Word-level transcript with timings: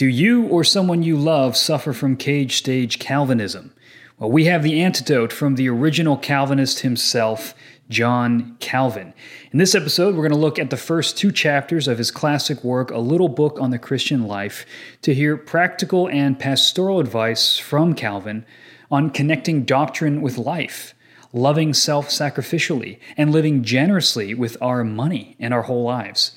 Do 0.00 0.08
you 0.08 0.46
or 0.46 0.64
someone 0.64 1.02
you 1.02 1.14
love 1.14 1.58
suffer 1.58 1.92
from 1.92 2.16
cage 2.16 2.56
stage 2.56 2.98
Calvinism? 2.98 3.74
Well, 4.18 4.30
we 4.30 4.46
have 4.46 4.62
the 4.62 4.80
antidote 4.80 5.30
from 5.30 5.56
the 5.56 5.68
original 5.68 6.16
Calvinist 6.16 6.80
himself, 6.80 7.54
John 7.90 8.56
Calvin. 8.60 9.12
In 9.52 9.58
this 9.58 9.74
episode, 9.74 10.14
we're 10.14 10.26
going 10.26 10.32
to 10.32 10.38
look 10.38 10.58
at 10.58 10.70
the 10.70 10.78
first 10.78 11.18
two 11.18 11.30
chapters 11.30 11.86
of 11.86 11.98
his 11.98 12.10
classic 12.10 12.64
work, 12.64 12.90
A 12.90 12.96
Little 12.96 13.28
Book 13.28 13.58
on 13.60 13.72
the 13.72 13.78
Christian 13.78 14.26
Life, 14.26 14.64
to 15.02 15.12
hear 15.12 15.36
practical 15.36 16.08
and 16.08 16.38
pastoral 16.38 16.98
advice 16.98 17.58
from 17.58 17.92
Calvin 17.92 18.46
on 18.90 19.10
connecting 19.10 19.64
doctrine 19.64 20.22
with 20.22 20.38
life, 20.38 20.94
loving 21.34 21.74
self 21.74 22.08
sacrificially, 22.08 22.98
and 23.18 23.32
living 23.32 23.62
generously 23.62 24.32
with 24.32 24.56
our 24.62 24.82
money 24.82 25.36
and 25.38 25.52
our 25.52 25.64
whole 25.64 25.82
lives. 25.82 26.32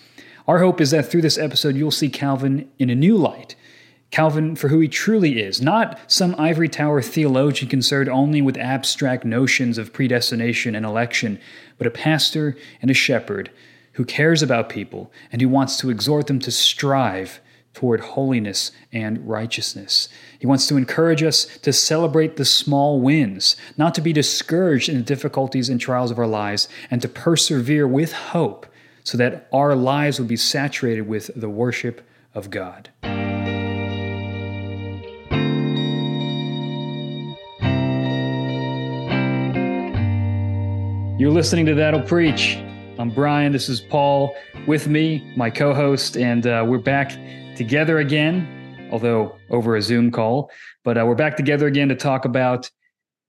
Our 0.48 0.60
hope 0.60 0.82
is 0.82 0.92
that 0.92 1.10
through 1.10 1.22
this 1.22 1.38
episode, 1.38 1.76
you'll 1.76 1.92
see 1.92 2.10
Calvin 2.10 2.70
in 2.78 2.90
a 2.90 2.96
new 2.96 3.16
light. 3.16 3.56
Calvin 4.12 4.56
for 4.56 4.68
who 4.68 4.80
he 4.80 4.88
truly 4.88 5.42
is, 5.42 5.62
not 5.62 6.00
some 6.06 6.36
ivory 6.38 6.70
tower 6.70 7.02
theologian 7.02 7.70
concerned 7.70 8.10
only 8.10 8.42
with 8.42 8.58
abstract 8.58 9.26
notions 9.26 9.78
of 9.78 9.94
predestination 9.94 10.76
and 10.76 10.86
election, 10.86 11.40
but 11.78 11.88
a 11.88 11.92
pastor 11.92 12.56
and 12.82 12.92
a 12.92 12.94
shepherd 12.94 13.50
who 13.94 14.06
cares 14.06 14.44
about 14.44 14.70
people 14.70 15.12
and 15.32 15.42
who 15.42 15.50
wants 15.50 15.78
to 15.78 15.90
exhort 15.90 16.28
them 16.28 16.40
to 16.40 16.52
strive 16.52 17.40
toward 17.74 18.02
holiness 18.02 18.72
and 18.92 19.28
righteousness. 19.28 20.10
He 20.38 20.46
wants 20.46 20.68
to 20.68 20.78
encourage 20.78 21.24
us 21.24 21.46
to 21.60 21.74
celebrate 21.74 22.36
the 22.36 22.46
small 22.46 23.02
wins, 23.02 23.56
not 23.78 23.96
to 23.96 24.02
be 24.02 24.14
discouraged 24.14 24.90
in 24.90 24.98
the 24.98 25.04
difficulties 25.04 25.70
and 25.70 25.82
trials 25.82 26.12
of 26.12 26.20
our 26.20 26.28
lives, 26.28 26.70
and 26.92 27.02
to 27.02 27.08
persevere 27.08 27.88
with 27.88 28.14
hope 28.14 28.68
so 29.04 29.18
that 29.18 29.48
our 29.52 29.76
lives 29.76 30.20
would 30.20 30.28
be 30.28 30.38
saturated 30.38 31.02
with 31.02 31.30
the 31.36 31.50
worship 31.50 32.08
of 32.34 32.50
God. 32.50 32.90
You're 41.20 41.32
listening 41.32 41.66
to 41.68 41.76
That'll 41.76 42.02
Preach. 42.02 42.58
I'm 42.98 43.10
Brian. 43.10 43.52
This 43.52 43.70
is 43.70 43.80
Paul 43.80 44.36
with 44.68 44.88
me, 44.88 45.34
my 45.38 45.50
co 45.50 45.74
host, 45.74 46.18
and 46.18 46.46
uh, 46.48 46.66
we're 46.68 46.80
back 46.80 47.12
together 47.56 48.00
again, 48.00 48.90
although 48.92 49.36
over 49.50 49.76
a 49.76 49.82
Zoom 49.82 50.12
call. 50.12 50.50
But 50.84 50.98
uh, 50.98 51.06
we're 51.06 51.16
back 51.16 51.38
together 51.38 51.68
again 51.68 51.88
to 51.90 51.96
talk 51.96 52.26
about 52.26 52.70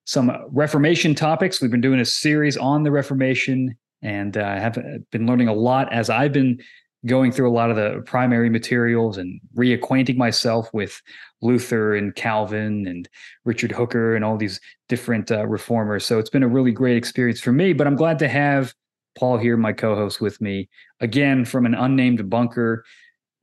some 0.06 0.32
Reformation 0.50 1.14
topics. 1.14 1.60
We've 1.60 1.70
been 1.70 1.80
doing 1.80 2.00
a 2.00 2.04
series 2.04 2.56
on 2.56 2.82
the 2.82 2.90
Reformation 2.90 3.76
and 4.04 4.36
uh, 4.36 4.44
have 4.44 4.78
been 5.10 5.26
learning 5.26 5.48
a 5.48 5.54
lot 5.54 5.92
as 5.92 6.10
I've 6.10 6.32
been 6.32 6.60
going 7.06 7.32
through 7.32 7.50
a 7.50 7.52
lot 7.52 7.70
of 7.70 7.76
the 7.76 8.02
primary 8.06 8.48
materials 8.48 9.18
and 9.18 9.40
reacquainting 9.56 10.16
myself 10.16 10.72
with 10.72 11.02
Luther 11.42 11.94
and 11.94 12.14
Calvin 12.14 12.86
and 12.86 13.08
Richard 13.44 13.72
Hooker 13.72 14.14
and 14.14 14.24
all 14.24 14.36
these 14.36 14.60
different 14.88 15.30
uh, 15.30 15.46
reformers. 15.46 16.04
So 16.04 16.18
it's 16.18 16.30
been 16.30 16.42
a 16.42 16.48
really 16.48 16.72
great 16.72 16.96
experience 16.96 17.40
for 17.40 17.52
me. 17.52 17.72
But 17.72 17.86
I'm 17.86 17.96
glad 17.96 18.18
to 18.20 18.28
have 18.28 18.74
Paul 19.18 19.38
here, 19.38 19.56
my 19.56 19.72
co-host, 19.72 20.20
with 20.20 20.40
me 20.40 20.68
again 21.00 21.44
from 21.44 21.66
an 21.66 21.74
unnamed 21.74 22.28
bunker 22.30 22.84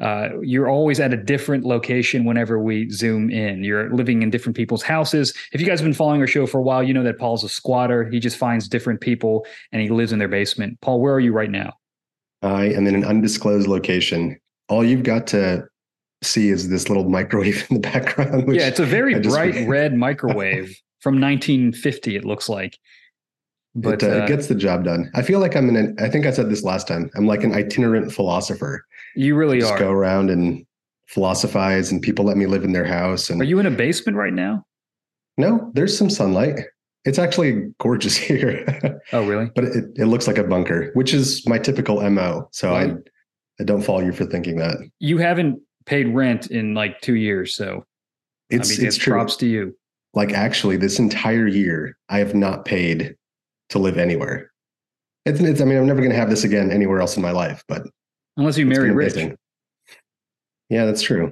uh, 0.02 0.30
you're 0.42 0.68
always 0.68 1.00
at 1.00 1.14
a 1.14 1.18
different 1.18 1.64
location 1.64 2.26
whenever 2.26 2.60
we 2.60 2.90
zoom 2.90 3.30
in. 3.30 3.64
You're 3.64 3.94
living 3.94 4.24
in 4.24 4.32
different 4.32 4.58
people's 4.58 4.82
houses. 4.82 5.34
If 5.54 5.62
you 5.62 5.68
guys 5.68 5.80
have 5.80 5.86
been 5.86 5.94
following 5.94 6.20
our 6.22 6.28
show 6.28 6.48
for 6.48 6.58
a 6.58 6.64
while, 6.64 6.82
you 6.84 6.94
know 6.94 7.04
that 7.04 7.20
Paul's 7.20 7.44
a 7.44 7.50
squatter. 7.50 8.10
He 8.10 8.20
just 8.20 8.36
finds 8.36 8.68
different 8.68 9.00
people 9.00 9.46
and 9.72 9.82
he 9.82 9.90
lives 9.90 10.12
in 10.12 10.18
their 10.18 10.28
basement. 10.28 10.82
Paul, 10.82 11.00
where 11.02 11.14
are 11.14 11.20
you 11.20 11.32
right 11.32 11.52
now? 11.52 11.74
I 12.42 12.66
am 12.66 12.88
in 12.88 12.96
an 12.96 13.06
undisclosed 13.06 13.68
location. 13.68 14.40
All 14.70 14.84
you've 14.84 15.04
got 15.04 15.28
to 15.28 15.68
see 16.24 16.50
is 16.50 16.70
this 16.70 16.90
little 16.90 17.08
microwave 17.08 17.68
in 17.70 17.82
the 17.82 17.88
background. 17.88 18.54
Yeah, 18.56 18.68
it's 18.68 18.80
a 18.80 18.86
very 18.86 19.20
bright 19.20 19.56
red 19.68 19.94
microwave 19.94 20.76
from 21.00 21.22
1950, 21.22 22.16
it 22.16 22.26
looks 22.26 22.50
like. 22.50 22.80
But 23.74 24.04
it, 24.04 24.10
uh, 24.10 24.22
uh, 24.22 24.24
it, 24.24 24.28
gets 24.28 24.48
the 24.48 24.56
job 24.56 24.84
done. 24.84 25.10
I 25.16 25.22
feel 25.22 25.40
like 25.40 25.56
I'm 25.56 25.70
in 25.70 25.76
an, 25.76 25.96
I 26.00 26.10
think 26.10 26.26
I 26.26 26.32
said 26.32 26.50
this 26.50 26.64
last 26.64 26.88
time. 26.88 27.10
I'm 27.16 27.26
like 27.26 27.44
an 27.44 27.54
itinerant 27.54 28.12
philosopher. 28.12 28.86
You 29.16 29.36
really 29.36 29.60
Just 29.60 29.74
are. 29.74 29.80
go 29.80 29.92
around 29.92 30.30
and 30.30 30.66
philosophize 31.08 31.92
and 31.92 32.02
people 32.02 32.26
let 32.26 32.38
me 32.38 32.46
live 32.46 32.64
in 32.64 32.74
their 32.74 32.86
house. 32.86 33.30
And 33.30 33.42
are 33.42 33.46
you 33.46 33.60
in 33.60 33.66
a 33.66 33.72
basement 33.72 34.18
right 34.18 34.34
now? 34.34 34.66
No, 35.38 35.72
there's 35.74 35.98
some 35.98 36.10
sunlight. 36.10 36.60
It's 37.06 37.18
actually 37.18 37.72
gorgeous 37.80 38.16
here. 38.18 39.00
oh, 39.14 39.26
really? 39.26 39.50
but 39.56 39.64
it, 39.64 39.86
it 39.96 40.06
looks 40.06 40.28
like 40.28 40.38
a 40.38 40.44
bunker, 40.44 40.92
which 40.94 41.14
is 41.14 41.48
my 41.48 41.58
typical 41.58 42.08
MO. 42.10 42.50
So 42.52 42.72
right. 42.72 42.92
I 42.92 42.96
I 43.62 43.64
don't 43.64 43.84
follow 43.84 44.00
you 44.00 44.12
for 44.12 44.26
thinking 44.26 44.58
that. 44.58 44.78
You 45.00 45.20
haven't 45.20 45.62
paid 45.86 46.08
rent 46.08 46.48
in 46.48 46.74
like 46.74 47.00
two 47.02 47.16
years, 47.16 47.56
so 47.56 47.86
it's 48.50 48.70
I 48.70 48.72
mean, 48.72 48.88
it's, 48.88 48.96
it's 48.96 49.04
true. 49.04 49.14
props 49.14 49.36
to 49.38 49.46
you. 49.46 49.78
Like 50.14 50.34
actually, 50.34 50.78
this 50.78 50.98
entire 50.98 51.48
year, 51.48 51.96
I 52.10 52.18
have 52.18 52.34
not 52.34 52.66
paid 52.66 53.16
to 53.72 53.80
live 53.80 53.98
anywhere. 53.98 54.52
It's, 55.26 55.40
it's 55.40 55.62
I 55.62 55.66
mean, 55.66 55.78
I'm 55.78 55.86
never 55.86 56.00
going 56.00 56.12
to 56.12 56.18
have 56.18 56.30
this 56.30 56.44
again 56.44 56.72
anywhere 56.72 57.02
else 57.02 57.16
in 57.16 57.24
my 57.24 57.32
life, 57.32 57.64
but 57.68 57.84
unless 58.38 58.58
you 58.58 58.66
marry 58.66 58.92
rich. 58.92 59.16
Yeah, 60.70 60.86
that's 60.86 61.02
true. 61.02 61.32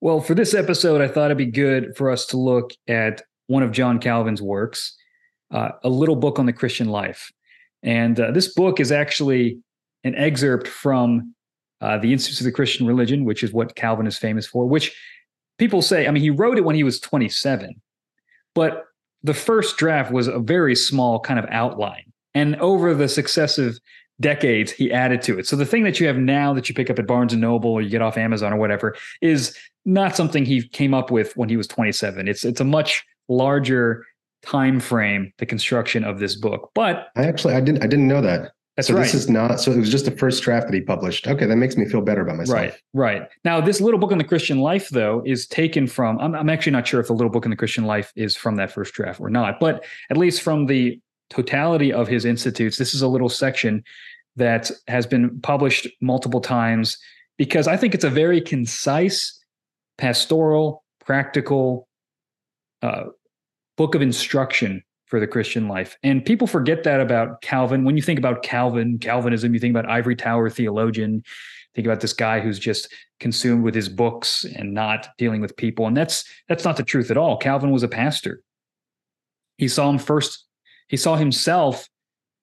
Well, 0.00 0.20
for 0.20 0.34
this 0.34 0.54
episode, 0.54 1.00
I 1.00 1.08
thought 1.08 1.26
it'd 1.26 1.38
be 1.38 1.46
good 1.46 1.96
for 1.96 2.10
us 2.10 2.26
to 2.26 2.36
look 2.36 2.72
at 2.88 3.22
one 3.46 3.62
of 3.62 3.70
John 3.70 3.98
Calvin's 3.98 4.42
works, 4.42 4.96
uh, 5.52 5.70
a 5.84 5.88
little 5.88 6.16
book 6.16 6.38
on 6.38 6.46
the 6.46 6.52
Christian 6.52 6.88
life. 6.88 7.30
And 7.82 8.18
uh, 8.18 8.30
this 8.30 8.52
book 8.52 8.80
is 8.80 8.90
actually 8.90 9.58
an 10.04 10.14
excerpt 10.14 10.66
from 10.66 11.34
uh, 11.80 11.98
the 11.98 12.12
Institutes 12.12 12.40
of 12.40 12.44
the 12.44 12.52
Christian 12.52 12.86
Religion, 12.86 13.24
which 13.24 13.42
is 13.42 13.52
what 13.52 13.76
Calvin 13.76 14.06
is 14.06 14.18
famous 14.18 14.46
for, 14.46 14.66
which 14.66 14.96
people 15.58 15.82
say, 15.82 16.06
I 16.06 16.10
mean, 16.10 16.22
he 16.22 16.30
wrote 16.30 16.58
it 16.58 16.64
when 16.64 16.76
he 16.76 16.84
was 16.84 16.98
27, 16.98 17.80
but 18.54 18.86
the 19.22 19.34
first 19.34 19.76
draft 19.76 20.12
was 20.12 20.26
a 20.26 20.38
very 20.38 20.74
small 20.74 21.20
kind 21.20 21.38
of 21.38 21.46
outline. 21.50 22.12
And 22.34 22.56
over 22.56 22.94
the 22.94 23.08
successive 23.08 23.78
decades, 24.20 24.72
he 24.72 24.92
added 24.92 25.22
to 25.22 25.38
it. 25.38 25.46
So 25.46 25.56
the 25.56 25.66
thing 25.66 25.84
that 25.84 26.00
you 26.00 26.06
have 26.06 26.16
now 26.16 26.54
that 26.54 26.68
you 26.68 26.74
pick 26.74 26.90
up 26.90 26.98
at 26.98 27.06
Barnes 27.06 27.32
and 27.32 27.42
Noble 27.42 27.70
or 27.70 27.82
you 27.82 27.90
get 27.90 28.02
off 28.02 28.16
Amazon 28.16 28.52
or 28.52 28.56
whatever 28.56 28.96
is 29.20 29.56
not 29.84 30.16
something 30.16 30.44
he 30.44 30.66
came 30.68 30.94
up 30.94 31.10
with 31.10 31.36
when 31.36 31.48
he 31.48 31.56
was 31.56 31.66
27. 31.66 32.28
It's 32.28 32.44
it's 32.44 32.60
a 32.60 32.64
much 32.64 33.04
larger 33.28 34.04
time 34.44 34.80
frame, 34.80 35.32
the 35.38 35.46
construction 35.46 36.04
of 36.04 36.18
this 36.18 36.36
book. 36.36 36.70
But 36.74 37.08
I 37.16 37.24
actually 37.24 37.54
I 37.54 37.60
didn't 37.60 37.82
I 37.82 37.86
didn't 37.86 38.08
know 38.08 38.22
that. 38.22 38.52
That's 38.76 38.88
so 38.88 38.94
right. 38.94 39.02
This 39.02 39.14
is 39.14 39.28
not 39.28 39.60
so. 39.60 39.70
It 39.70 39.78
was 39.78 39.90
just 39.90 40.06
the 40.06 40.12
first 40.12 40.42
draft 40.42 40.66
that 40.66 40.74
he 40.74 40.80
published. 40.80 41.28
Okay, 41.28 41.44
that 41.44 41.56
makes 41.56 41.76
me 41.76 41.84
feel 41.84 42.00
better 42.00 42.22
about 42.22 42.36
myself. 42.36 42.56
Right, 42.56 42.74
right. 42.94 43.28
Now, 43.44 43.60
this 43.60 43.82
little 43.82 44.00
book 44.00 44.12
on 44.12 44.18
the 44.18 44.24
Christian 44.24 44.60
life, 44.60 44.88
though, 44.88 45.22
is 45.26 45.46
taken 45.46 45.86
from. 45.86 46.18
I'm, 46.18 46.34
I'm 46.34 46.48
actually 46.48 46.72
not 46.72 46.86
sure 46.86 46.98
if 46.98 47.08
the 47.08 47.12
little 47.12 47.30
book 47.30 47.44
on 47.44 47.50
the 47.50 47.56
Christian 47.56 47.84
life 47.84 48.12
is 48.16 48.34
from 48.34 48.56
that 48.56 48.70
first 48.70 48.94
draft 48.94 49.20
or 49.20 49.28
not, 49.28 49.60
but 49.60 49.84
at 50.10 50.16
least 50.16 50.40
from 50.40 50.66
the 50.66 50.98
totality 51.28 51.92
of 51.92 52.08
his 52.08 52.24
institutes, 52.24 52.78
this 52.78 52.94
is 52.94 53.02
a 53.02 53.08
little 53.08 53.28
section 53.28 53.84
that 54.36 54.70
has 54.88 55.06
been 55.06 55.38
published 55.40 55.86
multiple 56.00 56.40
times 56.40 56.98
because 57.36 57.66
I 57.66 57.76
think 57.76 57.94
it's 57.94 58.04
a 58.04 58.10
very 58.10 58.40
concise, 58.40 59.38
pastoral, 59.98 60.84
practical 61.04 61.88
uh, 62.82 63.04
book 63.76 63.94
of 63.94 64.02
instruction 64.02 64.82
for 65.12 65.20
the 65.20 65.26
Christian 65.26 65.68
life. 65.68 65.98
And 66.02 66.24
people 66.24 66.46
forget 66.46 66.84
that 66.84 66.98
about 66.98 67.42
Calvin. 67.42 67.84
When 67.84 67.96
you 67.96 68.02
think 68.02 68.18
about 68.18 68.42
Calvin, 68.42 68.98
Calvinism, 68.98 69.52
you 69.52 69.60
think 69.60 69.76
about 69.76 69.86
ivory 69.86 70.16
tower 70.16 70.48
theologian, 70.48 71.22
think 71.74 71.86
about 71.86 72.00
this 72.00 72.14
guy 72.14 72.40
who's 72.40 72.58
just 72.58 72.90
consumed 73.20 73.62
with 73.62 73.74
his 73.74 73.90
books 73.90 74.46
and 74.56 74.72
not 74.72 75.08
dealing 75.18 75.42
with 75.42 75.54
people. 75.58 75.86
And 75.86 75.94
that's 75.94 76.24
that's 76.48 76.64
not 76.64 76.78
the 76.78 76.82
truth 76.82 77.10
at 77.10 77.18
all. 77.18 77.36
Calvin 77.36 77.72
was 77.72 77.82
a 77.82 77.88
pastor. 77.88 78.40
He 79.58 79.68
saw 79.68 79.90
him 79.90 79.98
first, 79.98 80.46
he 80.88 80.96
saw 80.96 81.16
himself 81.16 81.90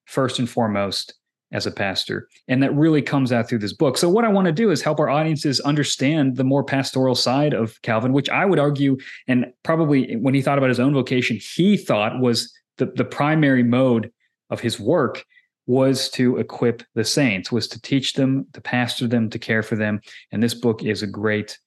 first 0.05 0.37
and 0.37 0.47
foremost 0.47 1.15
as 1.51 1.65
a 1.65 1.71
pastor. 1.71 2.27
And 2.47 2.61
that 2.61 2.75
really 2.75 3.01
comes 3.01 3.31
out 3.31 3.49
through 3.49 3.57
this 3.57 3.73
book. 3.73 3.97
So, 3.97 4.09
what 4.09 4.25
I 4.25 4.29
want 4.29 4.45
to 4.45 4.51
do 4.51 4.69
is 4.69 4.83
help 4.83 4.99
our 4.99 5.09
audiences 5.09 5.59
understand 5.61 6.35
the 6.35 6.43
more 6.43 6.63
pastoral 6.63 7.15
side 7.15 7.55
of 7.55 7.81
Calvin, 7.81 8.13
which 8.13 8.29
I 8.29 8.45
would 8.45 8.59
argue, 8.59 8.97
and 9.27 9.47
probably 9.63 10.17
when 10.17 10.35
he 10.35 10.43
thought 10.43 10.59
about 10.59 10.69
his 10.69 10.79
own 10.79 10.93
vocation, 10.93 11.39
he 11.41 11.75
thought 11.75 12.19
was 12.19 12.53
the, 12.79 12.87
the 12.87 13.05
primary 13.05 13.63
mode 13.63 14.11
of 14.49 14.59
his 14.59 14.79
work 14.79 15.23
was 15.67 16.09
to 16.09 16.37
equip 16.37 16.81
the 16.95 17.03
saints, 17.03 17.51
was 17.51 17.67
to 17.67 17.79
teach 17.79 18.13
them, 18.13 18.47
to 18.53 18.61
pastor 18.61 19.05
them, 19.05 19.29
to 19.29 19.37
care 19.37 19.61
for 19.61 19.75
them. 19.75 20.01
And 20.31 20.41
this 20.41 20.55
book 20.55 20.83
is 20.83 21.03
a 21.03 21.07
great 21.07 21.59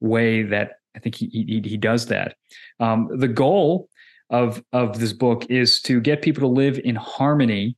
way 0.00 0.42
that 0.42 0.72
I 0.94 0.98
think 0.98 1.14
he 1.14 1.26
he, 1.28 1.62
he 1.64 1.76
does 1.78 2.06
that. 2.06 2.36
Um, 2.80 3.08
the 3.10 3.28
goal 3.28 3.88
of 4.28 4.62
of 4.72 5.00
this 5.00 5.14
book 5.14 5.46
is 5.48 5.80
to 5.82 6.00
get 6.00 6.20
people 6.20 6.42
to 6.42 6.54
live 6.54 6.78
in 6.84 6.96
harmony 6.96 7.76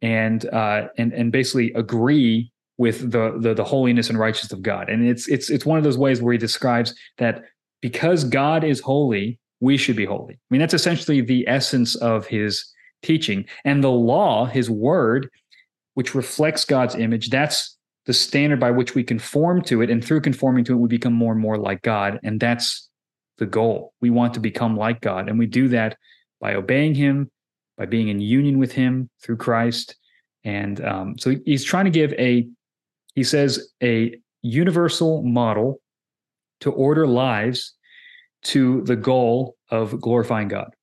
and 0.00 0.48
uh, 0.48 0.88
and 0.96 1.12
and 1.12 1.32
basically 1.32 1.72
agree 1.74 2.50
with 2.78 3.10
the, 3.10 3.36
the 3.40 3.54
the 3.54 3.64
holiness 3.64 4.08
and 4.08 4.18
righteousness 4.18 4.52
of 4.52 4.62
God. 4.62 4.88
And 4.88 5.06
it's 5.06 5.28
it's 5.28 5.50
it's 5.50 5.66
one 5.66 5.78
of 5.78 5.84
those 5.84 5.98
ways 5.98 6.22
where 6.22 6.32
he 6.32 6.38
describes 6.38 6.94
that 7.18 7.44
because 7.82 8.24
God 8.24 8.64
is 8.64 8.80
holy, 8.80 9.38
we 9.60 9.76
should 9.76 9.96
be 9.96 10.04
holy. 10.04 10.34
I 10.34 10.38
mean, 10.50 10.60
that's 10.60 10.74
essentially 10.74 11.20
the 11.20 11.46
essence 11.48 11.94
of 11.96 12.26
his 12.26 12.64
teaching. 13.02 13.44
And 13.64 13.82
the 13.82 13.90
law, 13.90 14.46
his 14.46 14.70
word, 14.70 15.28
which 15.94 16.14
reflects 16.14 16.64
God's 16.64 16.94
image, 16.94 17.30
that's 17.30 17.76
the 18.06 18.12
standard 18.12 18.60
by 18.60 18.70
which 18.70 18.94
we 18.94 19.02
conform 19.04 19.62
to 19.62 19.82
it. 19.82 19.90
And 19.90 20.04
through 20.04 20.22
conforming 20.22 20.64
to 20.64 20.72
it, 20.72 20.76
we 20.76 20.88
become 20.88 21.12
more 21.12 21.32
and 21.32 21.40
more 21.40 21.58
like 21.58 21.82
God. 21.82 22.18
And 22.22 22.40
that's 22.40 22.88
the 23.38 23.46
goal. 23.46 23.92
We 24.00 24.10
want 24.10 24.34
to 24.34 24.40
become 24.40 24.76
like 24.76 25.00
God. 25.00 25.28
And 25.28 25.38
we 25.38 25.46
do 25.46 25.68
that 25.68 25.96
by 26.40 26.54
obeying 26.54 26.94
Him, 26.94 27.30
by 27.76 27.86
being 27.86 28.08
in 28.08 28.20
union 28.20 28.58
with 28.58 28.72
Him 28.72 29.10
through 29.22 29.36
Christ. 29.36 29.96
And 30.44 30.84
um, 30.84 31.18
so 31.18 31.34
he's 31.44 31.64
trying 31.64 31.84
to 31.84 31.90
give 31.90 32.12
a, 32.14 32.48
he 33.14 33.24
says, 33.24 33.72
a 33.82 34.18
universal 34.42 35.22
model 35.22 35.80
to 36.60 36.70
order 36.70 37.06
lives 37.06 37.74
to 38.44 38.82
the 38.82 38.96
goal 38.96 39.56
of 39.70 40.00
glorifying 40.00 40.48
God. 40.48 40.74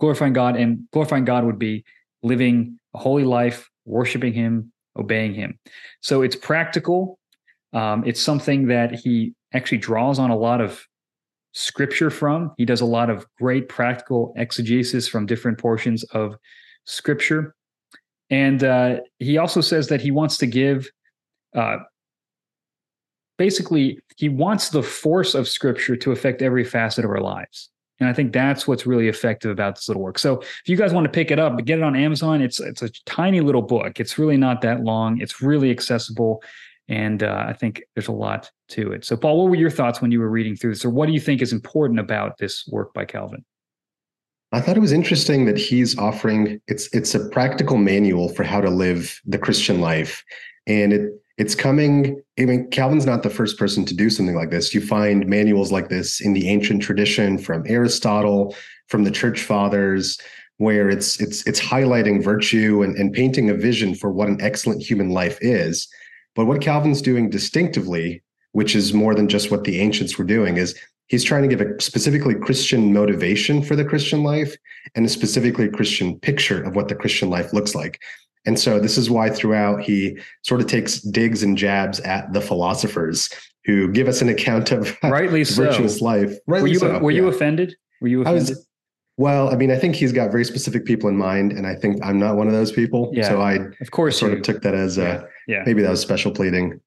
Glorifying 0.00 0.32
God, 0.32 0.56
and 0.56 0.88
glorifying 0.92 1.24
God 1.24 1.44
would 1.44 1.58
be 1.58 1.84
living 2.22 2.78
a 2.94 2.98
holy 2.98 3.24
life, 3.24 3.70
worshiping 3.84 4.32
Him, 4.32 4.72
obeying 4.96 5.34
Him. 5.34 5.58
So 6.00 6.22
it's 6.22 6.36
practical. 6.36 7.18
Um, 7.72 8.04
it's 8.04 8.20
something 8.20 8.66
that 8.66 8.94
he 8.94 9.34
actually 9.54 9.78
draws 9.78 10.18
on 10.18 10.30
a 10.30 10.36
lot 10.36 10.60
of 10.60 10.86
scripture 11.52 12.10
from. 12.10 12.52
He 12.56 12.64
does 12.64 12.80
a 12.80 12.86
lot 12.86 13.10
of 13.10 13.26
great 13.38 13.68
practical 13.68 14.32
exegesis 14.36 15.08
from 15.08 15.26
different 15.26 15.58
portions 15.58 16.04
of 16.04 16.36
scripture. 16.84 17.54
And 18.30 18.64
uh, 18.64 18.96
he 19.18 19.38
also 19.38 19.60
says 19.60 19.88
that 19.88 20.00
he 20.00 20.10
wants 20.10 20.38
to 20.38 20.46
give, 20.46 20.90
uh, 21.54 21.78
basically, 23.42 23.98
he 24.16 24.28
wants 24.28 24.68
the 24.68 24.84
force 24.84 25.34
of 25.34 25.48
scripture 25.48 25.96
to 25.96 26.12
affect 26.12 26.42
every 26.42 26.62
facet 26.62 27.04
of 27.04 27.10
our 27.10 27.20
lives. 27.20 27.70
And 27.98 28.08
I 28.08 28.12
think 28.12 28.32
that's 28.32 28.68
what's 28.68 28.86
really 28.86 29.08
effective 29.08 29.50
about 29.50 29.74
this 29.74 29.88
little 29.88 30.00
work. 30.00 30.20
So 30.20 30.38
if 30.38 30.62
you 30.66 30.76
guys 30.76 30.92
want 30.92 31.06
to 31.06 31.10
pick 31.10 31.32
it 31.32 31.40
up, 31.40 31.56
get 31.64 31.78
it 31.78 31.82
on 31.82 31.96
Amazon. 31.96 32.40
It's 32.40 32.60
it's 32.60 32.82
a 32.82 32.90
tiny 33.04 33.40
little 33.40 33.62
book. 33.62 33.98
It's 33.98 34.16
really 34.16 34.36
not 34.36 34.60
that 34.60 34.84
long. 34.84 35.20
It's 35.20 35.42
really 35.42 35.72
accessible, 35.72 36.40
and 36.86 37.24
uh, 37.24 37.46
I 37.48 37.52
think 37.52 37.82
there's 37.94 38.06
a 38.06 38.12
lot 38.12 38.48
to 38.74 38.92
it. 38.92 39.04
So 39.04 39.16
Paul, 39.16 39.42
what 39.42 39.50
were 39.50 39.56
your 39.56 39.70
thoughts 39.70 40.00
when 40.00 40.12
you 40.12 40.20
were 40.20 40.30
reading 40.30 40.54
through 40.54 40.74
this, 40.74 40.84
or 40.84 40.90
what 40.90 41.06
do 41.06 41.12
you 41.12 41.20
think 41.20 41.42
is 41.42 41.52
important 41.52 41.98
about 41.98 42.38
this 42.38 42.64
work 42.68 42.94
by 42.94 43.04
Calvin? 43.04 43.44
I 44.52 44.60
thought 44.60 44.76
it 44.76 44.80
was 44.80 44.92
interesting 44.92 45.46
that 45.46 45.58
he's 45.58 45.98
offering 45.98 46.60
it's 46.68 46.88
it's 46.92 47.12
a 47.16 47.28
practical 47.30 47.76
manual 47.76 48.28
for 48.28 48.44
how 48.44 48.60
to 48.60 48.70
live 48.70 49.20
the 49.24 49.38
Christian 49.38 49.80
life, 49.80 50.22
and 50.68 50.92
it 50.92 51.21
it's 51.42 51.56
coming. 51.56 52.22
I 52.38 52.44
mean, 52.44 52.70
Calvin's 52.70 53.04
not 53.04 53.24
the 53.24 53.28
first 53.28 53.58
person 53.58 53.84
to 53.86 53.94
do 53.96 54.10
something 54.10 54.36
like 54.36 54.50
this. 54.50 54.72
You 54.72 54.80
find 54.80 55.26
manuals 55.26 55.72
like 55.72 55.88
this 55.88 56.20
in 56.20 56.34
the 56.34 56.48
ancient 56.48 56.84
tradition 56.84 57.36
from 57.36 57.64
Aristotle, 57.66 58.54
from 58.86 59.02
the 59.02 59.10
church 59.10 59.42
fathers, 59.42 60.20
where 60.58 60.88
it's 60.88 61.20
it's 61.20 61.44
it's 61.44 61.60
highlighting 61.60 62.22
virtue 62.22 62.84
and, 62.84 62.96
and 62.96 63.12
painting 63.12 63.50
a 63.50 63.54
vision 63.54 63.96
for 63.96 64.12
what 64.12 64.28
an 64.28 64.40
excellent 64.40 64.82
human 64.82 65.10
life 65.10 65.36
is. 65.40 65.88
But 66.36 66.46
what 66.46 66.62
Calvin's 66.62 67.02
doing 67.02 67.28
distinctively, 67.28 68.22
which 68.52 68.76
is 68.76 68.94
more 68.94 69.12
than 69.12 69.26
just 69.26 69.50
what 69.50 69.64
the 69.64 69.80
ancients 69.80 70.16
were 70.16 70.24
doing, 70.24 70.58
is 70.58 70.78
he's 71.08 71.24
trying 71.24 71.42
to 71.42 71.48
give 71.48 71.60
a 71.60 71.80
specifically 71.80 72.36
Christian 72.36 72.92
motivation 72.92 73.64
for 73.64 73.74
the 73.74 73.84
Christian 73.84 74.22
life 74.22 74.54
and 74.94 75.04
a 75.04 75.08
specifically 75.08 75.68
Christian 75.68 76.20
picture 76.20 76.62
of 76.62 76.76
what 76.76 76.86
the 76.86 76.94
Christian 76.94 77.30
life 77.30 77.52
looks 77.52 77.74
like. 77.74 78.00
And 78.44 78.58
so 78.58 78.80
this 78.80 78.98
is 78.98 79.10
why 79.10 79.30
throughout 79.30 79.82
he 79.82 80.18
sort 80.42 80.60
of 80.60 80.66
takes 80.66 81.00
digs 81.00 81.42
and 81.42 81.56
jabs 81.56 82.00
at 82.00 82.32
the 82.32 82.40
philosophers 82.40 83.30
who 83.64 83.92
give 83.92 84.08
us 84.08 84.20
an 84.20 84.28
account 84.28 84.72
of 84.72 84.96
rightly 85.02 85.44
virtuous 85.44 85.98
so. 85.98 86.04
life. 86.04 86.36
Rightly 86.46 86.62
were 86.62 86.68
you 86.68 86.78
so, 86.78 86.98
were 86.98 87.10
yeah. 87.10 87.22
you 87.22 87.28
offended? 87.28 87.76
Were 88.00 88.08
you 88.08 88.22
offended? 88.22 88.48
Was, 88.48 88.66
well, 89.16 89.52
I 89.52 89.56
mean, 89.56 89.70
I 89.70 89.78
think 89.78 89.94
he's 89.94 90.12
got 90.12 90.30
very 90.30 90.44
specific 90.44 90.84
people 90.84 91.08
in 91.08 91.16
mind, 91.16 91.52
and 91.52 91.66
I 91.66 91.74
think 91.74 92.04
I'm 92.04 92.18
not 92.18 92.36
one 92.36 92.46
of 92.46 92.52
those 92.52 92.72
people. 92.72 93.10
Yeah, 93.12 93.28
so 93.28 93.40
I 93.40 93.58
of 93.80 93.90
course 93.90 94.18
sort 94.18 94.32
you. 94.32 94.38
of 94.38 94.44
took 94.44 94.62
that 94.62 94.74
as 94.74 94.96
yeah. 94.96 95.22
yeah. 95.46 95.62
maybe 95.64 95.82
that 95.82 95.90
was 95.90 96.00
special 96.00 96.32
pleading. 96.32 96.80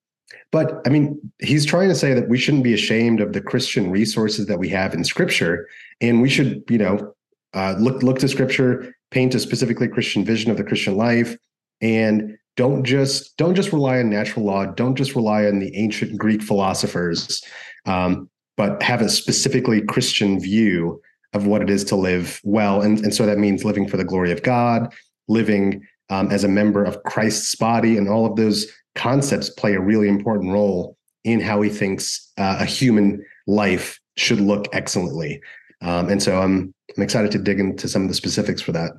But 0.52 0.81
I 0.86 0.90
mean, 0.90 1.19
he's 1.40 1.66
trying 1.66 1.90
to 1.90 1.96
say 1.96 2.13
that 2.13 2.28
we 2.28 2.38
shouldn't 2.38 2.63
be 2.63 2.74
ashamed 2.74 3.22
of 3.22 3.34
the 3.34 3.42
Christian 3.42 3.92
resources 3.92 4.48
that 4.48 4.57
we 4.57 4.69
have 4.69 4.94
in 4.94 5.04
Scripture, 5.04 5.68
and 6.02 6.22
we 6.22 6.30
should, 6.30 6.63
you 6.69 6.78
know, 6.78 7.13
uh, 7.54 7.75
look 7.80 8.02
look 8.04 8.19
to 8.19 8.28
Scripture, 8.28 8.96
paint 9.12 9.36
a 9.36 9.40
specifically 9.40 9.88
Christian 9.88 10.25
vision 10.25 10.50
of 10.52 10.57
the 10.57 10.63
Christian 10.63 10.98
life, 10.98 11.38
and 11.81 12.38
don't 12.57 12.83
just 12.83 13.36
don't 13.38 13.56
just 13.56 13.74
rely 13.74 14.00
on 14.00 14.10
natural 14.10 14.45
law. 14.45 14.66
Don't 14.66 14.95
just 14.95 15.16
rely 15.16 15.45
on 15.45 15.60
the 15.60 15.75
ancient 15.75 16.18
greek 16.18 16.42
philosophers 16.42 17.44
um, 17.86 18.30
but 18.57 18.81
have 18.81 19.01
a 19.01 19.10
specifically 19.10 19.81
christian 19.81 20.39
view 20.39 21.01
of 21.33 21.45
what 21.45 21.62
it 21.62 21.69
is 21.69 21.83
to 21.86 21.95
live 21.95 22.39
well. 22.44 22.81
And, 22.81 23.00
and 23.00 23.13
so 23.13 23.25
that 23.25 23.38
means 23.38 23.66
living 23.66 23.88
for 23.88 23.98
the 23.98 24.06
glory 24.06 24.31
of 24.31 24.44
god 24.44 24.94
living 25.27 25.86
um, 26.10 26.31
as 26.31 26.44
a 26.44 26.48
member 26.48 26.83
of 26.83 27.01
christ's 27.04 27.56
body. 27.56 27.98
And 27.98 28.07
all 28.07 28.25
of 28.25 28.36
those 28.36 28.68
concepts 28.95 29.50
play 29.50 29.74
a 29.74 29.81
really 29.81 30.07
important 30.07 30.51
role 30.51 30.98
in 31.24 31.42
how 31.42 31.62
he 31.62 31.69
thinks 31.69 32.31
uh, 32.38 32.57
a 32.60 32.66
human 32.66 33.24
life 33.48 34.00
should 34.16 34.39
look 34.39 34.68
excellently. 34.74 35.42
Um, 35.81 36.10
and 36.10 36.24
so 36.24 36.39
I'm, 36.39 36.74
I'm 36.95 37.04
excited 37.04 37.31
to 37.31 37.39
dig 37.39 37.60
into 37.60 37.89
some 37.89 38.04
of 38.04 38.07
the 38.07 38.13
specifics 38.13 38.62
for 38.62 38.71
that 38.71 38.92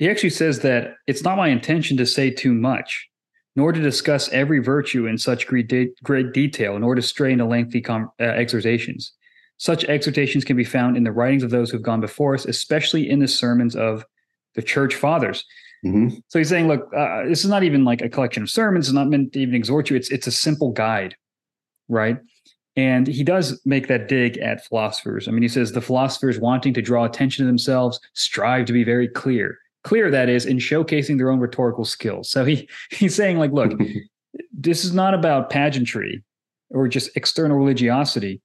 he 0.00 0.08
actually 0.08 0.30
says 0.30 0.60
that 0.60 0.94
it's 1.06 1.22
not 1.22 1.36
my 1.36 1.48
intention 1.48 1.98
to 1.98 2.06
say 2.06 2.30
too 2.30 2.54
much, 2.54 3.06
nor 3.54 3.70
to 3.70 3.80
discuss 3.80 4.30
every 4.30 4.58
virtue 4.58 5.06
in 5.06 5.18
such 5.18 5.46
great, 5.46 5.68
de- 5.68 5.92
great 6.02 6.32
detail, 6.32 6.78
nor 6.78 6.94
to 6.94 7.02
stray 7.02 7.32
into 7.32 7.44
lengthy 7.44 7.82
com- 7.82 8.10
uh, 8.18 8.24
exhortations. 8.24 9.12
Such 9.58 9.84
exhortations 9.84 10.42
can 10.42 10.56
be 10.56 10.64
found 10.64 10.96
in 10.96 11.04
the 11.04 11.12
writings 11.12 11.42
of 11.42 11.50
those 11.50 11.70
who've 11.70 11.82
gone 11.82 12.00
before 12.00 12.34
us, 12.34 12.46
especially 12.46 13.10
in 13.10 13.18
the 13.18 13.28
sermons 13.28 13.76
of 13.76 14.06
the 14.54 14.62
church 14.62 14.94
fathers. 14.94 15.44
Mm-hmm. 15.84 16.16
So 16.28 16.38
he's 16.38 16.48
saying, 16.48 16.66
look, 16.66 16.88
uh, 16.96 17.26
this 17.26 17.44
is 17.44 17.50
not 17.50 17.62
even 17.62 17.84
like 17.84 18.00
a 18.00 18.08
collection 18.08 18.42
of 18.42 18.48
sermons. 18.48 18.88
It's 18.88 18.94
not 18.94 19.08
meant 19.08 19.34
to 19.34 19.38
even 19.38 19.54
exhort 19.54 19.90
you. 19.90 19.96
It's 19.96 20.10
it's 20.10 20.26
a 20.26 20.32
simple 20.32 20.72
guide, 20.72 21.14
right? 21.88 22.18
And 22.74 23.06
he 23.06 23.22
does 23.22 23.60
make 23.66 23.86
that 23.88 24.08
dig 24.08 24.38
at 24.38 24.64
philosophers. 24.64 25.28
I 25.28 25.30
mean, 25.30 25.42
he 25.42 25.48
says 25.48 25.72
the 25.72 25.82
philosophers 25.82 26.38
wanting 26.38 26.72
to 26.72 26.80
draw 26.80 27.04
attention 27.04 27.44
to 27.44 27.46
themselves 27.46 28.00
strive 28.14 28.64
to 28.64 28.72
be 28.72 28.82
very 28.82 29.08
clear, 29.08 29.58
clear 29.82 30.10
that 30.10 30.28
is 30.28 30.46
in 30.46 30.58
showcasing 30.58 31.16
their 31.16 31.30
own 31.30 31.40
rhetorical 31.40 31.84
skills. 31.84 32.30
So 32.30 32.44
he 32.44 32.68
he's 32.90 33.14
saying 33.14 33.38
like, 33.38 33.52
look, 33.52 33.72
this 34.52 34.84
is 34.84 34.94
not 34.94 35.14
about 35.14 35.50
pageantry 35.50 36.22
or 36.70 36.88
just 36.88 37.16
external 37.16 37.56
religiosity. 37.56 38.40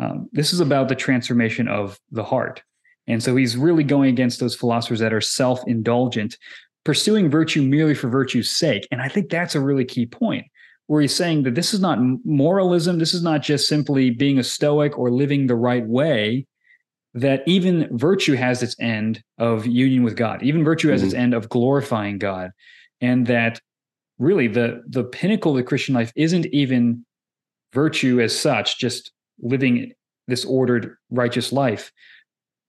Um, 0.00 0.28
this 0.32 0.52
is 0.52 0.60
about 0.60 0.88
the 0.88 0.94
transformation 0.94 1.68
of 1.68 1.98
the 2.10 2.24
heart. 2.24 2.62
And 3.06 3.22
so 3.22 3.34
he's 3.36 3.56
really 3.56 3.84
going 3.84 4.10
against 4.10 4.38
those 4.38 4.54
philosophers 4.54 5.00
that 5.00 5.12
are 5.12 5.20
self-indulgent, 5.20 6.36
pursuing 6.84 7.30
virtue 7.30 7.62
merely 7.62 7.94
for 7.94 8.08
virtue's 8.08 8.50
sake. 8.50 8.86
And 8.92 9.00
I 9.00 9.08
think 9.08 9.30
that's 9.30 9.54
a 9.54 9.60
really 9.60 9.84
key 9.84 10.06
point 10.06 10.46
where 10.86 11.00
he's 11.00 11.14
saying 11.14 11.42
that 11.42 11.54
this 11.54 11.74
is 11.74 11.80
not 11.80 11.98
moralism. 12.24 12.98
This 12.98 13.14
is 13.14 13.22
not 13.22 13.42
just 13.42 13.68
simply 13.68 14.10
being 14.10 14.38
a 14.38 14.44
stoic 14.44 14.98
or 14.98 15.10
living 15.10 15.46
the 15.46 15.56
right 15.56 15.86
way 15.86 16.46
that 17.20 17.42
even 17.46 17.88
virtue 17.96 18.34
has 18.34 18.62
its 18.62 18.76
end 18.80 19.22
of 19.38 19.66
union 19.66 20.02
with 20.02 20.16
God. 20.16 20.42
Even 20.42 20.64
virtue 20.64 20.88
has 20.88 21.00
mm-hmm. 21.00 21.06
its 21.08 21.14
end 21.14 21.34
of 21.34 21.48
glorifying 21.48 22.18
God. 22.18 22.50
And 23.00 23.26
that 23.26 23.60
really 24.18 24.48
the 24.48 24.82
the 24.86 25.04
pinnacle 25.04 25.52
of 25.52 25.58
the 25.58 25.62
Christian 25.62 25.94
life 25.94 26.12
isn't 26.16 26.46
even 26.46 27.04
virtue 27.72 28.20
as 28.20 28.38
such, 28.38 28.78
just 28.78 29.12
living 29.40 29.92
this 30.26 30.44
ordered 30.44 30.96
righteous 31.10 31.52
life, 31.52 31.92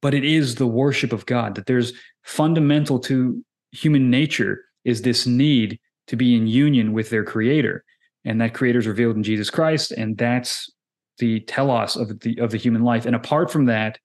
but 0.01 0.13
it 0.13 0.24
is 0.24 0.56
the 0.56 0.68
worship 0.68 1.12
of 1.12 1.25
God. 1.25 1.56
That 1.56 1.65
there's 1.65 1.94
fundamental 2.24 3.00
to 3.00 3.44
human 3.72 4.10
nature 4.10 4.62
is 4.86 5.01
this 5.01 5.25
need 5.27 5.79
to 6.08 6.15
be 6.15 6.36
in 6.36 6.48
union 6.48 6.94
with 6.94 7.10
their 7.10 7.24
creator. 7.24 7.84
And 8.25 8.39
that 8.41 8.53
creator 8.53 8.79
is 8.79 8.88
revealed 8.88 9.15
in 9.15 9.24
Jesus 9.24 9.50
Christ. 9.50 9.91
And 9.91 10.18
that's 10.18 10.70
the 11.18 11.41
telos 11.41 11.96
of 11.96 12.20
the 12.22 12.38
of 12.39 12.51
the 12.51 12.58
human 12.58 12.84
life. 12.84 13.06
And 13.06 13.15
apart 13.15 13.51
from 13.51 13.65
that, 13.65 14.00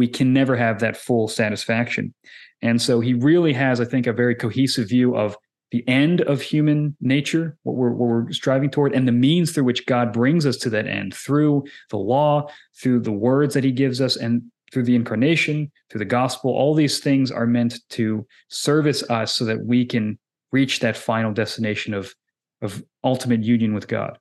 we 0.00 0.08
can 0.08 0.32
never 0.32 0.56
have 0.56 0.80
that 0.80 0.96
full 0.96 1.28
satisfaction. 1.28 2.14
And 2.62 2.80
so 2.80 3.00
he 3.00 3.12
really 3.12 3.52
has, 3.52 3.82
I 3.82 3.84
think, 3.84 4.06
a 4.06 4.14
very 4.14 4.34
cohesive 4.34 4.88
view 4.88 5.14
of 5.14 5.36
the 5.72 5.86
end 5.86 6.22
of 6.22 6.40
human 6.40 6.96
nature, 7.02 7.58
what 7.64 7.76
we're, 7.76 7.90
what 7.90 8.08
we're 8.08 8.32
striving 8.32 8.70
toward, 8.70 8.94
and 8.94 9.06
the 9.06 9.12
means 9.12 9.52
through 9.52 9.64
which 9.64 9.84
God 9.84 10.10
brings 10.10 10.46
us 10.46 10.56
to 10.62 10.70
that 10.70 10.86
end 10.86 11.12
through 11.14 11.64
the 11.90 11.98
law, 11.98 12.48
through 12.80 13.00
the 13.00 13.12
words 13.12 13.52
that 13.52 13.62
he 13.62 13.72
gives 13.72 14.00
us, 14.00 14.16
and 14.16 14.40
through 14.72 14.84
the 14.84 14.96
incarnation, 14.96 15.70
through 15.90 15.98
the 15.98 16.06
gospel. 16.06 16.50
All 16.50 16.74
these 16.74 16.98
things 16.98 17.30
are 17.30 17.46
meant 17.46 17.78
to 17.90 18.26
service 18.48 19.02
us 19.10 19.34
so 19.34 19.44
that 19.44 19.66
we 19.66 19.84
can 19.84 20.18
reach 20.50 20.80
that 20.80 20.96
final 20.96 21.30
destination 21.30 21.92
of, 21.92 22.14
of 22.62 22.82
ultimate 23.04 23.42
union 23.42 23.74
with 23.74 23.86
God. 23.86 24.18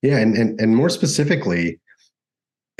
Yeah, 0.00 0.16
and, 0.16 0.34
and 0.34 0.58
and 0.58 0.74
more 0.74 0.88
specifically, 0.88 1.78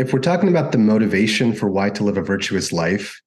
if 0.03 0.13
we're 0.13 0.19
talking 0.19 0.49
about 0.49 0.73
the 0.73 0.79
motivation 0.79 1.55
for 1.55 1.71
why 1.71 1.89
to 1.89 2.03
live 2.03 2.17
a 2.17 2.23
virtuous 2.23 2.73
life, 2.73 3.23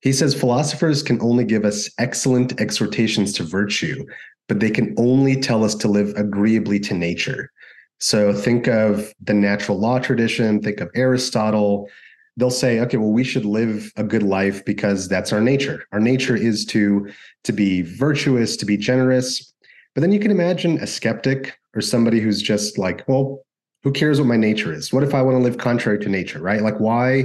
he 0.00 0.12
says 0.12 0.38
philosophers 0.38 1.02
can 1.02 1.18
only 1.22 1.42
give 1.42 1.64
us 1.64 1.88
excellent 1.98 2.60
exhortations 2.60 3.32
to 3.32 3.42
virtue, 3.42 4.04
but 4.46 4.60
they 4.60 4.70
can 4.70 4.94
only 4.98 5.40
tell 5.40 5.64
us 5.64 5.74
to 5.76 5.88
live 5.88 6.12
agreeably 6.16 6.78
to 6.80 6.92
nature. 6.92 7.50
So 7.98 8.34
think 8.34 8.68
of 8.68 9.14
the 9.22 9.32
natural 9.32 9.78
law 9.78 10.00
tradition, 10.00 10.60
think 10.60 10.80
of 10.80 10.90
Aristotle. 10.94 11.88
They'll 12.36 12.50
say, 12.50 12.78
okay, 12.80 12.98
well, 12.98 13.10
we 13.10 13.24
should 13.24 13.46
live 13.46 13.90
a 13.96 14.04
good 14.04 14.22
life 14.22 14.62
because 14.66 15.08
that's 15.08 15.32
our 15.32 15.40
nature. 15.40 15.84
Our 15.92 15.98
nature 15.98 16.36
is 16.36 16.66
to, 16.66 17.08
to 17.44 17.52
be 17.52 17.80
virtuous, 17.80 18.54
to 18.58 18.66
be 18.66 18.76
generous. 18.76 19.50
But 19.94 20.02
then 20.02 20.12
you 20.12 20.20
can 20.20 20.30
imagine 20.30 20.76
a 20.78 20.86
skeptic 20.86 21.58
or 21.74 21.80
somebody 21.80 22.20
who's 22.20 22.42
just 22.42 22.76
like, 22.76 23.02
well, 23.08 23.46
who 23.82 23.92
cares 23.92 24.18
what 24.18 24.28
my 24.28 24.36
nature 24.36 24.72
is? 24.72 24.92
What 24.92 25.04
if 25.04 25.14
I 25.14 25.22
want 25.22 25.36
to 25.36 25.42
live 25.42 25.58
contrary 25.58 25.98
to 26.00 26.08
nature, 26.08 26.40
right? 26.40 26.62
Like 26.62 26.78
why 26.78 27.24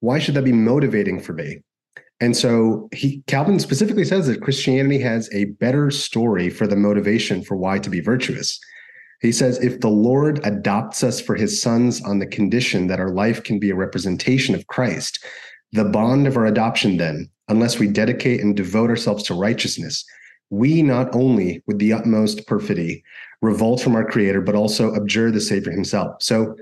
why 0.00 0.18
should 0.18 0.34
that 0.34 0.44
be 0.44 0.52
motivating 0.52 1.20
for 1.20 1.32
me? 1.32 1.58
And 2.20 2.36
so 2.36 2.88
he 2.92 3.22
Calvin 3.26 3.58
specifically 3.58 4.04
says 4.04 4.26
that 4.26 4.42
Christianity 4.42 4.98
has 5.00 5.32
a 5.32 5.46
better 5.46 5.90
story 5.90 6.50
for 6.50 6.66
the 6.66 6.76
motivation 6.76 7.42
for 7.42 7.56
why 7.56 7.78
to 7.78 7.90
be 7.90 8.00
virtuous. 8.00 8.58
He 9.20 9.32
says, 9.32 9.58
if 9.64 9.80
the 9.80 9.88
Lord 9.88 10.40
adopts 10.44 11.02
us 11.02 11.20
for 11.20 11.36
his 11.36 11.60
sons 11.60 12.02
on 12.02 12.18
the 12.18 12.26
condition 12.26 12.86
that 12.88 13.00
our 13.00 13.10
life 13.10 13.42
can 13.42 13.58
be 13.58 13.70
a 13.70 13.74
representation 13.74 14.54
of 14.54 14.66
Christ, 14.66 15.24
the 15.72 15.84
bond 15.84 16.26
of 16.26 16.36
our 16.36 16.46
adoption, 16.46 16.98
then, 16.98 17.30
unless 17.48 17.78
we 17.78 17.86
dedicate 17.86 18.40
and 18.40 18.54
devote 18.54 18.90
ourselves 18.90 19.22
to 19.24 19.34
righteousness, 19.34 20.04
we 20.50 20.82
not 20.82 21.14
only 21.14 21.62
with 21.66 21.78
the 21.78 21.92
utmost 21.92 22.46
perfidy 22.46 23.02
revolt 23.42 23.80
from 23.80 23.94
our 23.94 24.04
creator, 24.04 24.40
but 24.40 24.54
also 24.54 24.94
abjure 24.94 25.30
the 25.30 25.40
Savior 25.40 25.72
himself. 25.72 26.22
So 26.22 26.56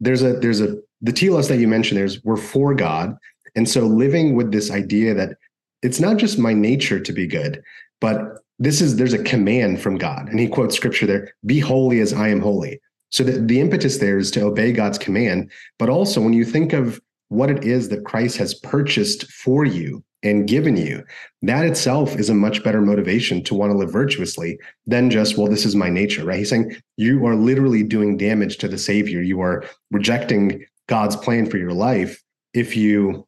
there's 0.00 0.22
a 0.22 0.34
there's 0.34 0.60
a 0.60 0.76
the 1.00 1.12
telos 1.12 1.48
that 1.48 1.58
you 1.58 1.68
mentioned, 1.68 1.98
there's 1.98 2.22
we're 2.24 2.36
for 2.36 2.74
God. 2.74 3.16
And 3.54 3.68
so 3.68 3.82
living 3.82 4.34
with 4.34 4.52
this 4.52 4.70
idea 4.70 5.14
that 5.14 5.36
it's 5.82 6.00
not 6.00 6.16
just 6.16 6.38
my 6.38 6.52
nature 6.52 7.00
to 7.00 7.12
be 7.12 7.26
good, 7.26 7.62
but 8.00 8.38
this 8.58 8.80
is 8.80 8.96
there's 8.96 9.14
a 9.14 9.22
command 9.22 9.80
from 9.80 9.96
God. 9.96 10.28
And 10.28 10.40
he 10.40 10.48
quotes 10.48 10.76
scripture 10.76 11.06
there, 11.06 11.32
be 11.46 11.60
holy 11.60 12.00
as 12.00 12.12
I 12.12 12.28
am 12.28 12.40
holy. 12.40 12.80
So 13.10 13.24
the, 13.24 13.40
the 13.40 13.60
impetus 13.60 13.98
there 13.98 14.18
is 14.18 14.30
to 14.32 14.42
obey 14.42 14.72
God's 14.72 14.98
command. 14.98 15.50
But 15.78 15.88
also 15.88 16.20
when 16.20 16.32
you 16.32 16.44
think 16.44 16.72
of 16.72 17.00
what 17.28 17.50
it 17.50 17.64
is 17.64 17.88
that 17.88 18.04
Christ 18.04 18.36
has 18.38 18.54
purchased 18.54 19.30
for 19.30 19.64
you 19.64 20.02
and 20.22 20.48
given 20.48 20.76
you, 20.76 21.04
that 21.42 21.64
itself 21.64 22.16
is 22.16 22.28
a 22.28 22.34
much 22.34 22.64
better 22.64 22.80
motivation 22.80 23.42
to 23.44 23.54
want 23.54 23.70
to 23.70 23.78
live 23.78 23.92
virtuously 23.92 24.58
than 24.86 25.10
just, 25.10 25.38
well, 25.38 25.46
this 25.46 25.64
is 25.64 25.76
my 25.76 25.88
nature, 25.88 26.24
right? 26.24 26.38
He's 26.38 26.50
saying 26.50 26.76
you 26.96 27.24
are 27.26 27.36
literally 27.36 27.82
doing 27.82 28.16
damage 28.16 28.58
to 28.58 28.68
the 28.68 28.78
Savior. 28.78 29.20
You 29.20 29.40
are 29.40 29.64
rejecting 29.90 30.64
God's 30.88 31.16
plan 31.16 31.48
for 31.48 31.58
your 31.58 31.72
life 31.72 32.22
if 32.54 32.76
you 32.76 33.26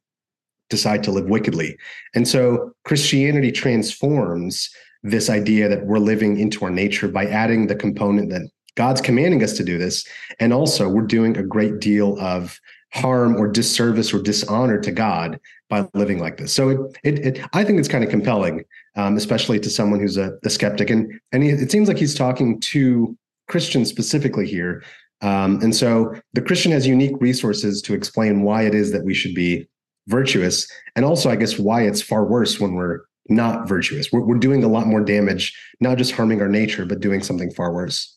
decide 0.68 1.04
to 1.04 1.10
live 1.10 1.26
wickedly. 1.26 1.76
And 2.14 2.26
so 2.26 2.72
Christianity 2.84 3.52
transforms 3.52 4.70
this 5.02 5.30
idea 5.30 5.68
that 5.68 5.86
we're 5.86 5.98
living 5.98 6.38
into 6.38 6.64
our 6.64 6.70
nature 6.70 7.08
by 7.08 7.26
adding 7.26 7.66
the 7.66 7.74
component 7.74 8.30
that 8.30 8.42
God's 8.76 9.00
commanding 9.00 9.42
us 9.42 9.56
to 9.56 9.64
do 9.64 9.78
this. 9.78 10.06
And 10.38 10.52
also, 10.52 10.88
we're 10.88 11.02
doing 11.02 11.36
a 11.36 11.42
great 11.42 11.80
deal 11.80 12.18
of 12.20 12.58
harm 12.92 13.36
or 13.36 13.48
disservice 13.48 14.12
or 14.12 14.20
dishonor 14.20 14.80
to 14.80 14.90
God 14.90 15.38
by 15.68 15.88
living 15.94 16.18
like 16.18 16.36
this. 16.36 16.52
So 16.52 16.68
it, 16.68 16.78
it, 17.04 17.18
it 17.26 17.46
I 17.52 17.64
think 17.64 17.78
it's 17.78 17.88
kind 17.88 18.02
of 18.02 18.10
compelling, 18.10 18.64
um, 18.96 19.16
especially 19.16 19.60
to 19.60 19.70
someone 19.70 20.00
who's 20.00 20.16
a, 20.16 20.32
a 20.44 20.50
skeptic. 20.50 20.90
And 20.90 21.12
and 21.32 21.42
he, 21.42 21.50
it 21.50 21.70
seems 21.70 21.88
like 21.88 21.98
he's 21.98 22.14
talking 22.14 22.60
to 22.60 23.16
Christians 23.48 23.88
specifically 23.88 24.46
here. 24.46 24.82
Um, 25.22 25.60
and 25.62 25.74
so 25.74 26.14
the 26.32 26.42
Christian 26.42 26.72
has 26.72 26.86
unique 26.86 27.14
resources 27.20 27.82
to 27.82 27.94
explain 27.94 28.42
why 28.42 28.62
it 28.62 28.74
is 28.74 28.90
that 28.92 29.04
we 29.04 29.14
should 29.14 29.34
be 29.34 29.68
virtuous, 30.08 30.66
and 30.96 31.04
also, 31.04 31.30
I 31.30 31.36
guess, 31.36 31.58
why 31.58 31.82
it's 31.82 32.02
far 32.02 32.24
worse 32.24 32.58
when 32.58 32.74
we're 32.74 33.00
not 33.28 33.68
virtuous. 33.68 34.10
We're, 34.10 34.22
we're 34.22 34.38
doing 34.38 34.64
a 34.64 34.68
lot 34.68 34.86
more 34.86 35.02
damage, 35.02 35.56
not 35.80 35.98
just 35.98 36.12
harming 36.12 36.40
our 36.40 36.48
nature, 36.48 36.86
but 36.86 37.00
doing 37.00 37.22
something 37.22 37.52
far 37.52 37.72
worse. 37.72 38.16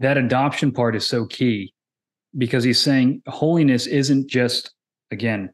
That 0.00 0.18
adoption 0.18 0.72
part 0.72 0.96
is 0.96 1.06
so 1.06 1.24
key 1.24 1.72
because 2.38 2.64
he's 2.64 2.80
saying 2.80 3.22
holiness 3.26 3.86
isn't 3.86 4.28
just, 4.28 4.72
again, 5.10 5.50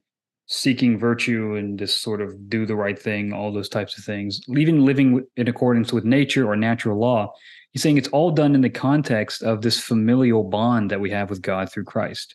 seeking 0.47 0.99
virtue 0.99 1.55
and 1.55 1.79
just 1.79 2.03
sort 2.03 2.21
of 2.21 2.49
do 2.49 2.67
the 2.67 2.77
right 2.77 2.99
thing, 2.99 3.33
all 3.33 3.53
those 3.53 3.69
types 3.69 3.97
of 3.97 4.05
things, 4.05 4.41
even 4.57 4.85
living 4.85 5.25
in 5.37 5.49
accordance 5.49 5.93
with 5.93 6.05
nature 6.05 6.47
or 6.47 6.57
natural 6.57 6.99
law. 6.99 7.33
He's 7.73 7.83
saying 7.83 7.97
it's 7.97 8.09
all 8.09 8.31
done 8.31 8.55
in 8.55 8.61
the 8.61 8.69
context 8.69 9.43
of 9.43 9.62
this 9.62 9.81
familial 9.81 10.45
bond 10.45 10.91
that 10.91 11.01
we 11.01 11.11
have 11.11 11.31
with 11.31 11.41
God 11.41 11.73
through 11.73 11.85
Christ. 11.85 12.35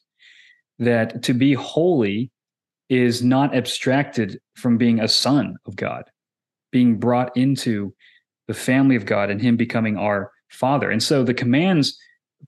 That 0.80 1.24
to 1.24 1.34
be 1.34 1.54
holy 1.54 2.32
is 2.90 3.22
not 3.22 3.56
abstracted 3.56 4.40
from 4.56 4.78
being 4.78 5.00
a 5.00 5.08
son 5.08 5.58
of 5.66 5.76
God, 5.76 6.06
being 6.72 6.98
brought 6.98 7.36
into 7.36 7.94
the 8.48 8.54
family 8.54 8.96
of 8.96 9.06
God 9.06 9.30
and 9.30 9.42
Him 9.42 9.58
becoming 9.58 9.98
our 9.98 10.32
Father. 10.50 10.90
And 10.90 11.04
so 11.04 11.24
the 11.24 11.34
commands 11.34 12.00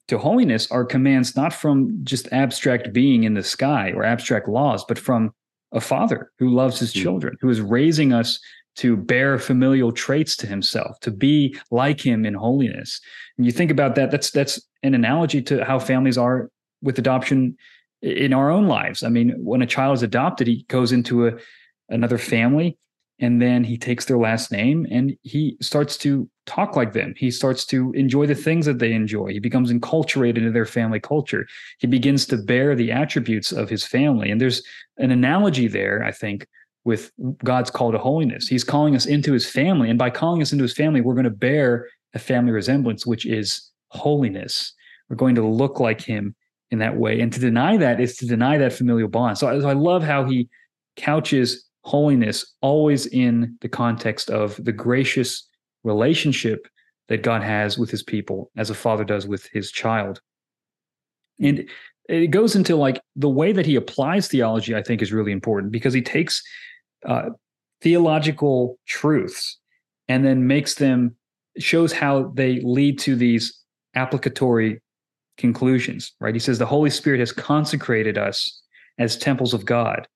to 0.09 0.17
holiness 0.17 0.69
are 0.71 0.83
commands 0.83 1.35
not 1.35 1.53
from 1.53 1.99
just 2.03 2.27
abstract 2.31 2.91
being 2.91 3.23
in 3.23 3.35
the 3.35 3.43
sky 3.43 3.91
or 3.95 4.03
abstract 4.03 4.49
laws, 4.49 4.83
but 4.83 4.97
from 4.97 5.31
a 5.71 5.79
father 5.79 6.31
who 6.39 6.49
loves 6.49 6.79
his 6.79 6.93
hmm. 6.93 6.99
children, 6.99 7.37
who 7.41 7.49
is 7.49 7.61
raising 7.61 8.11
us 8.11 8.39
to 8.75 8.97
bear 8.97 9.37
familial 9.37 9.91
traits 9.91 10.35
to 10.37 10.47
himself, 10.47 10.99
to 11.01 11.11
be 11.11 11.55
like 11.69 12.01
him 12.01 12.25
in 12.25 12.33
holiness. 12.33 12.99
And 13.37 13.45
you 13.45 13.51
think 13.51 13.71
about 13.71 13.95
that, 13.95 14.09
that's 14.09 14.31
that's 14.31 14.59
an 14.83 14.95
analogy 14.95 15.41
to 15.43 15.63
how 15.63 15.77
families 15.77 16.17
are 16.17 16.49
with 16.81 16.97
adoption 16.97 17.55
in 18.01 18.33
our 18.33 18.49
own 18.49 18.67
lives. 18.67 19.03
I 19.03 19.09
mean, 19.09 19.35
when 19.37 19.61
a 19.61 19.67
child 19.67 19.95
is 19.95 20.03
adopted, 20.03 20.47
he 20.47 20.65
goes 20.69 20.91
into 20.91 21.27
a 21.27 21.33
another 21.89 22.17
family 22.17 22.77
and 23.19 23.41
then 23.41 23.63
he 23.63 23.77
takes 23.77 24.05
their 24.05 24.17
last 24.17 24.51
name 24.51 24.87
and 24.89 25.17
he 25.23 25.57
starts 25.61 25.97
to 25.97 26.29
talk 26.45 26.75
like 26.75 26.93
them. 26.93 27.13
He 27.17 27.31
starts 27.31 27.65
to 27.67 27.91
enjoy 27.91 28.25
the 28.25 28.35
things 28.35 28.65
that 28.65 28.79
they 28.79 28.93
enjoy. 28.93 29.27
He 29.33 29.39
becomes 29.39 29.71
enculturated 29.71 30.37
into 30.37 30.51
their 30.51 30.65
family 30.65 30.99
culture. 30.99 31.45
He 31.79 31.87
begins 31.87 32.25
to 32.27 32.37
bear 32.37 32.75
the 32.75 32.91
attributes 32.91 33.51
of 33.51 33.69
his 33.69 33.85
family. 33.85 34.31
And 34.31 34.39
there's 34.39 34.63
an 34.97 35.11
analogy 35.11 35.67
there, 35.67 36.03
I 36.03 36.11
think, 36.11 36.47
with 36.85 37.11
God's 37.43 37.69
call 37.69 37.91
to 37.91 37.97
holiness. 37.97 38.47
He's 38.47 38.63
calling 38.63 38.95
us 38.95 39.05
into 39.05 39.33
his 39.33 39.49
family. 39.49 39.89
And 39.89 39.99
by 39.99 40.09
calling 40.09 40.41
us 40.41 40.53
into 40.53 40.63
his 40.63 40.73
family, 40.73 41.01
we're 41.01 41.13
going 41.13 41.25
to 41.25 41.29
bear 41.29 41.87
a 42.13 42.19
family 42.19 42.51
resemblance, 42.51 43.05
which 43.05 43.25
is 43.25 43.69
holiness. 43.89 44.73
We're 45.09 45.17
going 45.17 45.35
to 45.35 45.45
look 45.45 45.79
like 45.79 46.01
him 46.01 46.35
in 46.71 46.79
that 46.79 46.95
way. 46.95 47.19
And 47.19 47.33
to 47.33 47.39
deny 47.39 47.77
that 47.77 47.99
is 47.99 48.15
to 48.17 48.27
deny 48.27 48.57
that 48.57 48.73
familial 48.73 49.09
bond. 49.09 49.37
So 49.37 49.59
so 49.59 49.67
I 49.67 49.73
love 49.73 50.03
how 50.03 50.25
he 50.25 50.47
couches 50.95 51.68
holiness 51.89 52.53
always 52.61 53.07
in 53.07 53.57
the 53.61 53.67
context 53.67 54.29
of 54.29 54.63
the 54.63 54.71
gracious 54.71 55.47
relationship 55.83 56.67
that 57.07 57.23
God 57.23 57.41
has 57.41 57.79
with 57.79 57.89
his 57.89 58.03
people 58.03 58.51
as 58.55 58.69
a 58.69 58.75
father 58.75 59.03
does 59.03 59.25
with 59.25 59.49
his 59.51 59.71
child. 59.71 60.21
And 61.41 61.67
it 62.07 62.27
goes 62.27 62.55
into 62.55 62.75
like 62.75 63.01
the 63.15 63.29
way 63.29 63.51
that 63.53 63.65
he 63.65 63.75
applies 63.75 64.27
theology, 64.27 64.75
I 64.75 64.83
think, 64.83 65.01
is 65.01 65.11
really 65.11 65.31
important 65.31 65.71
because 65.71 65.93
he 65.93 66.03
takes 66.03 66.43
uh, 67.07 67.29
theological 67.81 68.77
truths 68.87 69.57
and 70.07 70.23
then 70.23 70.45
makes 70.45 70.75
them, 70.75 71.15
shows 71.57 71.91
how 71.91 72.31
they 72.35 72.61
lead 72.61 72.99
to 72.99 73.15
these 73.15 73.63
applicatory 73.95 74.79
conclusions, 75.37 76.13
right? 76.19 76.35
He 76.35 76.39
says 76.39 76.59
the 76.59 76.67
Holy 76.67 76.91
Spirit 76.91 77.19
has 77.19 77.31
consecrated 77.31 78.15
us 78.15 78.61
as 78.99 79.17
temples 79.17 79.55
of 79.55 79.65
God. 79.65 80.07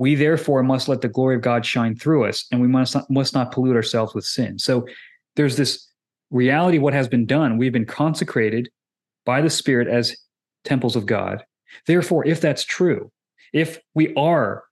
We 0.00 0.14
therefore 0.14 0.62
must 0.62 0.88
let 0.88 1.02
the 1.02 1.08
glory 1.08 1.36
of 1.36 1.42
God 1.42 1.66
shine 1.66 1.94
through 1.94 2.24
us, 2.24 2.46
and 2.50 2.58
we 2.58 2.66
must 2.66 2.94
not, 2.94 3.10
must 3.10 3.34
not 3.34 3.52
pollute 3.52 3.76
ourselves 3.76 4.14
with 4.14 4.24
sin. 4.24 4.58
So 4.58 4.86
there's 5.36 5.58
this 5.58 5.86
reality 6.30 6.78
what 6.78 6.94
has 6.94 7.06
been 7.06 7.26
done. 7.26 7.58
We've 7.58 7.70
been 7.70 7.84
consecrated 7.84 8.70
by 9.26 9.42
the 9.42 9.50
Spirit 9.50 9.88
as 9.88 10.16
temples 10.64 10.96
of 10.96 11.04
God. 11.04 11.44
Therefore, 11.86 12.26
if 12.26 12.40
that's 12.40 12.64
true, 12.64 13.12
if 13.52 13.78
we 13.94 14.14
are, 14.14 14.64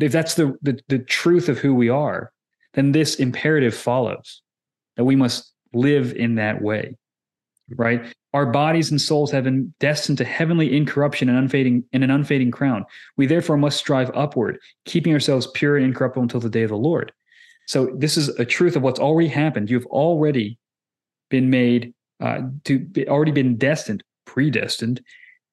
if 0.00 0.12
that's 0.12 0.34
the, 0.34 0.56
the, 0.62 0.78
the 0.86 1.00
truth 1.00 1.48
of 1.48 1.58
who 1.58 1.74
we 1.74 1.88
are, 1.88 2.30
then 2.74 2.92
this 2.92 3.16
imperative 3.16 3.74
follows 3.74 4.40
that 4.96 5.04
we 5.04 5.16
must 5.16 5.52
live 5.74 6.12
in 6.12 6.36
that 6.36 6.62
way, 6.62 6.96
right? 7.76 8.14
Our 8.34 8.46
bodies 8.46 8.90
and 8.90 9.00
souls 9.00 9.30
have 9.32 9.44
been 9.44 9.72
destined 9.80 10.18
to 10.18 10.24
heavenly 10.24 10.76
incorruption 10.76 11.28
and 11.28 11.38
unfading 11.38 11.84
in 11.92 12.02
an 12.02 12.10
unfading 12.10 12.50
crown. 12.50 12.84
We 13.16 13.26
therefore 13.26 13.56
must 13.56 13.78
strive 13.78 14.10
upward, 14.14 14.58
keeping 14.84 15.12
ourselves 15.12 15.48
pure 15.54 15.76
and 15.76 15.84
incorruptible 15.84 16.22
until 16.22 16.40
the 16.40 16.50
day 16.50 16.62
of 16.62 16.70
the 16.70 16.76
Lord. 16.76 17.12
So 17.66 17.94
this 17.96 18.16
is 18.16 18.28
a 18.30 18.44
truth 18.44 18.76
of 18.76 18.82
what's 18.82 19.00
already 19.00 19.28
happened. 19.28 19.70
You've 19.70 19.86
already 19.86 20.58
been 21.28 21.50
made 21.50 21.92
uh, 22.20 22.40
to 22.64 22.78
be, 22.78 23.08
already 23.08 23.32
been 23.32 23.56
destined, 23.56 24.02
predestined 24.24 25.02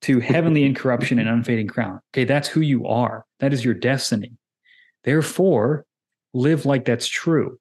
to 0.02 0.20
heavenly 0.20 0.64
incorruption 0.64 1.20
and 1.20 1.28
unfading 1.28 1.68
crown. 1.68 2.00
Okay, 2.14 2.24
that's 2.24 2.48
who 2.48 2.62
you 2.62 2.86
are. 2.88 3.26
That 3.40 3.54
is 3.54 3.66
your 3.66 3.74
destiny. 3.74 4.32
Therefore, 5.04 5.86
live 6.34 6.66
like 6.66 6.86
that's 6.86 7.08
true. 7.08 7.60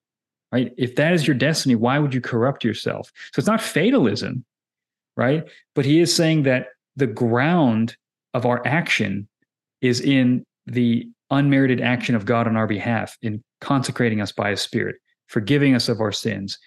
Right? 0.54 0.72
If 0.78 0.94
that 0.96 1.12
is 1.12 1.26
your 1.26 1.34
destiny, 1.34 1.74
why 1.74 1.98
would 1.98 2.14
you 2.14 2.20
corrupt 2.20 2.64
yourself? 2.64 3.10
So 3.32 3.40
it's 3.40 3.48
not 3.48 3.60
fatalism 3.60 4.44
right? 5.16 5.44
But 5.74 5.84
he 5.84 6.00
is 6.00 6.14
saying 6.14 6.44
that 6.44 6.68
the 6.96 7.06
ground 7.06 7.96
of 8.32 8.46
our 8.46 8.66
action 8.66 9.28
is 9.80 10.00
in 10.00 10.44
the 10.66 11.08
unmerited 11.30 11.80
action 11.80 12.14
of 12.14 12.24
God 12.24 12.46
on 12.46 12.56
our 12.56 12.66
behalf, 12.66 13.16
in 13.22 13.42
consecrating 13.60 14.20
us 14.20 14.32
by 14.32 14.50
his 14.50 14.60
spirit, 14.60 14.96
forgiving 15.26 15.74
us 15.74 15.88
of 15.88 16.00
our 16.00 16.12
sins, 16.12 16.58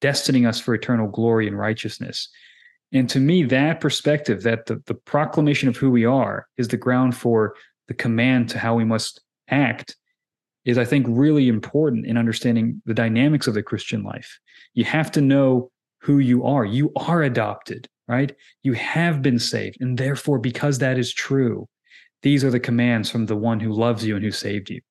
destining 0.00 0.46
us 0.46 0.60
for 0.60 0.74
eternal 0.74 1.08
glory 1.08 1.46
and 1.46 1.58
righteousness. 1.58 2.28
And 2.92 3.08
to 3.10 3.20
me, 3.20 3.44
that 3.44 3.80
perspective, 3.80 4.42
that 4.42 4.66
the, 4.66 4.82
the 4.86 4.94
proclamation 4.94 5.68
of 5.68 5.76
who 5.76 5.90
we 5.90 6.04
are 6.04 6.46
is 6.56 6.68
the 6.68 6.76
ground 6.76 7.16
for 7.16 7.54
the 7.86 7.94
command 7.94 8.48
to 8.50 8.58
how 8.58 8.74
we 8.74 8.84
must 8.84 9.20
act, 9.48 9.96
is, 10.68 10.76
I 10.76 10.84
think, 10.84 11.06
really 11.08 11.48
important 11.48 12.04
in 12.04 12.18
understanding 12.18 12.82
the 12.84 12.92
dynamics 12.92 13.46
of 13.46 13.54
the 13.54 13.62
Christian 13.62 14.02
life. 14.02 14.38
You 14.74 14.84
have 14.84 15.10
to 15.12 15.22
know 15.22 15.70
who 16.02 16.18
you 16.18 16.44
are. 16.44 16.62
You 16.62 16.92
are 16.94 17.22
adopted, 17.22 17.88
right? 18.06 18.36
You 18.62 18.74
have 18.74 19.22
been 19.22 19.38
saved. 19.38 19.78
And 19.80 19.96
therefore, 19.96 20.38
because 20.38 20.78
that 20.78 20.98
is 20.98 21.10
true, 21.14 21.66
these 22.22 22.44
are 22.44 22.50
the 22.50 22.60
commands 22.60 23.10
from 23.10 23.24
the 23.24 23.34
one 23.34 23.60
who 23.60 23.72
loves 23.72 24.04
you 24.04 24.14
and 24.14 24.22
who 24.22 24.30
saved 24.30 24.68
you, 24.68 24.82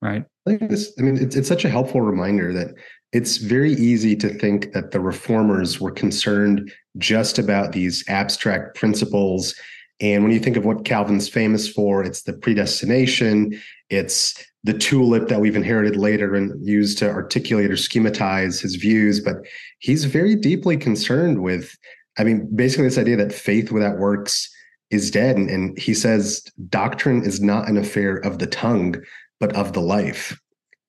right? 0.00 0.24
I 0.46 0.50
think 0.50 0.70
this, 0.70 0.90
I 0.98 1.02
mean, 1.02 1.18
it's, 1.22 1.36
it's 1.36 1.48
such 1.48 1.66
a 1.66 1.70
helpful 1.70 2.00
reminder 2.00 2.54
that 2.54 2.68
it's 3.12 3.36
very 3.36 3.74
easy 3.74 4.16
to 4.16 4.30
think 4.30 4.72
that 4.72 4.92
the 4.92 5.00
reformers 5.00 5.82
were 5.82 5.90
concerned 5.90 6.72
just 6.96 7.38
about 7.38 7.72
these 7.72 8.02
abstract 8.08 8.74
principles. 8.74 9.54
And 10.00 10.22
when 10.22 10.32
you 10.32 10.40
think 10.40 10.56
of 10.56 10.64
what 10.64 10.84
Calvin's 10.84 11.28
famous 11.28 11.68
for, 11.68 12.02
it's 12.02 12.22
the 12.22 12.32
predestination, 12.32 13.60
it's 13.90 14.42
the 14.64 14.72
tulip 14.74 15.28
that 15.28 15.40
we've 15.40 15.56
inherited 15.56 15.96
later 15.96 16.34
and 16.34 16.66
used 16.66 16.98
to 16.98 17.10
articulate 17.10 17.70
or 17.70 17.74
schematize 17.74 18.60
his 18.60 18.76
views. 18.76 19.20
But 19.20 19.36
he's 19.78 20.04
very 20.04 20.34
deeply 20.34 20.76
concerned 20.76 21.42
with, 21.42 21.76
I 22.18 22.24
mean, 22.24 22.48
basically 22.54 22.84
this 22.84 22.98
idea 22.98 23.16
that 23.16 23.32
faith 23.32 23.70
without 23.72 23.98
works 23.98 24.48
is 24.90 25.10
dead. 25.10 25.36
And, 25.36 25.48
and 25.48 25.78
he 25.78 25.94
says 25.94 26.42
doctrine 26.68 27.22
is 27.24 27.40
not 27.40 27.68
an 27.68 27.76
affair 27.76 28.16
of 28.16 28.38
the 28.38 28.46
tongue, 28.46 28.96
but 29.38 29.54
of 29.54 29.72
the 29.72 29.80
life. 29.80 30.38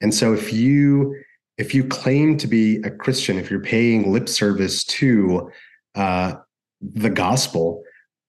And 0.01 0.13
so 0.13 0.33
if 0.33 0.51
you 0.51 1.15
if 1.57 1.75
you 1.75 1.83
claim 1.83 2.37
to 2.37 2.47
be 2.47 2.77
a 2.77 2.89
Christian, 2.89 3.37
if 3.37 3.51
you're 3.51 3.61
paying 3.61 4.11
lip 4.11 4.27
service 4.27 4.83
to 4.85 5.51
uh, 5.93 6.33
the 6.81 7.09
gospel, 7.09 7.83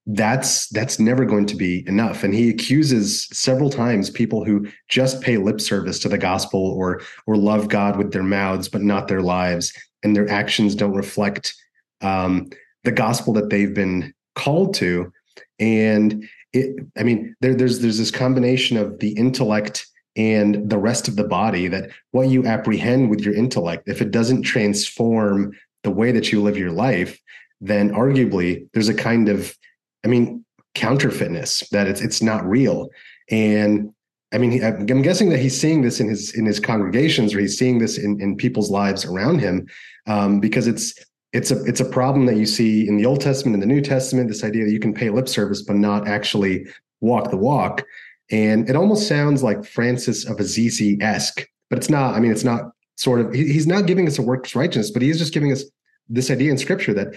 that's 0.06 0.68
that's 0.68 0.98
never 0.98 1.24
going 1.24 1.46
to 1.46 1.56
be 1.56 1.86
enough. 1.86 2.24
And 2.24 2.34
he 2.34 2.50
accuses 2.50 3.28
several 3.32 3.70
times 3.70 4.10
people 4.10 4.44
who 4.44 4.66
just 4.88 5.20
pay 5.20 5.36
lip 5.36 5.60
service 5.60 5.98
to 6.00 6.08
the 6.08 6.18
gospel 6.18 6.60
or 6.60 7.00
or 7.26 7.36
love 7.36 7.68
God 7.68 7.96
with 7.96 8.12
their 8.12 8.22
mouths 8.22 8.68
but 8.68 8.82
not 8.82 9.08
their 9.08 9.22
lives, 9.22 9.72
and 10.02 10.16
their 10.16 10.28
actions 10.28 10.74
don't 10.74 10.94
reflect 10.94 11.54
um, 12.00 12.50
the 12.84 12.92
gospel 12.92 13.32
that 13.34 13.50
they've 13.50 13.74
been 13.74 14.12
called 14.34 14.74
to. 14.74 15.12
And 15.60 16.28
it, 16.52 16.84
I 16.98 17.04
mean, 17.04 17.36
there, 17.40 17.54
there's 17.54 17.78
there's 17.78 17.98
this 17.98 18.10
combination 18.10 18.76
of 18.76 18.98
the 18.98 19.12
intellect 19.12 19.86
and 20.16 20.68
the 20.68 20.78
rest 20.78 21.08
of 21.08 21.16
the 21.16 21.24
body 21.24 21.68
that 21.68 21.90
what 22.10 22.28
you 22.28 22.44
apprehend 22.44 23.08
with 23.08 23.20
your 23.20 23.34
intellect, 23.34 23.88
if 23.88 24.02
it 24.02 24.10
doesn't 24.10 24.42
transform 24.42 25.52
the 25.84 25.90
way 25.90 26.12
that 26.12 26.30
you 26.30 26.42
live 26.42 26.58
your 26.58 26.70
life, 26.70 27.18
then 27.60 27.90
arguably 27.90 28.68
there's 28.72 28.90
a 28.90 28.94
kind 28.94 29.28
of, 29.28 29.56
I 30.04 30.08
mean, 30.08 30.44
counterfeitness 30.74 31.68
that 31.70 31.86
it's 31.86 32.00
it's 32.00 32.22
not 32.22 32.44
real. 32.44 32.88
And 33.30 33.92
I 34.32 34.38
mean, 34.38 34.64
I'm 34.64 35.02
guessing 35.02 35.28
that 35.28 35.38
he's 35.38 35.58
seeing 35.60 35.82
this 35.82 36.00
in 36.00 36.08
his 36.08 36.34
in 36.34 36.46
his 36.46 36.58
congregations, 36.58 37.34
or 37.34 37.40
he's 37.40 37.58
seeing 37.58 37.78
this 37.78 37.98
in 37.98 38.20
in 38.20 38.36
people's 38.36 38.70
lives 38.70 39.04
around 39.04 39.40
him, 39.40 39.66
um, 40.06 40.40
because 40.40 40.66
it's 40.66 40.94
it's 41.32 41.50
a 41.50 41.62
it's 41.64 41.80
a 41.80 41.84
problem 41.84 42.26
that 42.26 42.36
you 42.36 42.46
see 42.46 42.86
in 42.86 42.96
the 42.96 43.06
Old 43.06 43.20
Testament 43.20 43.54
and 43.54 43.62
the 43.62 43.74
New 43.74 43.82
Testament. 43.82 44.28
This 44.28 44.44
idea 44.44 44.64
that 44.64 44.72
you 44.72 44.80
can 44.80 44.94
pay 44.94 45.10
lip 45.10 45.28
service 45.28 45.62
but 45.62 45.76
not 45.76 46.08
actually 46.08 46.66
walk 47.00 47.30
the 47.30 47.36
walk. 47.36 47.84
And 48.30 48.68
it 48.70 48.76
almost 48.76 49.08
sounds 49.08 49.42
like 49.42 49.64
Francis 49.64 50.24
of 50.24 50.40
Assisi 50.40 50.96
esque, 51.02 51.46
but 51.68 51.78
it's 51.78 51.90
not. 51.90 52.14
I 52.14 52.20
mean, 52.20 52.32
it's 52.32 52.44
not 52.44 52.70
sort 52.96 53.20
of, 53.20 53.34
he, 53.34 53.52
he's 53.52 53.66
not 53.66 53.86
giving 53.86 54.06
us 54.06 54.18
a 54.18 54.22
works 54.22 54.54
righteousness, 54.54 54.90
but 54.90 55.02
he 55.02 55.10
is 55.10 55.18
just 55.18 55.34
giving 55.34 55.52
us 55.52 55.64
this 56.08 56.30
idea 56.30 56.50
in 56.50 56.58
scripture 56.58 56.94
that 56.94 57.14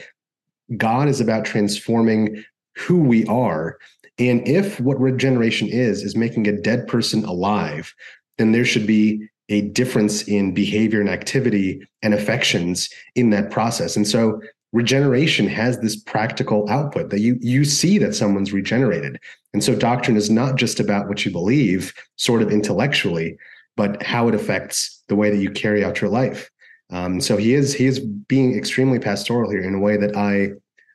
God 0.77 1.07
is 1.07 1.21
about 1.21 1.45
transforming 1.45 2.43
who 2.75 2.99
we 2.99 3.25
are. 3.25 3.77
And 4.17 4.47
if 4.47 4.79
what 4.79 4.99
regeneration 4.99 5.67
is, 5.67 6.03
is 6.03 6.15
making 6.15 6.47
a 6.47 6.61
dead 6.61 6.87
person 6.87 7.25
alive, 7.25 7.93
then 8.37 8.51
there 8.51 8.65
should 8.65 8.87
be 8.87 9.27
a 9.49 9.61
difference 9.61 10.23
in 10.23 10.53
behavior 10.53 10.99
and 10.99 11.09
activity 11.09 11.87
and 12.01 12.13
affections 12.13 12.89
in 13.15 13.29
that 13.29 13.51
process. 13.51 13.95
And 13.95 14.07
so 14.07 14.41
regeneration 14.75 15.47
has 15.47 15.79
this 15.79 15.95
practical 15.95 16.69
output 16.69 17.09
that 17.09 17.21
you 17.21 17.37
you 17.39 17.63
see 17.63 17.97
that 17.97 18.13
someone's 18.13 18.51
regenerated 18.51 19.17
and 19.53 19.63
so 19.63 19.73
doctrine 19.73 20.17
is 20.17 20.29
not 20.29 20.57
just 20.57 20.81
about 20.81 21.07
what 21.07 21.23
you 21.23 21.31
believe 21.31 21.93
sort 22.17 22.41
of 22.41 22.51
intellectually 22.51 23.37
but 23.77 24.03
how 24.03 24.27
it 24.27 24.35
affects 24.35 25.01
the 25.07 25.15
way 25.15 25.29
that 25.29 25.37
you 25.37 25.49
carry 25.49 25.81
out 25.83 26.01
your 26.01 26.09
life 26.09 26.51
um, 26.91 27.21
so 27.21 27.37
he 27.37 27.53
is 27.53 27.73
he 27.73 27.85
is 27.85 28.01
being 28.01 28.57
extremely 28.57 28.99
pastoral 28.99 29.49
here 29.49 29.63
in 29.63 29.75
a 29.75 29.79
way 29.79 29.95
that 29.95 30.13
i 30.17 30.49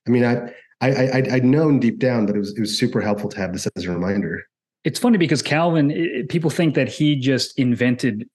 i 0.07 0.11
mean 0.11 0.27
i 0.27 0.53
i, 0.81 0.91
I 0.91 1.23
i'd 1.33 1.45
known 1.45 1.79
deep 1.81 1.99
down 1.99 2.27
but 2.27 2.37
it 2.37 2.39
was 2.39 2.57
it 2.57 2.61
was 2.61 2.79
super 2.79 3.01
helpful 3.01 3.29
to 3.31 3.39
have 3.39 3.53
this 3.53 3.67
as 3.77 3.85
a 3.85 3.91
reminder 3.91 4.43
it's 4.85 4.99
funny 4.99 5.19
because 5.19 5.43
calvin 5.43 5.91
it, 5.91 6.29
people 6.29 6.51
think 6.51 6.75
that 6.75 6.89
he 6.89 7.17
just 7.17 7.59
invented 7.59 8.29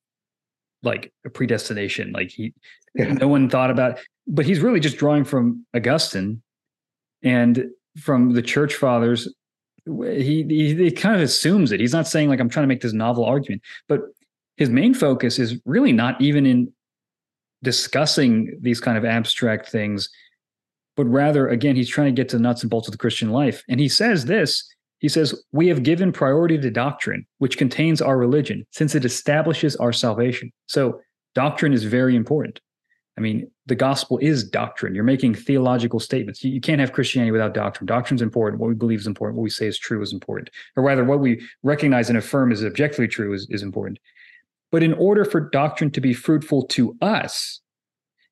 like 0.83 1.11
a 1.25 1.29
predestination 1.29 2.11
like 2.11 2.29
he 2.29 2.53
yeah. 2.93 3.13
no 3.13 3.27
one 3.27 3.49
thought 3.49 3.71
about 3.71 3.99
but 4.27 4.45
he's 4.45 4.59
really 4.59 4.79
just 4.79 4.97
drawing 4.97 5.23
from 5.23 5.65
Augustine 5.75 6.41
and 7.23 7.69
from 7.99 8.33
the 8.33 8.41
church 8.41 8.75
fathers. 8.75 9.33
He, 9.85 10.43
he, 10.43 10.75
he 10.75 10.91
kind 10.91 11.15
of 11.15 11.21
assumes 11.21 11.71
it. 11.71 11.79
He's 11.79 11.93
not 11.93 12.07
saying 12.07 12.29
like 12.29 12.39
I'm 12.39 12.49
trying 12.49 12.63
to 12.63 12.67
make 12.67 12.81
this 12.81 12.93
novel 12.93 13.25
argument, 13.25 13.61
but 13.87 14.01
his 14.57 14.69
main 14.69 14.93
focus 14.93 15.37
is 15.37 15.59
really 15.65 15.91
not 15.91 16.19
even 16.19 16.45
in 16.45 16.71
discussing 17.61 18.57
these 18.61 18.79
kind 18.79 18.97
of 18.97 19.05
abstract 19.05 19.69
things, 19.69 20.09
but 20.95 21.05
rather 21.05 21.47
again 21.47 21.75
he's 21.75 21.89
trying 21.89 22.13
to 22.13 22.19
get 22.19 22.29
to 22.29 22.37
the 22.37 22.43
nuts 22.43 22.61
and 22.61 22.69
bolts 22.69 22.87
of 22.87 22.91
the 22.91 22.97
Christian 22.97 23.29
life. 23.31 23.63
And 23.67 23.79
he 23.79 23.89
says 23.89 24.25
this. 24.25 24.63
He 24.99 25.09
says, 25.09 25.43
We 25.51 25.67
have 25.67 25.83
given 25.83 26.11
priority 26.11 26.57
to 26.57 26.71
doctrine, 26.71 27.25
which 27.39 27.57
contains 27.57 28.01
our 28.01 28.17
religion, 28.17 28.65
since 28.71 28.95
it 28.95 29.05
establishes 29.05 29.75
our 29.75 29.93
salvation. 29.93 30.51
So, 30.67 31.01
doctrine 31.35 31.73
is 31.73 31.83
very 31.83 32.15
important. 32.15 32.61
I 33.17 33.21
mean, 33.21 33.49
the 33.65 33.75
gospel 33.75 34.17
is 34.17 34.43
doctrine. 34.43 34.93
You're 34.93 35.03
making 35.05 35.35
theological 35.35 35.99
statements. 35.99 36.43
You, 36.43 36.59
can't 36.59 36.81
have 36.81 36.91
Christianity 36.91 37.31
without 37.31 37.53
doctrine. 37.53 37.85
Doctrine's 37.85 38.21
important. 38.21 38.59
What 38.59 38.67
we 38.67 38.75
believe 38.75 38.99
is 38.99 39.07
important. 39.07 39.37
What 39.37 39.43
we 39.43 39.49
say 39.49 39.67
is 39.67 39.79
true 39.79 40.01
is 40.01 40.11
important. 40.11 40.49
Or 40.75 40.83
rather, 40.83 41.05
what 41.05 41.21
we 41.21 41.41
recognize 41.63 42.09
and 42.09 42.17
affirm 42.17 42.51
is 42.51 42.63
objectively 42.63 43.07
true 43.07 43.33
is, 43.33 43.47
is 43.49 43.63
important. 43.63 43.99
But 44.71 44.83
in 44.83 44.93
order 44.93 45.23
for 45.23 45.39
doctrine 45.39 45.91
to 45.91 46.01
be 46.01 46.13
fruitful 46.13 46.65
to 46.67 46.97
us, 47.01 47.61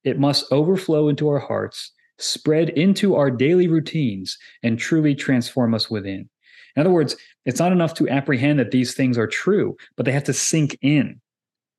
it 0.03 0.19
must 0.19 0.51
overflow 0.51 1.07
into 1.07 1.29
our 1.29 1.39
hearts, 1.39 1.91
spread 2.23 2.69
into 2.69 3.15
our 3.15 3.29
daily 3.29 3.67
routines, 3.67 4.37
and 4.63 4.79
truly 4.79 5.15
transform 5.15 5.73
us 5.73 5.89
within. 5.89 6.29
In 6.75 6.79
other 6.81 6.89
words, 6.89 7.15
it's 7.45 7.59
not 7.59 7.71
enough 7.71 7.93
to 7.95 8.09
apprehend 8.09 8.57
that 8.59 8.71
these 8.71 8.93
things 8.93 9.17
are 9.17 9.27
true, 9.27 9.75
but 9.95 10.05
they 10.05 10.11
have 10.11 10.23
to 10.23 10.33
sink 10.33 10.77
in 10.81 11.19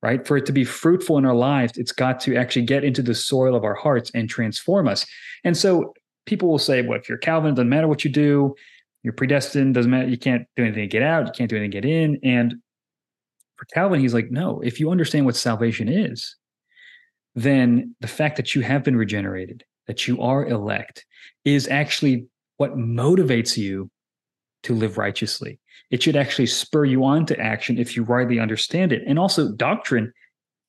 right? 0.05 0.27
For 0.27 0.37
it 0.37 0.45
to 0.45 0.51
be 0.51 0.63
fruitful 0.63 1.17
in 1.17 1.25
our 1.25 1.33
lives, 1.33 1.79
it's 1.79 1.91
got 1.91 2.19
to 2.21 2.35
actually 2.35 2.61
get 2.61 2.83
into 2.83 3.01
the 3.01 3.15
soil 3.15 3.55
of 3.55 3.63
our 3.63 3.73
hearts 3.73 4.11
and 4.13 4.29
transform 4.29 4.87
us. 4.87 5.03
And 5.43 5.57
so 5.57 5.95
people 6.27 6.47
will 6.47 6.59
say, 6.59 6.83
well, 6.83 6.99
if 6.99 7.09
you're 7.09 7.17
Calvin, 7.17 7.53
it 7.53 7.55
doesn't 7.55 7.69
matter 7.69 7.87
what 7.87 8.05
you 8.05 8.11
do, 8.11 8.53
you're 9.01 9.13
predestined, 9.13 9.73
doesn't 9.73 9.89
matter, 9.89 10.07
you 10.07 10.19
can't 10.19 10.45
do 10.55 10.63
anything 10.63 10.83
to 10.83 10.87
get 10.87 11.01
out, 11.01 11.25
you 11.25 11.31
can't 11.31 11.49
do 11.49 11.55
anything 11.55 11.71
to 11.71 11.81
get 11.81 11.89
in. 11.89 12.19
And 12.21 12.53
for 13.55 13.65
Calvin, 13.73 13.99
he's 13.99 14.13
like, 14.13 14.29
no, 14.29 14.61
if 14.61 14.79
you 14.79 14.91
understand 14.91 15.25
what 15.25 15.35
salvation 15.35 15.89
is, 15.89 16.35
then 17.33 17.95
the 17.99 18.07
fact 18.07 18.37
that 18.37 18.53
you 18.53 18.61
have 18.61 18.83
been 18.83 18.95
regenerated, 18.95 19.63
that 19.87 20.07
you 20.07 20.21
are 20.21 20.45
elect, 20.45 21.05
is 21.43 21.67
actually 21.67 22.27
what 22.57 22.77
motivates 22.77 23.57
you 23.57 23.89
to 24.63 24.73
live 24.73 24.97
righteously. 24.97 25.59
It 25.91 26.01
should 26.01 26.15
actually 26.15 26.47
spur 26.47 26.85
you 26.85 27.03
on 27.05 27.25
to 27.27 27.39
action 27.39 27.77
if 27.77 27.95
you 27.95 28.03
rightly 28.03 28.39
understand 28.39 28.91
it. 28.91 29.03
And 29.05 29.19
also 29.19 29.51
doctrine, 29.51 30.11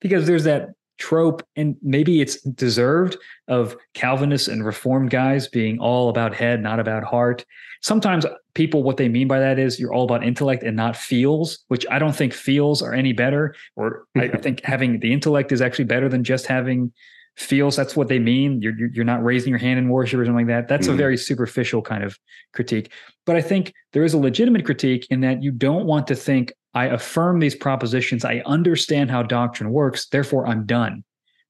because 0.00 0.26
there's 0.26 0.44
that 0.44 0.70
trope, 0.98 1.42
and 1.56 1.76
maybe 1.82 2.20
it's 2.20 2.40
deserved 2.42 3.16
of 3.48 3.76
Calvinists 3.94 4.48
and 4.48 4.64
Reformed 4.64 5.10
guys 5.10 5.48
being 5.48 5.78
all 5.78 6.08
about 6.08 6.34
head, 6.34 6.62
not 6.62 6.80
about 6.80 7.04
heart. 7.04 7.44
Sometimes 7.82 8.24
people, 8.54 8.82
what 8.82 8.96
they 8.96 9.08
mean 9.08 9.28
by 9.28 9.38
that 9.38 9.58
is 9.58 9.78
you're 9.78 9.92
all 9.92 10.04
about 10.04 10.24
intellect 10.24 10.62
and 10.62 10.76
not 10.76 10.96
feels, 10.96 11.60
which 11.68 11.86
I 11.90 11.98
don't 11.98 12.16
think 12.16 12.32
feels 12.32 12.82
are 12.82 12.94
any 12.94 13.12
better. 13.12 13.54
Or 13.76 14.06
I, 14.16 14.24
I 14.24 14.38
think 14.38 14.62
having 14.64 15.00
the 15.00 15.12
intellect 15.12 15.52
is 15.52 15.60
actually 15.60 15.84
better 15.84 16.08
than 16.08 16.24
just 16.24 16.46
having 16.46 16.92
feels 17.36 17.76
that's 17.76 17.94
what 17.94 18.08
they 18.08 18.18
mean. 18.18 18.62
You're 18.62 18.74
you're 18.92 19.04
not 19.04 19.22
raising 19.22 19.50
your 19.50 19.58
hand 19.58 19.78
in 19.78 19.88
worship 19.88 20.18
or 20.18 20.24
something 20.24 20.46
like 20.46 20.54
that. 20.54 20.68
That's 20.68 20.88
mm. 20.88 20.94
a 20.94 20.96
very 20.96 21.16
superficial 21.16 21.82
kind 21.82 22.02
of 22.02 22.18
critique. 22.54 22.90
But 23.24 23.36
I 23.36 23.42
think 23.42 23.72
there 23.92 24.04
is 24.04 24.14
a 24.14 24.18
legitimate 24.18 24.64
critique 24.64 25.06
in 25.10 25.20
that 25.20 25.42
you 25.42 25.52
don't 25.52 25.86
want 25.86 26.06
to 26.08 26.14
think 26.14 26.52
I 26.74 26.86
affirm 26.86 27.40
these 27.40 27.54
propositions. 27.54 28.24
I 28.24 28.42
understand 28.46 29.10
how 29.10 29.22
doctrine 29.22 29.70
works. 29.70 30.06
Therefore, 30.08 30.46
I'm 30.46 30.66
done. 30.66 31.04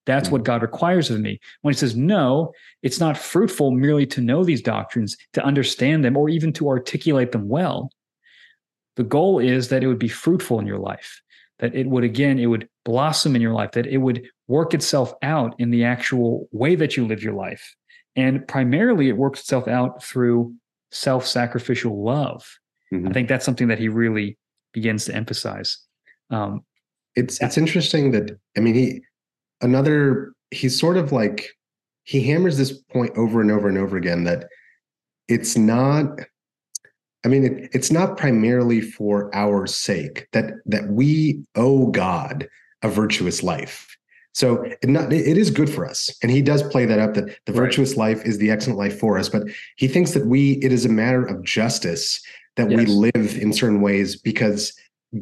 That's 0.07 0.29
mm. 0.29 0.33
what 0.33 0.45
God 0.45 0.63
requires 0.63 1.11
of 1.11 1.21
me. 1.21 1.41
When 1.63 1.73
he 1.73 1.79
says 1.79 1.97
no, 1.97 2.53
it's 2.83 3.01
not 3.01 3.17
fruitful 3.17 3.71
merely 3.71 4.07
to 4.07 4.21
know 4.21 4.45
these 4.45 4.63
doctrines, 4.63 5.17
to 5.35 5.45
understand 5.45 6.05
them, 6.05 6.17
or 6.17 6.29
even 6.29 6.53
to 6.55 6.69
articulate 6.69 7.33
them 7.33 7.49
well. 7.49 7.91
The 8.97 9.05
goal 9.05 9.39
is 9.39 9.69
that 9.69 9.85
it 9.85 9.89
would 9.89 9.99
be 9.99 10.09
fruitful 10.09 10.59
in 10.59 10.67
your 10.67 10.79
life 10.79 11.21
that 11.59 11.75
it 11.75 11.87
would 11.87 12.05
again 12.05 12.39
it 12.39 12.47
would 12.47 12.69
blossom 12.85 13.35
in 13.35 13.43
your 13.43 13.53
life 13.53 13.73
that 13.73 13.87
it 13.87 13.99
would 13.99 14.29
work 14.49 14.75
itself 14.75 15.13
out 15.23 15.55
in 15.59 15.71
the 15.71 15.85
actual 15.85 16.49
way 16.53 16.75
that 16.75 16.97
you 16.97 17.07
live 17.07 17.23
your 17.23 17.35
life. 17.35 17.75
And 18.15 18.47
primarily 18.47 19.09
it 19.09 19.17
works 19.17 19.41
itself 19.41 19.69
out 19.69 20.03
through 20.03 20.55
self-sacrificial 20.91 22.03
love. 22.03 22.47
Mm-hmm. 22.93 23.09
i 23.09 23.13
think 23.13 23.29
that's 23.29 23.45
something 23.45 23.67
that 23.69 23.81
he 23.81 23.89
really 23.89 24.39
begins 24.73 25.07
to 25.07 25.15
emphasize. 25.15 25.79
Um, 26.31 26.65
it's 27.15 27.41
it's 27.41 27.59
interesting 27.59 28.11
that 28.13 28.39
I 28.57 28.61
mean 28.61 28.75
he 28.75 29.01
another 29.61 30.33
he's 30.51 30.79
sort 30.79 30.97
of 30.97 31.13
like 31.13 31.51
he 32.05 32.21
hammers 32.23 32.57
this 32.57 32.73
point 32.73 33.17
over 33.17 33.41
and 33.41 33.51
over 33.51 33.69
and 33.69 33.79
over 33.79 33.97
again 33.97 34.25
that 34.25 34.47
it's 35.29 35.57
not 35.57 36.21
I 37.27 37.29
mean 37.29 37.45
it, 37.45 37.71
it's 37.73 37.91
not 37.91 38.17
primarily 38.17 38.81
for 38.81 39.35
our 39.35 39.67
sake 39.67 40.29
that 40.33 40.53
that 40.65 40.89
we 40.89 41.43
owe 41.57 41.89
God 41.89 42.49
a 42.83 42.89
virtuous 42.89 43.43
life. 43.43 43.97
So 44.33 44.63
it, 44.63 44.89
not, 44.89 45.13
it 45.13 45.37
is 45.37 45.51
good 45.51 45.69
for 45.69 45.87
us, 45.87 46.15
and 46.23 46.31
he 46.31 46.43
does 46.43 46.63
play 46.63 46.85
that 46.85 46.99
up 46.99 47.15
that 47.15 47.25
the 47.47 47.53
right. 47.53 47.65
virtuous 47.65 47.97
life 47.97 48.25
is 48.25 48.39
the 48.39 48.51
excellent 48.51 48.79
life 48.79 48.99
for 48.99 49.19
us. 49.19 49.29
But 49.29 49.43
he 49.77 49.89
thinks 49.89 50.13
that 50.13 50.27
we 50.27 50.53
it 50.63 50.73
is 50.73 50.85
a 50.85 50.91
matter 50.91 51.25
of 51.27 51.43
justice 51.43 52.23
that 52.57 52.71
yes. 52.71 52.79
we 52.79 52.87
live 52.87 53.37
in 53.37 53.53
certain 53.53 53.81
ways 53.81 54.15
because 54.15 54.73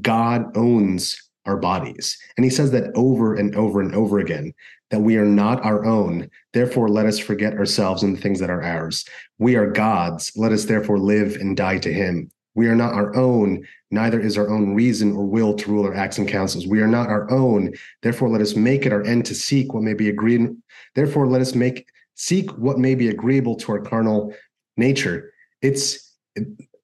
God 0.02 0.44
owns 0.56 1.16
our 1.46 1.56
bodies. 1.56 2.18
And 2.36 2.44
he 2.44 2.50
says 2.50 2.70
that 2.72 2.90
over 2.94 3.34
and 3.34 3.54
over 3.56 3.80
and 3.80 3.94
over 3.94 4.18
again 4.18 4.52
that 4.94 5.00
we 5.00 5.16
are 5.16 5.24
not 5.24 5.64
our 5.64 5.84
own. 5.84 6.30
Therefore, 6.52 6.88
let 6.88 7.04
us 7.04 7.18
forget 7.18 7.54
ourselves 7.54 8.04
and 8.04 8.16
the 8.16 8.20
things 8.20 8.38
that 8.38 8.48
are 8.48 8.62
ours. 8.62 9.04
We 9.40 9.56
are 9.56 9.68
God's. 9.68 10.30
Let 10.36 10.52
us 10.52 10.66
therefore 10.66 11.00
live 11.00 11.34
and 11.34 11.56
die 11.56 11.78
to 11.78 11.92
him. 11.92 12.30
We 12.54 12.68
are 12.68 12.76
not 12.76 12.94
our 12.94 13.16
own, 13.16 13.66
neither 13.90 14.20
is 14.20 14.38
our 14.38 14.48
own 14.48 14.72
reason 14.72 15.16
or 15.16 15.24
will 15.24 15.54
to 15.54 15.68
rule 15.68 15.84
our 15.84 15.96
acts 15.96 16.18
and 16.18 16.28
counsels. 16.28 16.68
We 16.68 16.80
are 16.80 16.86
not 16.86 17.08
our 17.08 17.28
own. 17.28 17.72
Therefore, 18.02 18.28
let 18.28 18.40
us 18.40 18.54
make 18.54 18.86
it 18.86 18.92
our 18.92 19.02
end 19.02 19.26
to 19.26 19.34
seek 19.34 19.74
what 19.74 19.82
may 19.82 19.94
be 19.94 20.08
agreed. 20.08 20.48
Therefore, 20.94 21.26
let 21.26 21.40
us 21.40 21.56
make 21.56 21.88
seek 22.14 22.48
what 22.52 22.78
may 22.78 22.94
be 22.94 23.08
agreeable 23.08 23.56
to 23.56 23.72
our 23.72 23.80
carnal 23.80 24.32
nature. 24.76 25.32
It's 25.60 26.16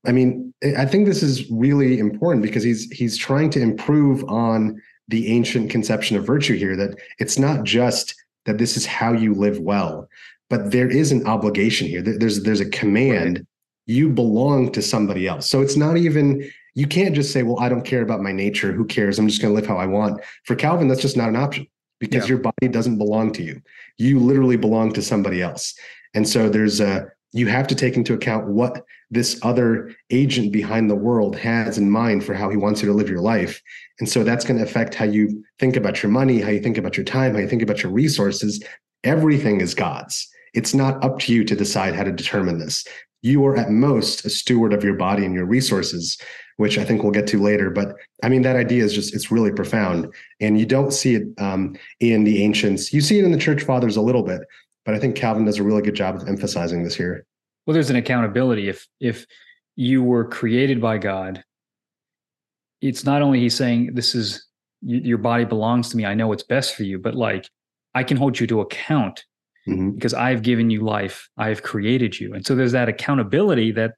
I 0.05 0.11
mean, 0.11 0.53
I 0.77 0.85
think 0.85 1.07
this 1.07 1.23
is 1.23 1.49
really 1.49 2.01
important 2.01 2.43
because 2.43 2.65
he's 2.65 2.91
he's 2.91 3.17
trying 3.17 3.51
to 3.51 3.61
improve 3.61 4.25
on 4.25 4.83
the 5.11 5.29
ancient 5.29 5.71
conception 5.71 6.17
of 6.17 6.25
virtue 6.25 6.57
here 6.57 6.77
that 6.77 6.99
it's 7.19 7.39
not 7.39 7.65
just 7.65 8.15
that 8.47 8.59
this 8.59 8.77
is 8.77 8.87
how 8.87 9.13
you 9.13 9.35
live 9.35 9.59
well, 9.59 10.09
but 10.49 10.71
there 10.71 10.89
is 10.89 11.13
an 11.13 11.27
obligation 11.27 11.87
here. 11.87 12.03
There's 12.03 12.43
there's 12.43 12.61
a 12.61 12.71
command. 12.71 13.39
Right. 13.39 13.47
You 13.87 14.09
belong 14.09 14.71
to 14.73 14.83
somebody 14.83 15.27
else. 15.27 15.51
So 15.51 15.63
it's 15.63 15.77
not 15.77 15.97
even 15.97 16.49
you 16.75 16.87
can't 16.87 17.15
just 17.15 17.33
say, 17.33 17.43
"Well, 17.43 17.59
I 17.59 17.69
don't 17.69 17.85
care 17.85 18.03
about 18.03 18.23
my 18.23 18.31
nature. 18.31 18.73
Who 18.73 18.85
cares? 18.85 19.19
I'm 19.19 19.29
just 19.29 19.43
going 19.43 19.53
to 19.53 19.61
live 19.61 19.69
how 19.69 19.77
I 19.77 19.87
want." 19.87 20.23
For 20.45 20.55
Calvin, 20.55 20.87
that's 20.87 21.03
just 21.03 21.17
not 21.17 21.29
an 21.29 21.37
option 21.37 21.67
because 21.99 22.25
yeah. 22.25 22.29
your 22.35 22.39
body 22.39 22.69
doesn't 22.69 22.99
belong 22.99 23.33
to 23.33 23.43
you. 23.43 23.61
You 23.99 24.21
literally 24.21 24.57
belong 24.57 24.93
to 24.93 25.03
somebody 25.03 25.43
else. 25.43 25.75
And 26.15 26.29
so 26.29 26.49
there's 26.49 26.81
a 26.81 27.09
you 27.33 27.47
have 27.47 27.67
to 27.69 27.75
take 27.75 27.97
into 27.97 28.15
account 28.15 28.49
what 28.49 28.85
this 29.11 29.39
other 29.43 29.95
agent 30.11 30.53
behind 30.53 30.91
the 30.91 30.97
world 30.97 31.37
has 31.37 31.79
in 31.79 31.91
mind 31.91 32.25
for 32.25 32.35
how 32.35 32.51
he 32.51 32.57
wants 32.57 32.83
you 32.83 32.89
to 32.89 32.95
live 32.95 33.09
your 33.09 33.21
life. 33.21 33.61
And 33.99 34.09
so 34.09 34.25
that's 34.25 34.45
going 34.45 34.59
to 34.59 34.65
affect 34.65 34.95
how 34.95 35.05
you 35.05 35.45
think 35.59 35.77
about 35.77 36.03
your 36.03 36.11
money, 36.11 36.41
how 36.41 36.51
you 36.51 36.61
think 36.61 36.79
about 36.79 36.97
your 36.97 37.05
time, 37.05 37.35
how 37.35 37.41
you 37.41 37.49
think 37.49 37.63
about 37.63 37.83
your 37.83 37.93
resources. 37.93 38.63
Everything 39.05 39.61
is 39.61 39.75
God's. 39.75 40.29
It's 40.55 40.75
not 40.75 41.03
up 41.05 41.21
to 41.21 41.33
you 41.33 41.45
to 41.45 41.55
decide 41.55 41.95
how 41.95 42.03
to 42.03 42.13
determine 42.13 42.59
this. 42.59 42.85
You 43.23 43.45
are 43.47 43.57
at 43.57 43.71
most 43.71 44.25
a 44.25 44.31
steward 44.31 44.73
of 44.73 44.83
your 44.83 44.95
body 44.95 45.25
and 45.25 45.35
your 45.35 45.45
resources, 45.45 46.19
which 46.57 46.79
I 46.79 46.85
think 46.85 47.03
we'll 47.03 47.13
get 47.13 47.27
to 47.29 47.41
later. 47.41 47.71
But 47.71 47.95
I 48.23 48.29
mean, 48.29 48.43
that 48.43 48.57
idea 48.57 48.83
is 48.83 48.93
just, 48.93 49.15
it's 49.15 49.31
really 49.31 49.53
profound. 49.53 50.13
And 50.41 50.59
you 50.59 50.67
don't 50.67 50.93
see 50.93 51.15
it 51.15 51.29
um, 51.39 51.77
in 52.01 52.25
the 52.25 52.43
ancients. 52.43 52.93
You 52.93 53.01
see 53.01 53.19
it 53.19 53.25
in 53.25 53.31
the 53.31 53.39
church 53.39 53.63
fathers 53.63 53.97
a 53.97 54.03
little 54.03 54.23
bit, 54.23 54.41
but 54.85 54.95
I 54.95 54.99
think 54.99 55.17
Calvin 55.17 55.45
does 55.45 55.59
a 55.59 55.63
really 55.63 55.83
good 55.83 55.95
job 55.95 56.17
of 56.17 56.29
emphasizing 56.29 56.83
this 56.83 56.95
here. 56.95 57.25
Well, 57.67 57.75
there's 57.75 57.91
an 57.91 57.97
accountability. 57.97 58.69
If 58.69 58.87
if 59.01 59.27
you 59.77 60.03
were 60.03 60.25
created 60.25 60.81
by 60.81 60.99
God, 60.99 61.45
it's 62.81 63.05
not 63.05 63.23
only 63.23 63.41
he's 63.41 63.55
saying 63.55 63.95
this 63.95 64.15
is 64.15 64.47
your 64.83 65.19
body 65.19 65.45
belongs 65.45 65.91
to 65.91 65.97
me. 65.97 66.07
I 66.07 66.15
know 66.15 66.29
what's 66.29 66.43
best 66.43 66.75
for 66.75 66.85
you, 66.85 66.99
but 66.99 67.15
like 67.15 67.49
I 67.95 68.03
can 68.03 68.17
hold 68.17 68.41
you 68.41 68.47
to 68.47 68.61
account 68.61 69.25
mm-hmm. 69.69 69.91
because 69.91 70.15
I've 70.15 70.43
given 70.43 70.71
you 70.71 70.81
life. 70.81 71.29
I 71.37 71.49
have 71.49 71.63
created 71.63 72.19
you, 72.19 72.35
and 72.35 72.47
so 72.47 72.55
there's 72.55 72.73
that 72.73 72.89
accountability 72.89 73.73
that 73.73 73.95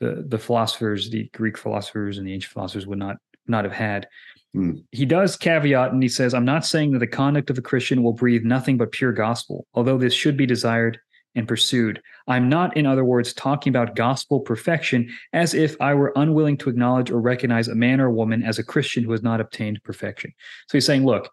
the 0.00 0.24
the 0.26 0.38
philosophers, 0.38 1.10
the 1.10 1.30
Greek 1.32 1.56
philosophers 1.56 2.18
and 2.18 2.26
the 2.26 2.34
ancient 2.34 2.52
philosophers 2.52 2.86
would 2.86 2.98
not 2.98 3.16
not 3.46 3.64
have 3.64 3.72
had. 3.72 4.08
Mm. 4.56 4.82
He 4.90 5.06
does 5.06 5.36
caveat 5.36 5.92
and 5.92 6.02
he 6.02 6.08
says, 6.08 6.34
I'm 6.34 6.44
not 6.44 6.66
saying 6.66 6.92
that 6.92 6.98
the 6.98 7.06
conduct 7.06 7.50
of 7.50 7.58
a 7.58 7.62
Christian 7.62 8.02
will 8.02 8.12
breathe 8.12 8.44
nothing 8.44 8.76
but 8.76 8.92
pure 8.92 9.12
gospel, 9.12 9.66
although 9.74 9.98
this 9.98 10.14
should 10.14 10.36
be 10.36 10.46
desired 10.46 10.98
and 11.36 11.46
pursued. 11.46 12.02
I'm 12.26 12.48
not, 12.48 12.76
in 12.76 12.86
other 12.86 13.04
words, 13.04 13.32
talking 13.32 13.70
about 13.70 13.94
gospel 13.94 14.40
perfection 14.40 15.08
as 15.32 15.54
if 15.54 15.76
I 15.80 15.94
were 15.94 16.12
unwilling 16.16 16.56
to 16.58 16.70
acknowledge 16.70 17.10
or 17.10 17.20
recognize 17.20 17.68
a 17.68 17.74
man 17.74 18.00
or 18.00 18.06
a 18.06 18.12
woman 18.12 18.42
as 18.42 18.58
a 18.58 18.64
Christian 18.64 19.04
who 19.04 19.12
has 19.12 19.22
not 19.22 19.40
obtained 19.40 19.80
perfection. 19.84 20.32
So 20.68 20.76
he's 20.76 20.86
saying, 20.86 21.06
look, 21.06 21.30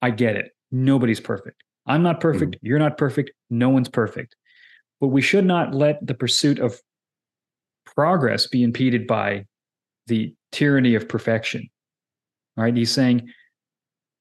I 0.00 0.10
get 0.10 0.36
it. 0.36 0.52
Nobody's 0.70 1.20
perfect. 1.20 1.62
I'm 1.86 2.04
not 2.04 2.20
perfect. 2.20 2.56
Mm-hmm. 2.56 2.66
You're 2.66 2.78
not 2.78 2.96
perfect. 2.96 3.32
No 3.50 3.68
one's 3.68 3.88
perfect. 3.88 4.36
But 5.00 5.08
we 5.08 5.20
should 5.20 5.44
not 5.44 5.74
let 5.74 6.06
the 6.06 6.14
pursuit 6.14 6.60
of 6.60 6.80
progress 7.84 8.46
be 8.46 8.62
impeded 8.62 9.08
by 9.08 9.46
the 10.06 10.34
tyranny 10.52 10.94
of 10.94 11.08
perfection. 11.08 11.68
Right. 12.56 12.76
He's 12.76 12.90
saying 12.90 13.30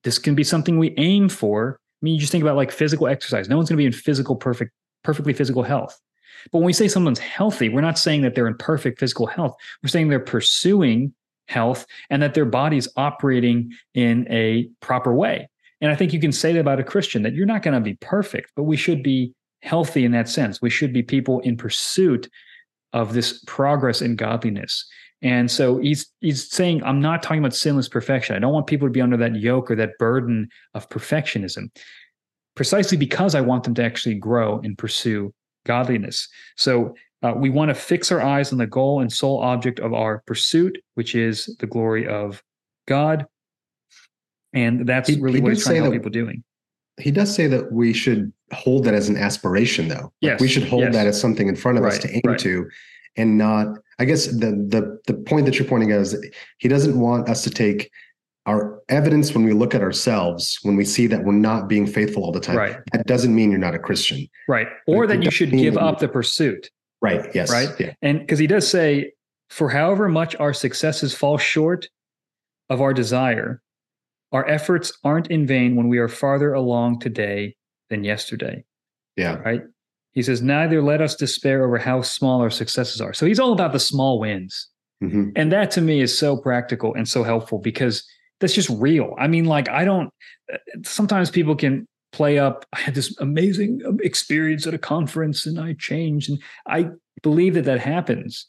this 0.04 0.17
can 0.17 0.36
be 0.36 0.44
something 0.44 0.80
we 0.80 0.94
aim 0.98 1.30
for. 1.30 1.80
I 1.80 2.06
mean, 2.06 2.15
you 2.15 2.20
just 2.20 2.32
think 2.32 2.41
about 2.44 2.56
like 2.56 2.72
physical 2.72 3.08
exercise. 3.08 3.50
No 3.50 3.58
one's 3.58 3.70
going 3.70 3.78
to 3.78 3.82
be 3.82 3.86
in 3.86 3.91
physical, 3.91 4.36
perfect, 4.36 4.72
perfectly 5.04 5.34
physical 5.34 5.63
health. 5.63 6.00
But 6.52 6.60
when 6.60 6.65
we 6.65 6.74
say 6.74 6.88
someone's 6.88 7.20
healthy, 7.20 7.70
we're 7.70 7.82
not 7.82 8.00
saying 8.00 8.22
that 8.24 8.34
they're 8.34 8.48
in 8.48 8.58
perfect 8.58 9.00
physical 9.00 9.28
health. 9.28 9.56
We're 9.84 9.89
saying 9.89 10.08
they're 10.08 10.20
pursuing 10.20 11.13
health 11.48 11.86
and 12.10 12.22
that 12.22 12.34
their 12.34 12.46
body's 12.46 12.88
operating 12.96 13.72
in 13.94 14.26
a 14.30 14.70
proper 14.80 15.13
way. 15.13 15.50
And 15.82 15.91
I 15.91 15.96
think 15.96 16.13
you 16.13 16.20
can 16.20 16.32
say 16.32 16.54
that 16.54 16.60
about 16.60 16.80
a 16.80 16.84
Christian 16.84 17.24
that 17.24 17.34
you're 17.34 17.46
not 17.46 17.63
going 17.63 17.74
to 17.74 17.82
be 17.82 17.96
perfect, 17.96 18.52
but 18.56 18.63
we 18.63 18.78
should 18.78 19.04
be 19.04 19.34
healthy 19.62 20.06
in 20.06 20.12
that 20.12 20.30
sense. 20.30 20.62
We 20.62 20.70
should 20.70 20.94
be 20.94 21.04
people 21.04 21.39
in 21.41 21.58
pursuit 21.58 22.30
of 22.94 23.13
this 23.13 23.44
progress 23.46 24.02
in 24.02 24.15
godliness. 24.15 24.88
And 25.21 25.51
so 25.51 25.77
he's 25.77 26.12
he's 26.19 26.49
saying, 26.49 26.84
I'm 26.84 26.99
not 26.99 27.21
talking 27.21 27.39
about 27.39 27.53
sinless 27.53 27.88
perfection. 27.88 28.36
I 28.36 28.39
don't 28.39 28.53
want 28.53 28.67
people 28.67 28.88
to 28.88 28.91
be 28.91 29.01
under 29.01 29.17
that 29.17 29.36
yoke 29.36 29.69
or 29.69 29.75
that 29.75 29.97
burden 29.99 30.49
of 30.73 30.89
perfectionism, 30.89 31.69
precisely 32.55 32.97
because 32.97 33.36
I 33.36 33.41
want 33.41 33.63
them 33.63 33.75
to 33.75 33.84
actually 33.84 34.15
grow 34.15 34.60
and 34.63 34.77
pursue 34.77 35.34
godliness. 35.65 36.27
So 36.57 36.95
uh, 37.21 37.34
we 37.36 37.51
want 37.51 37.69
to 37.69 37.75
fix 37.75 38.12
our 38.12 38.21
eyes 38.21 38.51
on 38.51 38.57
the 38.57 38.65
goal 38.65 38.99
and 38.99 39.13
sole 39.13 39.41
object 39.41 39.79
of 39.79 39.93
our 39.93 40.23
pursuit, 40.25 40.77
which 40.95 41.13
is 41.13 41.55
the 41.60 41.67
glory 41.67 42.07
of 42.07 42.41
God. 42.88 43.27
And 44.53 44.88
that's 44.88 45.07
he, 45.07 45.19
really 45.19 45.38
he 45.38 45.43
what 45.43 45.53
he's 45.53 45.63
trying 45.63 45.75
to 45.75 45.81
help 45.84 45.93
that, 45.93 45.99
people 45.99 46.12
doing. 46.12 46.43
He 46.97 47.12
does 47.12 47.34
say 47.34 47.45
that 47.47 47.71
we 47.71 47.93
should 47.93 48.34
hold 48.51 48.86
that 48.86 48.95
as 48.95 49.07
an 49.07 49.17
aspiration, 49.17 49.88
though. 49.88 50.12
Yes, 50.19 50.34
like 50.34 50.41
we 50.41 50.47
should 50.47 50.67
hold 50.67 50.81
yes. 50.81 50.93
that 50.93 51.07
as 51.07 51.21
something 51.21 51.47
in 51.47 51.55
front 51.55 51.77
of 51.77 51.84
right, 51.84 51.93
us 51.93 51.99
to 51.99 52.12
aim 52.12 52.21
right. 52.25 52.39
to 52.39 52.67
and 53.15 53.38
not 53.38 53.67
i 54.00 54.06
guess 54.06 54.28
the 54.28 54.52
the 54.67 55.00
the 55.08 55.13
point 55.13 55.45
that 55.45 55.58
you're 55.58 55.67
pointing 55.67 55.91
out 55.91 56.00
is 56.00 56.12
that 56.12 56.34
he 56.58 56.67
doesn't 56.67 57.00
want 57.00 57.28
us 57.30 57.43
to 57.43 57.50
take 57.50 57.89
our 58.45 58.82
evidence 58.89 59.34
when 59.34 59.43
we 59.43 59.54
look 59.54 59.76
at 59.76 59.82
ourselves 59.82 60.58
when 60.63 60.76
we 60.76 60.84
see 60.84 61.08
that 61.08 61.24
we're 61.24 61.32
not 61.32 61.67
being 61.67 61.86
faithful 61.86 62.24
all 62.24 62.32
the 62.32 62.39
time. 62.39 62.58
Right. 62.58 62.78
That 62.91 63.06
doesn't 63.06 63.36
mean 63.36 63.52
you're 63.52 63.60
not 63.60 63.76
a 63.76 63.80
christian. 63.80 64.28
Right. 64.47 64.67
Or 64.88 65.06
that 65.06 65.21
you 65.24 65.30
should 65.30 65.52
give 65.52 65.78
up 65.78 66.00
the 66.00 66.08
pursuit. 66.08 66.69
Right 67.02 67.34
yes 67.34 67.52
right? 67.52 67.69
yeah. 67.80 67.93
and 68.02 68.19
because 68.19 68.39
he 68.39 68.47
does 68.47 68.67
say 68.67 69.13
for 69.50 69.69
however 69.69 70.08
much 70.08 70.36
our 70.36 70.54
successes 70.54 71.15
fall 71.15 71.38
short 71.38 71.88
of 72.69 72.80
our 72.80 72.93
desire 72.93 73.62
our 74.32 74.47
efforts 74.47 74.93
aren't 75.04 75.28
in 75.28 75.45
vain 75.45 75.76
when 75.76 75.88
we 75.88 75.97
are 75.97 76.08
farther 76.08 76.54
along 76.54 77.00
today 77.00 77.56
than 77.89 78.04
yesterday. 78.04 78.63
Yeah. 79.17 79.36
Right 79.36 79.63
he 80.13 80.21
says, 80.21 80.41
Neither 80.41 80.82
let 80.82 81.02
us 81.02 81.15
despair 81.15 81.63
over 81.65 81.78
how 81.78 82.02
small 82.02 82.41
our 82.41 82.50
successes 82.50 83.02
are. 83.02 83.13
So 83.13 83.26
he's 83.26 83.39
all 83.39 83.54
about 83.54 83.74
the 83.74 83.80
small 83.80 84.19
wins. 84.19 84.67
Mm-hmm. 85.04 85.30
And 85.36 85.52
that 85.52 85.71
to 85.71 85.82
me 85.82 86.02
is 86.02 86.17
so 86.17 86.38
practical 86.38 86.93
and 86.93 87.08
so 87.08 87.24
helpful 87.24 87.60
because 87.60 88.04
that's 88.39 88.54
just 88.54 88.69
real. 88.69 89.15
I 89.17 89.28
mean, 89.28 89.45
like, 89.45 89.69
I 89.69 89.84
don't, 89.84 90.12
sometimes 90.84 91.32
people 91.32 91.56
can 91.56 91.88
play 92.12 92.38
up, 92.38 92.65
I 92.74 92.80
had 92.82 92.93
this 92.93 93.15
amazing 93.19 93.82
um, 93.88 93.97
experience 94.04 94.67
at 94.67 94.74
a 94.74 94.80
conference 94.80 95.45
and 95.45 95.60
I 95.60 95.74
changed. 95.74 96.30
And 96.30 96.39
I 96.67 96.89
believe 97.24 97.56
that 97.56 97.65
that 97.65 97.80
happens. 97.80 98.47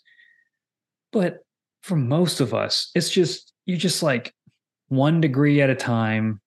But 1.11 1.39
for 1.83 1.97
most 1.97 2.41
of 2.41 2.53
us, 2.53 2.91
it's 2.95 3.11
just, 3.11 3.53
you 3.67 3.77
just 3.77 4.03
like 4.03 4.35
one 4.89 5.21
degree 5.21 5.63
at 5.63 5.71
a 5.71 5.75
time, 5.75 6.41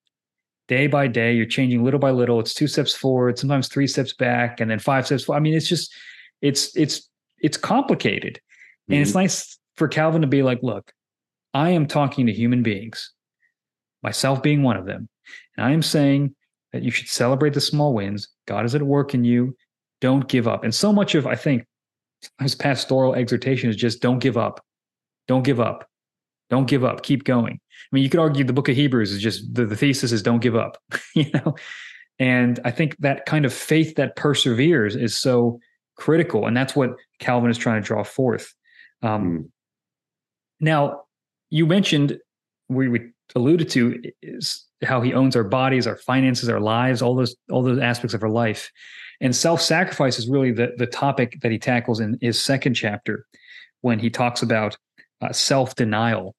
day 0.67 0.87
by 0.87 1.07
day 1.07 1.33
you're 1.33 1.45
changing 1.45 1.83
little 1.83 1.99
by 1.99 2.11
little 2.11 2.39
it's 2.39 2.53
two 2.53 2.67
steps 2.67 2.93
forward 2.93 3.37
sometimes 3.37 3.67
three 3.67 3.87
steps 3.87 4.13
back 4.13 4.59
and 4.59 4.69
then 4.69 4.79
five 4.79 5.05
steps 5.05 5.25
forward. 5.25 5.37
i 5.37 5.41
mean 5.41 5.53
it's 5.53 5.67
just 5.67 5.93
it's 6.41 6.75
it's 6.75 7.09
it's 7.39 7.57
complicated 7.57 8.33
mm-hmm. 8.35 8.93
and 8.93 9.01
it's 9.01 9.11
mm-hmm. 9.11 9.19
nice 9.19 9.57
for 9.75 9.87
calvin 9.87 10.21
to 10.21 10.27
be 10.27 10.43
like 10.43 10.59
look 10.63 10.91
i 11.53 11.69
am 11.69 11.85
talking 11.85 12.25
to 12.25 12.33
human 12.33 12.63
beings 12.63 13.11
myself 14.03 14.41
being 14.41 14.63
one 14.63 14.77
of 14.77 14.85
them 14.85 15.07
and 15.57 15.65
i 15.65 15.71
am 15.71 15.81
saying 15.81 16.33
that 16.73 16.83
you 16.83 16.91
should 16.91 17.07
celebrate 17.07 17.53
the 17.53 17.61
small 17.61 17.93
wins 17.93 18.29
god 18.47 18.65
is 18.65 18.75
at 18.75 18.81
work 18.81 19.13
in 19.13 19.23
you 19.23 19.55
don't 20.01 20.27
give 20.27 20.47
up 20.47 20.63
and 20.63 20.73
so 20.73 20.91
much 20.91 21.15
of 21.15 21.27
i 21.27 21.35
think 21.35 21.65
his 22.39 22.55
pastoral 22.55 23.13
exhortation 23.13 23.69
is 23.69 23.75
just 23.75 24.01
don't 24.01 24.19
give 24.19 24.37
up 24.37 24.63
don't 25.27 25.43
give 25.43 25.59
up 25.59 25.87
Don't 26.49 26.67
give 26.67 26.83
up. 26.83 27.03
Keep 27.03 27.23
going. 27.23 27.53
I 27.53 27.95
mean, 27.95 28.03
you 28.03 28.09
could 28.09 28.19
argue 28.19 28.43
the 28.43 28.53
book 28.53 28.69
of 28.69 28.75
Hebrews 28.75 29.11
is 29.11 29.21
just 29.21 29.53
the, 29.53 29.65
the 29.65 29.75
thesis 29.75 30.11
is 30.11 30.21
don't 30.21 30.41
give 30.41 30.55
up, 30.55 30.77
you 31.15 31.29
know? 31.33 31.55
And 32.19 32.59
I 32.63 32.71
think 32.71 32.97
that 32.99 33.25
kind 33.25 33.45
of 33.45 33.53
faith 33.53 33.95
that 33.95 34.15
perseveres 34.15 34.95
is 34.95 35.15
so 35.17 35.59
critical. 35.95 36.45
And 36.45 36.55
that's 36.55 36.75
what 36.75 36.91
Calvin 37.19 37.49
is 37.49 37.57
trying 37.57 37.81
to 37.81 37.85
draw 37.85 38.03
forth. 38.03 38.53
Um, 39.01 39.39
mm. 39.39 39.49
Now, 40.59 41.01
you 41.49 41.65
mentioned, 41.65 42.17
we, 42.69 42.87
we 42.87 43.11
alluded 43.35 43.69
to, 43.71 44.01
is 44.21 44.65
how 44.83 45.01
he 45.01 45.13
owns 45.13 45.35
our 45.35 45.43
bodies, 45.43 45.87
our 45.87 45.97
finances, 45.97 46.49
our 46.49 46.59
lives, 46.59 47.01
all 47.01 47.15
those 47.15 47.35
all 47.49 47.63
those 47.63 47.79
aspects 47.79 48.13
of 48.13 48.23
our 48.23 48.29
life. 48.29 48.71
And 49.21 49.35
self-sacrifice 49.35 50.19
is 50.19 50.27
really 50.27 50.51
the, 50.51 50.73
the 50.77 50.85
topic 50.85 51.39
that 51.41 51.51
he 51.51 51.57
tackles 51.57 51.99
in 51.99 52.17
his 52.21 52.41
second 52.41 52.73
chapter 52.73 53.25
when 53.81 53.99
he 53.99 54.09
talks 54.09 54.41
about 54.41 54.77
uh, 55.21 55.31
self-denial. 55.31 56.35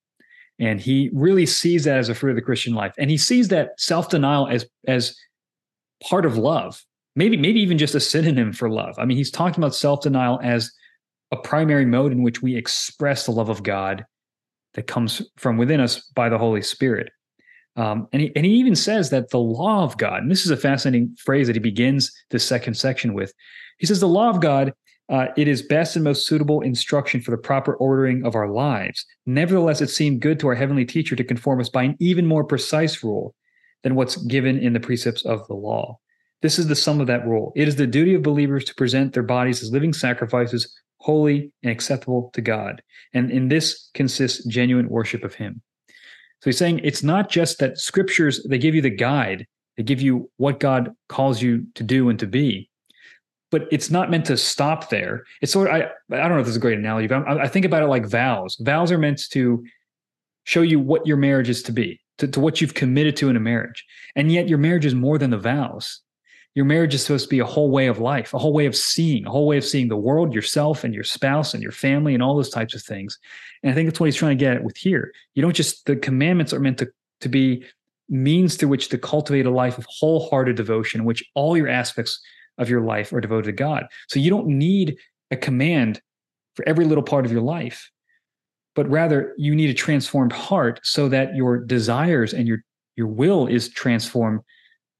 And 0.58 0.80
he 0.80 1.10
really 1.12 1.46
sees 1.46 1.84
that 1.84 1.98
as 1.98 2.08
a 2.08 2.14
fruit 2.14 2.30
of 2.30 2.36
the 2.36 2.42
Christian 2.42 2.74
life. 2.74 2.94
And 2.98 3.10
he 3.10 3.18
sees 3.18 3.48
that 3.48 3.78
self-denial 3.78 4.48
as 4.48 4.66
as 4.86 5.16
part 6.02 6.24
of 6.26 6.36
love. 6.36 6.82
Maybe, 7.14 7.36
maybe 7.38 7.60
even 7.60 7.78
just 7.78 7.94
a 7.94 8.00
synonym 8.00 8.52
for 8.52 8.68
love. 8.68 8.94
I 8.98 9.06
mean, 9.06 9.16
he's 9.16 9.30
talking 9.30 9.62
about 9.62 9.74
self-denial 9.74 10.40
as 10.42 10.70
a 11.32 11.36
primary 11.36 11.86
mode 11.86 12.12
in 12.12 12.22
which 12.22 12.42
we 12.42 12.56
express 12.56 13.24
the 13.24 13.32
love 13.32 13.48
of 13.48 13.62
God 13.62 14.04
that 14.74 14.86
comes 14.86 15.22
from 15.38 15.56
within 15.56 15.80
us 15.80 16.02
by 16.14 16.28
the 16.28 16.36
Holy 16.36 16.60
Spirit. 16.60 17.10
Um, 17.76 18.08
and, 18.12 18.22
he, 18.22 18.32
and 18.36 18.44
he 18.44 18.52
even 18.52 18.74
says 18.74 19.10
that 19.10 19.30
the 19.30 19.38
law 19.38 19.82
of 19.82 19.96
God, 19.98 20.22
and 20.22 20.30
this 20.30 20.44
is 20.44 20.50
a 20.50 20.56
fascinating 20.56 21.16
phrase 21.18 21.46
that 21.46 21.56
he 21.56 21.60
begins 21.60 22.12
this 22.30 22.44
second 22.44 22.74
section 22.74 23.14
with. 23.14 23.32
He 23.78 23.86
says, 23.86 24.00
The 24.00 24.08
law 24.08 24.30
of 24.30 24.40
God, 24.40 24.72
uh, 25.08 25.26
it 25.36 25.46
is 25.46 25.62
best 25.62 25.96
and 25.96 26.04
most 26.04 26.26
suitable 26.26 26.60
instruction 26.62 27.20
for 27.20 27.30
the 27.30 27.36
proper 27.36 27.74
ordering 27.76 28.24
of 28.26 28.34
our 28.34 28.48
lives. 28.48 29.04
Nevertheless, 29.24 29.80
it 29.80 29.90
seemed 29.90 30.20
good 30.20 30.40
to 30.40 30.48
our 30.48 30.54
heavenly 30.54 30.84
teacher 30.84 31.14
to 31.14 31.24
conform 31.24 31.60
us 31.60 31.68
by 31.68 31.84
an 31.84 31.96
even 32.00 32.26
more 32.26 32.44
precise 32.44 33.04
rule 33.04 33.34
than 33.82 33.94
what's 33.94 34.16
given 34.16 34.58
in 34.58 34.72
the 34.72 34.80
precepts 34.80 35.24
of 35.24 35.46
the 35.46 35.54
law. 35.54 35.98
This 36.42 36.58
is 36.58 36.66
the 36.66 36.76
sum 36.76 37.00
of 37.00 37.06
that 37.06 37.26
rule. 37.26 37.52
It 37.56 37.68
is 37.68 37.76
the 37.76 37.86
duty 37.86 38.14
of 38.14 38.22
believers 38.22 38.64
to 38.64 38.74
present 38.74 39.12
their 39.12 39.22
bodies 39.22 39.62
as 39.62 39.72
living 39.72 39.92
sacrifices, 39.92 40.76
holy 40.98 41.52
and 41.62 41.70
acceptable 41.70 42.30
to 42.34 42.40
God. 42.40 42.82
And 43.14 43.30
in 43.30 43.48
this 43.48 43.90
consists 43.94 44.44
genuine 44.46 44.88
worship 44.88 45.24
of 45.24 45.34
Him. 45.34 45.62
So 46.42 46.50
he's 46.50 46.58
saying 46.58 46.80
it's 46.82 47.02
not 47.02 47.30
just 47.30 47.58
that 47.60 47.78
scriptures, 47.78 48.44
they 48.48 48.58
give 48.58 48.74
you 48.74 48.82
the 48.82 48.90
guide, 48.90 49.46
they 49.76 49.82
give 49.82 50.00
you 50.02 50.30
what 50.36 50.60
God 50.60 50.92
calls 51.08 51.40
you 51.40 51.66
to 51.74 51.82
do 51.82 52.08
and 52.08 52.18
to 52.18 52.26
be. 52.26 52.68
But 53.50 53.68
it's 53.70 53.90
not 53.90 54.10
meant 54.10 54.24
to 54.26 54.36
stop 54.36 54.90
there. 54.90 55.24
It's 55.40 55.52
sort 55.52 55.68
of, 55.68 55.74
I, 55.74 55.78
I 56.16 56.28
don't 56.28 56.32
know 56.32 56.40
if 56.40 56.46
this 56.46 56.52
is 56.52 56.56
a 56.56 56.60
great 56.60 56.78
analogy, 56.78 57.06
but 57.06 57.26
I, 57.28 57.42
I 57.42 57.48
think 57.48 57.64
about 57.64 57.82
it 57.82 57.86
like 57.86 58.06
vows. 58.06 58.56
Vows 58.60 58.90
are 58.90 58.98
meant 58.98 59.30
to 59.30 59.64
show 60.44 60.62
you 60.62 60.80
what 60.80 61.06
your 61.06 61.16
marriage 61.16 61.48
is 61.48 61.62
to 61.64 61.72
be, 61.72 62.00
to, 62.18 62.28
to 62.28 62.40
what 62.40 62.60
you've 62.60 62.74
committed 62.74 63.16
to 63.16 63.28
in 63.28 63.36
a 63.36 63.40
marriage. 63.40 63.84
And 64.16 64.32
yet 64.32 64.48
your 64.48 64.58
marriage 64.58 64.84
is 64.84 64.94
more 64.94 65.18
than 65.18 65.30
the 65.30 65.38
vows 65.38 66.00
your 66.56 66.64
marriage 66.64 66.94
is 66.94 67.02
supposed 67.02 67.26
to 67.26 67.28
be 67.28 67.38
a 67.38 67.44
whole 67.44 67.70
way 67.70 67.86
of 67.86 67.98
life, 67.98 68.32
a 68.32 68.38
whole 68.38 68.54
way 68.54 68.64
of 68.64 68.74
seeing, 68.74 69.26
a 69.26 69.30
whole 69.30 69.46
way 69.46 69.58
of 69.58 69.64
seeing 69.64 69.88
the 69.88 69.96
world, 69.96 70.32
yourself 70.32 70.84
and 70.84 70.94
your 70.94 71.04
spouse 71.04 71.52
and 71.52 71.62
your 71.62 71.70
family 71.70 72.14
and 72.14 72.22
all 72.22 72.34
those 72.34 72.48
types 72.48 72.74
of 72.74 72.82
things. 72.82 73.18
And 73.62 73.70
I 73.70 73.74
think 73.74 73.86
that's 73.86 74.00
what 74.00 74.06
he's 74.06 74.16
trying 74.16 74.38
to 74.38 74.42
get 74.42 74.56
at 74.56 74.64
with 74.64 74.78
here. 74.78 75.12
You 75.34 75.42
don't 75.42 75.54
just 75.54 75.84
the 75.84 75.96
commandments 75.96 76.54
are 76.54 76.58
meant 76.58 76.78
to 76.78 76.90
to 77.20 77.28
be 77.28 77.64
means 78.08 78.56
through 78.56 78.70
which 78.70 78.88
to 78.88 78.98
cultivate 78.98 79.44
a 79.44 79.50
life 79.50 79.76
of 79.76 79.86
wholehearted 79.86 80.56
devotion, 80.56 81.02
in 81.02 81.06
which 81.06 81.22
all 81.34 81.58
your 81.58 81.68
aspects 81.68 82.20
of 82.58 82.70
your 82.70 82.80
life 82.80 83.12
are 83.12 83.20
devoted 83.20 83.46
to 83.46 83.52
God. 83.52 83.86
So 84.08 84.18
you 84.18 84.30
don't 84.30 84.46
need 84.46 84.96
a 85.30 85.36
command 85.36 86.00
for 86.54 86.66
every 86.68 86.84
little 86.84 87.04
part 87.04 87.26
of 87.26 87.32
your 87.32 87.42
life, 87.42 87.90
but 88.74 88.88
rather 88.88 89.34
you 89.36 89.54
need 89.54 89.70
a 89.70 89.74
transformed 89.74 90.32
heart 90.32 90.80
so 90.82 91.08
that 91.08 91.34
your 91.34 91.58
desires 91.58 92.32
and 92.32 92.48
your 92.48 92.58
your 92.96 93.06
will 93.06 93.46
is 93.46 93.68
transformed 93.68 94.40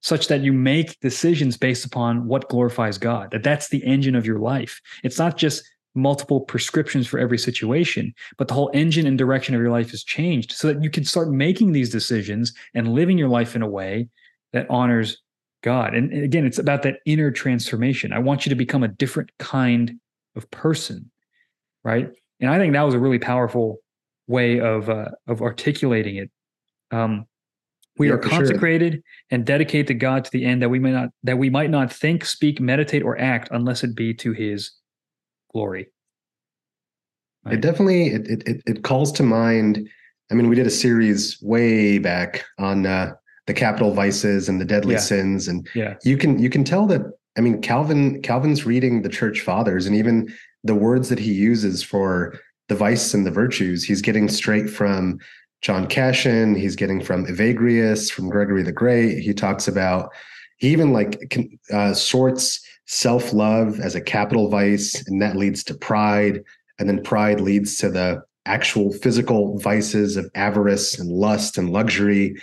such 0.03 0.29
that 0.29 0.43
you 0.43 0.53
make 0.53 1.01
decisions 1.01 1.57
based 1.57 1.85
upon 1.85 2.29
what 2.29 2.49
glorifies 2.49 2.99
God. 2.99 3.31
That 3.31 3.43
that's 3.43 3.71
the 3.71 3.85
engine 3.85 4.15
of 4.15 4.27
your 4.27 4.39
life. 4.39 4.81
It's 5.03 5.19
not 5.19 5.37
just 5.37 5.65
multiple 5.95 6.43
prescriptions 6.43 7.07
for 7.07 7.19
every 7.19 7.39
situation, 7.39 8.15
but 8.37 8.49
the 8.49 8.55
whole 8.55 8.71
engine 8.75 9.07
and 9.07 9.17
direction 9.17 9.55
of 9.55 9.61
your 9.61 9.71
life 9.71 9.95
is 9.95 10.05
changed 10.05 10.53
so 10.53 10.69
that 10.69 10.83
you 10.83 10.91
can 10.91 11.05
start 11.05 11.31
making 11.31 11.73
these 11.73 11.91
decisions 11.91 12.53
and 12.75 12.93
living 12.93 13.19
your 13.19 13.31
life 13.31 13.57
in 13.57 13.63
a 13.63 13.69
way 13.69 14.09
that 14.53 14.69
honors 14.71 15.23
God. 15.67 15.97
And, 15.97 16.13
and 16.13 16.23
again, 16.23 16.47
it's 16.47 16.61
about 16.61 16.85
that 16.85 17.01
inner 17.07 17.33
transformation. 17.33 18.13
I 18.13 18.21
want 18.21 18.47
you 18.47 18.51
to 18.51 18.57
become 18.57 18.85
a 18.85 18.89
different 18.89 19.33
kind 19.41 19.99
of 20.37 20.49
person, 20.53 21.11
right? 21.83 22.09
And 22.39 22.49
I 22.49 22.57
think 22.57 22.73
that 22.73 22.83
was 22.83 22.95
a 22.95 23.01
really 23.01 23.19
powerful 23.19 23.79
way 24.29 24.61
of 24.61 24.89
uh, 24.89 25.09
of 25.27 25.43
articulating 25.43 26.17
it. 26.19 26.31
Um, 26.93 27.27
we 27.99 28.07
yeah, 28.07 28.15
are 28.15 28.19
consecrated 28.19 28.93
sure. 28.93 29.03
and 29.33 29.45
dedicated 29.45 29.89
to 29.89 29.95
God 29.95 30.25
to 30.25 30.31
the 30.31 30.45
end 30.45 30.63
that 30.63 30.69
we 30.69 30.79
may 30.79 30.93
not 30.93 31.09
that 31.25 31.37
we 31.37 31.51
might 31.51 31.71
not 31.71 31.93
think, 31.93 32.25
speak, 32.25 32.61
meditate, 32.61 33.03
or 33.03 33.19
act 33.19 33.49
unless 33.51 33.83
it 33.83 33.97
be 33.97 34.15
to 34.15 34.31
His 34.31 34.71
glory. 35.53 35.89
Right? 37.45 37.55
It 37.55 37.61
definitely 37.61 38.11
it, 38.11 38.29
it 38.47 38.63
it 38.67 38.85
calls 38.85 39.11
to 39.13 39.25
mind. 39.25 39.89
I 40.31 40.35
mean, 40.35 40.49
we 40.49 40.55
did 40.55 40.69
a 40.69 40.71
series 40.71 41.43
way 41.43 41.99
back 41.99 42.45
on 42.57 42.87
uh, 42.87 43.15
the 43.47 43.55
capital 43.55 43.93
vices 43.93 44.49
and 44.49 44.61
the 44.61 44.65
deadly 44.65 44.95
yeah. 44.95 45.01
sins, 45.01 45.49
and 45.49 45.69
yeah. 45.75 45.95
you 46.05 46.17
can 46.17 46.39
you 46.39 46.51
can 46.51 46.65
tell 46.65 46.87
that. 46.87 47.03
I 47.39 47.43
mean, 47.43 47.61
Calvin 47.61 48.23
Calvin's 48.23 48.65
reading 48.65 49.03
the 49.03 49.09
church 49.09 49.41
fathers, 49.41 49.87
and 49.87 49.95
even 49.95 50.33
the 50.65 50.75
words 50.75 51.09
that 51.09 51.19
he 51.19 51.33
uses 51.33 51.83
for 51.83 52.39
the 52.69 52.75
vice 52.75 53.15
and 53.15 53.25
the 53.25 53.31
virtues, 53.31 53.85
he's 53.85 54.03
getting 54.03 54.29
straight 54.29 54.69
from 54.69 55.21
John 55.63 55.87
Cassian. 55.87 56.55
He's 56.55 56.77
getting 56.77 57.03
from 57.03 57.27
Evagrius, 57.27 58.11
from 58.11 58.29
Gregory 58.29 58.63
the 58.63 58.73
Great. 58.73 59.21
He 59.21 59.33
talks 59.33 59.69
about 59.69 60.11
he 60.57 60.69
even 60.71 60.93
like 60.93 61.19
uh, 61.73 61.93
sorts 61.95 62.67
self 62.87 63.33
love 63.33 63.79
as 63.81 63.95
a 63.95 64.01
capital 64.01 64.49
vice, 64.49 65.07
and 65.07 65.21
that 65.23 65.37
leads 65.37 65.63
to 65.65 65.75
pride, 65.75 66.43
and 66.79 66.89
then 66.89 67.03
pride 67.03 67.41
leads 67.41 67.77
to 67.79 67.91
the 67.91 68.23
actual 68.47 68.93
physical 68.93 69.59
vices 69.59 70.17
of 70.17 70.31
avarice 70.35 70.99
and 70.99 71.11
lust 71.11 71.59
and 71.59 71.71
luxury. 71.71 72.37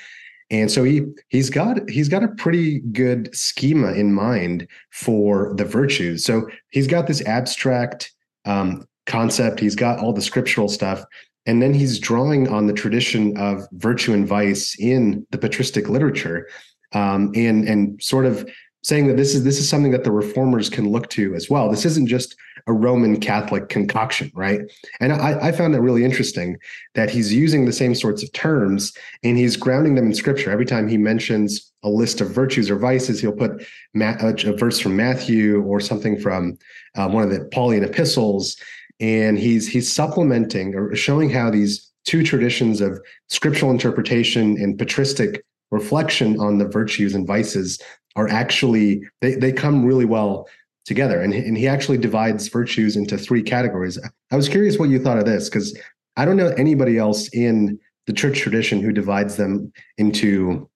And 0.54 0.70
so 0.70 0.84
he 0.84 1.02
he's 1.30 1.50
got 1.50 1.90
he's 1.90 2.08
got 2.08 2.24
a 2.24 2.28
pretty 2.28 2.80
good 2.92 3.36
schema 3.36 3.94
in 3.94 4.14
mind 4.14 4.68
for 4.92 5.52
the 5.56 5.66
virtues. 5.66 6.24
So 6.24 6.48
he's 6.70 6.86
got 6.86 7.08
this 7.08 7.26
abstract 7.26 8.14
um, 8.46 8.86
concept. 9.08 9.60
He's 9.60 9.76
got 9.76 9.98
all 9.98 10.14
the 10.14 10.22
scriptural 10.22 10.70
stuff, 10.70 11.04
and 11.48 11.60
then 11.60 11.74
he's 11.74 11.98
drawing 11.98 12.50
on 12.50 12.68
the 12.68 12.74
tradition 12.74 13.36
of 13.36 13.68
virtue 13.72 14.14
and 14.14 14.28
vice 14.28 14.80
in 14.80 15.26
the 15.32 15.40
patristic 15.40 15.90
literature, 15.90 16.48
um, 16.92 17.32
and 17.34 17.68
and 17.68 18.02
sort 18.04 18.28
of 18.28 18.48
saying 18.84 19.08
that 19.08 19.18
this 19.18 19.34
is 19.34 19.44
this 19.44 19.58
is 19.58 19.68
something 19.68 19.92
that 19.92 20.04
the 20.04 20.12
reformers 20.12 20.70
can 20.70 20.88
look 20.88 21.10
to 21.10 21.34
as 21.34 21.50
well. 21.50 21.68
This 21.68 21.84
isn't 21.84 22.08
just 22.08 22.36
a 22.68 22.74
Roman 22.74 23.20
Catholic 23.20 23.70
concoction, 23.70 24.32
right? 24.34 24.62
And 25.00 25.12
I, 25.12 25.48
I 25.48 25.52
found 25.52 25.74
that 25.74 25.82
really 25.82 26.06
interesting 26.06 26.58
that 26.96 27.10
he's 27.10 27.34
using 27.34 27.66
the 27.66 27.74
same 27.74 27.94
sorts 27.94 28.24
of 28.24 28.32
terms 28.32 28.94
and 29.24 29.38
he's 29.38 29.58
grounding 29.58 29.96
them 29.96 30.08
in 30.08 30.14
Scripture. 30.14 30.52
Every 30.52 30.66
time 30.66 30.88
he 30.88 30.98
mentions 30.98 31.72
a 31.84 31.90
list 31.90 32.22
of 32.22 32.30
virtues 32.30 32.70
or 32.70 32.78
vices, 32.78 33.20
he'll 33.20 33.34
put 33.34 33.66
a, 34.00 34.54
verse 34.58 34.80
from 34.80 34.96
Matthew 34.96 35.62
or 35.64 35.82
something 35.82 36.20
from 36.20 36.58
uh, 36.96 37.10
one 37.10 37.24
of 37.24 37.30
the 37.30 37.46
Pauline 37.52 37.84
epistles 37.84 38.56
and 39.00 39.38
he's 39.38 39.68
he's 39.68 39.92
supplementing 39.92 40.76
or 40.76 40.96
showing 40.96 41.30
how 41.30 41.50
these 41.50 41.92
two 42.06 42.24
traditions 42.24 42.82
of 42.82 43.00
scriptural 43.30 43.72
interpretation 43.72 44.58
and 44.58 44.78
patristic 44.78 45.44
reflection 45.72 46.40
on 46.40 46.58
the 46.58 46.68
virtues 46.68 47.16
and 47.16 47.26
vices 47.26 47.82
are 48.16 48.28
actually 48.30 49.02
they, 49.22 49.36
they 49.36 49.52
come 49.52 49.86
really 49.86 50.06
well 50.06 50.48
together. 50.86 51.22
And, 51.22 51.34
and 51.34 51.58
he 51.58 51.68
actually 51.68 51.98
divides 51.98 52.48
virtues 52.48 52.96
into 52.96 53.18
three 53.18 53.42
categories. 53.42 53.98
I 54.32 54.36
was 54.36 54.50
curious 54.50 54.78
what 54.78 54.90
you 54.90 55.00
thought 55.00 55.18
of 55.18 55.26
this 55.26 55.50
because 55.50 55.78
i 56.16 56.26
don't 56.26 56.38
know 56.38 56.50
anybody 56.58 57.00
else 57.00 57.28
in 57.30 57.80
the 58.06 58.14
church 58.14 58.38
tradition 58.38 58.82
who 58.82 58.92
divides 58.92 59.38
them 59.38 59.72
into 59.98 60.70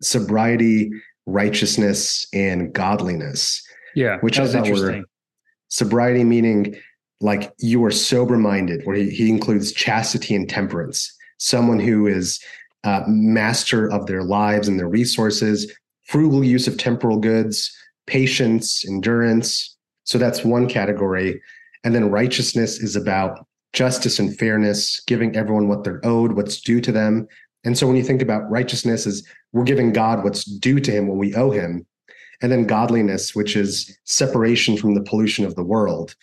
sobriety 0.00 0.90
righteousness 1.26 2.26
and 2.32 2.72
godliness 2.72 3.62
yeah 3.94 4.16
which 4.20 4.38
is 4.38 4.54
interesting. 4.54 5.04
sobriety 5.68 6.24
meaning 6.24 6.74
like 7.22 7.52
you 7.58 7.82
are 7.84 7.90
sober 7.90 8.36
minded, 8.36 8.84
where 8.84 8.96
he, 8.96 9.08
he 9.08 9.30
includes 9.30 9.72
chastity 9.72 10.34
and 10.34 10.48
temperance, 10.48 11.16
someone 11.38 11.78
who 11.78 12.06
is 12.06 12.40
uh, 12.84 13.02
master 13.06 13.90
of 13.90 14.06
their 14.06 14.24
lives 14.24 14.68
and 14.68 14.78
their 14.78 14.88
resources, 14.88 15.72
frugal 16.02 16.44
use 16.44 16.66
of 16.66 16.76
temporal 16.76 17.18
goods, 17.18 17.74
patience, 18.06 18.84
endurance. 18.86 19.76
So 20.04 20.18
that's 20.18 20.44
one 20.44 20.68
category. 20.68 21.40
And 21.84 21.94
then 21.94 22.10
righteousness 22.10 22.78
is 22.78 22.96
about 22.96 23.46
justice 23.72 24.18
and 24.18 24.36
fairness, 24.36 25.00
giving 25.06 25.34
everyone 25.34 25.68
what 25.68 25.84
they're 25.84 26.00
owed, 26.04 26.32
what's 26.32 26.60
due 26.60 26.80
to 26.80 26.92
them. 26.92 27.26
And 27.64 27.78
so 27.78 27.86
when 27.86 27.96
you 27.96 28.02
think 28.02 28.22
about 28.22 28.50
righteousness 28.50 29.06
is 29.06 29.26
we're 29.52 29.64
giving 29.64 29.92
God 29.92 30.24
what's 30.24 30.44
due 30.44 30.80
to 30.80 30.90
him, 30.90 31.06
what 31.06 31.18
we 31.18 31.34
owe 31.34 31.50
him. 31.50 31.86
And 32.40 32.50
then 32.50 32.66
godliness, 32.66 33.34
which 33.34 33.56
is 33.56 33.96
separation 34.04 34.76
from 34.76 34.94
the 34.94 35.02
pollution 35.02 35.44
of 35.44 35.54
the 35.54 35.62
world. 35.62 36.16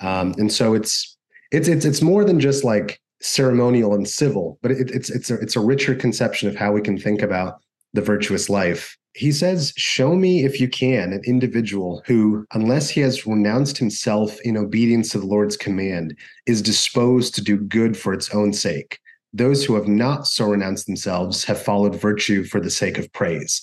Um, 0.00 0.34
and 0.38 0.52
so 0.52 0.74
it's 0.74 1.16
it's 1.50 1.68
it's 1.68 1.84
it's 1.84 2.02
more 2.02 2.24
than 2.24 2.38
just 2.40 2.64
like 2.64 3.00
ceremonial 3.20 3.94
and 3.94 4.06
civil, 4.08 4.58
but 4.62 4.70
it, 4.70 4.90
it's 4.90 5.10
it's 5.10 5.30
a, 5.30 5.34
it's 5.40 5.56
a 5.56 5.60
richer 5.60 5.94
conception 5.94 6.48
of 6.48 6.54
how 6.56 6.72
we 6.72 6.80
can 6.80 6.98
think 6.98 7.22
about 7.22 7.60
the 7.92 8.02
virtuous 8.02 8.48
life. 8.48 8.96
He 9.14 9.30
says, 9.30 9.72
Show 9.76 10.16
me 10.16 10.44
if 10.44 10.60
you 10.60 10.68
can 10.68 11.12
an 11.12 11.22
individual 11.24 12.02
who, 12.04 12.46
unless 12.52 12.90
he 12.90 13.00
has 13.00 13.26
renounced 13.26 13.78
himself 13.78 14.40
in 14.40 14.56
obedience 14.56 15.10
to 15.10 15.20
the 15.20 15.26
Lord's 15.26 15.56
command, 15.56 16.16
is 16.46 16.60
disposed 16.60 17.34
to 17.34 17.42
do 17.42 17.56
good 17.56 17.96
for 17.96 18.12
its 18.12 18.34
own 18.34 18.52
sake. 18.52 18.98
Those 19.32 19.64
who 19.64 19.74
have 19.74 19.88
not 19.88 20.26
so 20.26 20.46
renounced 20.46 20.86
themselves 20.86 21.44
have 21.44 21.62
followed 21.62 21.94
virtue 21.94 22.44
for 22.44 22.60
the 22.60 22.70
sake 22.70 22.98
of 22.98 23.12
praise. 23.12 23.62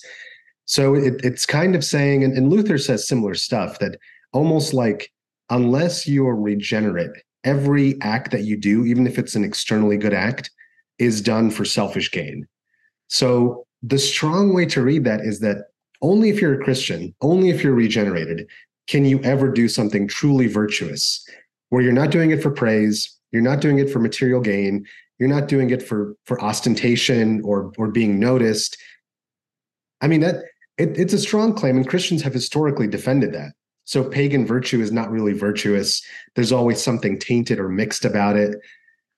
So 0.65 0.95
it, 0.95 1.23
it's 1.23 1.45
kind 1.45 1.75
of 1.75 1.83
saying, 1.83 2.23
and, 2.23 2.37
and 2.37 2.49
Luther 2.49 2.77
says 2.77 3.07
similar 3.07 3.35
stuff 3.35 3.79
that 3.79 3.97
almost 4.31 4.73
like, 4.73 5.11
unless 5.49 6.07
you 6.07 6.25
are 6.27 6.35
regenerate, 6.35 7.11
every 7.43 7.99
act 8.01 8.31
that 8.31 8.43
you 8.43 8.55
do, 8.55 8.85
even 8.85 9.05
if 9.05 9.19
it's 9.19 9.35
an 9.35 9.43
externally 9.43 9.97
good 9.97 10.13
act, 10.13 10.49
is 10.97 11.21
done 11.21 11.51
for 11.51 11.65
selfish 11.65 12.11
gain. 12.11 12.47
So 13.07 13.65
the 13.83 13.99
strong 13.99 14.53
way 14.53 14.65
to 14.67 14.81
read 14.81 15.03
that 15.05 15.21
is 15.21 15.39
that 15.39 15.67
only 16.01 16.29
if 16.29 16.41
you're 16.41 16.59
a 16.59 16.63
Christian, 16.63 17.13
only 17.21 17.49
if 17.49 17.63
you're 17.63 17.73
regenerated, 17.73 18.47
can 18.87 19.05
you 19.05 19.19
ever 19.23 19.51
do 19.51 19.67
something 19.67 20.07
truly 20.07 20.47
virtuous 20.47 21.25
where 21.69 21.81
you're 21.81 21.93
not 21.93 22.11
doing 22.11 22.31
it 22.31 22.41
for 22.41 22.51
praise, 22.51 23.17
you're 23.31 23.41
not 23.41 23.61
doing 23.61 23.79
it 23.79 23.89
for 23.89 23.99
material 23.99 24.41
gain, 24.41 24.85
you're 25.19 25.29
not 25.29 25.47
doing 25.47 25.69
it 25.69 25.81
for 25.81 26.15
for 26.25 26.41
ostentation 26.41 27.41
or 27.43 27.71
or 27.77 27.87
being 27.87 28.19
noticed. 28.19 28.77
I 30.01 30.07
mean 30.07 30.21
that 30.21 30.43
it, 30.77 30.97
it's 30.97 31.13
a 31.13 31.19
strong 31.19 31.53
claim, 31.53 31.77
and 31.77 31.87
Christians 31.87 32.23
have 32.23 32.33
historically 32.33 32.87
defended 32.87 33.33
that. 33.33 33.51
So 33.85 34.03
pagan 34.03 34.45
virtue 34.45 34.81
is 34.81 34.91
not 34.91 35.11
really 35.11 35.33
virtuous. 35.33 36.03
There's 36.35 36.51
always 36.51 36.81
something 36.81 37.19
tainted 37.19 37.59
or 37.59 37.69
mixed 37.69 38.05
about 38.05 38.35
it. 38.35 38.57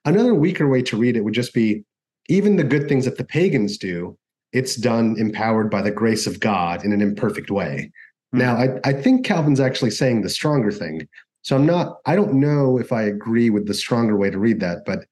Another 0.05 0.33
weaker 0.33 0.67
way 0.67 0.81
to 0.83 0.97
read 0.97 1.15
it 1.15 1.23
would 1.23 1.33
just 1.33 1.53
be 1.53 1.85
even 2.27 2.55
the 2.55 2.63
good 2.63 2.87
things 2.87 3.05
that 3.05 3.17
the 3.17 3.23
pagans 3.23 3.77
do 3.77 4.17
it's 4.53 4.75
done 4.75 5.15
empowered 5.17 5.69
by 5.69 5.81
the 5.81 5.91
grace 5.91 6.27
of 6.27 6.39
God 6.39 6.85
in 6.85 6.93
an 6.93 7.01
imperfect 7.01 7.51
way. 7.51 7.91
Mm-hmm. 8.33 8.37
Now, 8.39 8.55
I, 8.55 8.79
I 8.83 8.93
think 8.93 9.25
Calvin's 9.25 9.59
actually 9.59 9.91
saying 9.91 10.21
the 10.21 10.29
stronger 10.29 10.71
thing. 10.71 11.07
So 11.41 11.55
I'm 11.55 11.65
not, 11.65 11.97
I 12.05 12.15
don't 12.15 12.35
know 12.35 12.77
if 12.79 12.91
I 12.91 13.03
agree 13.03 13.49
with 13.49 13.67
the 13.67 13.73
stronger 13.73 14.15
way 14.15 14.29
to 14.29 14.39
read 14.39 14.59
that, 14.61 14.85
but 14.85 14.99
I 14.99 15.05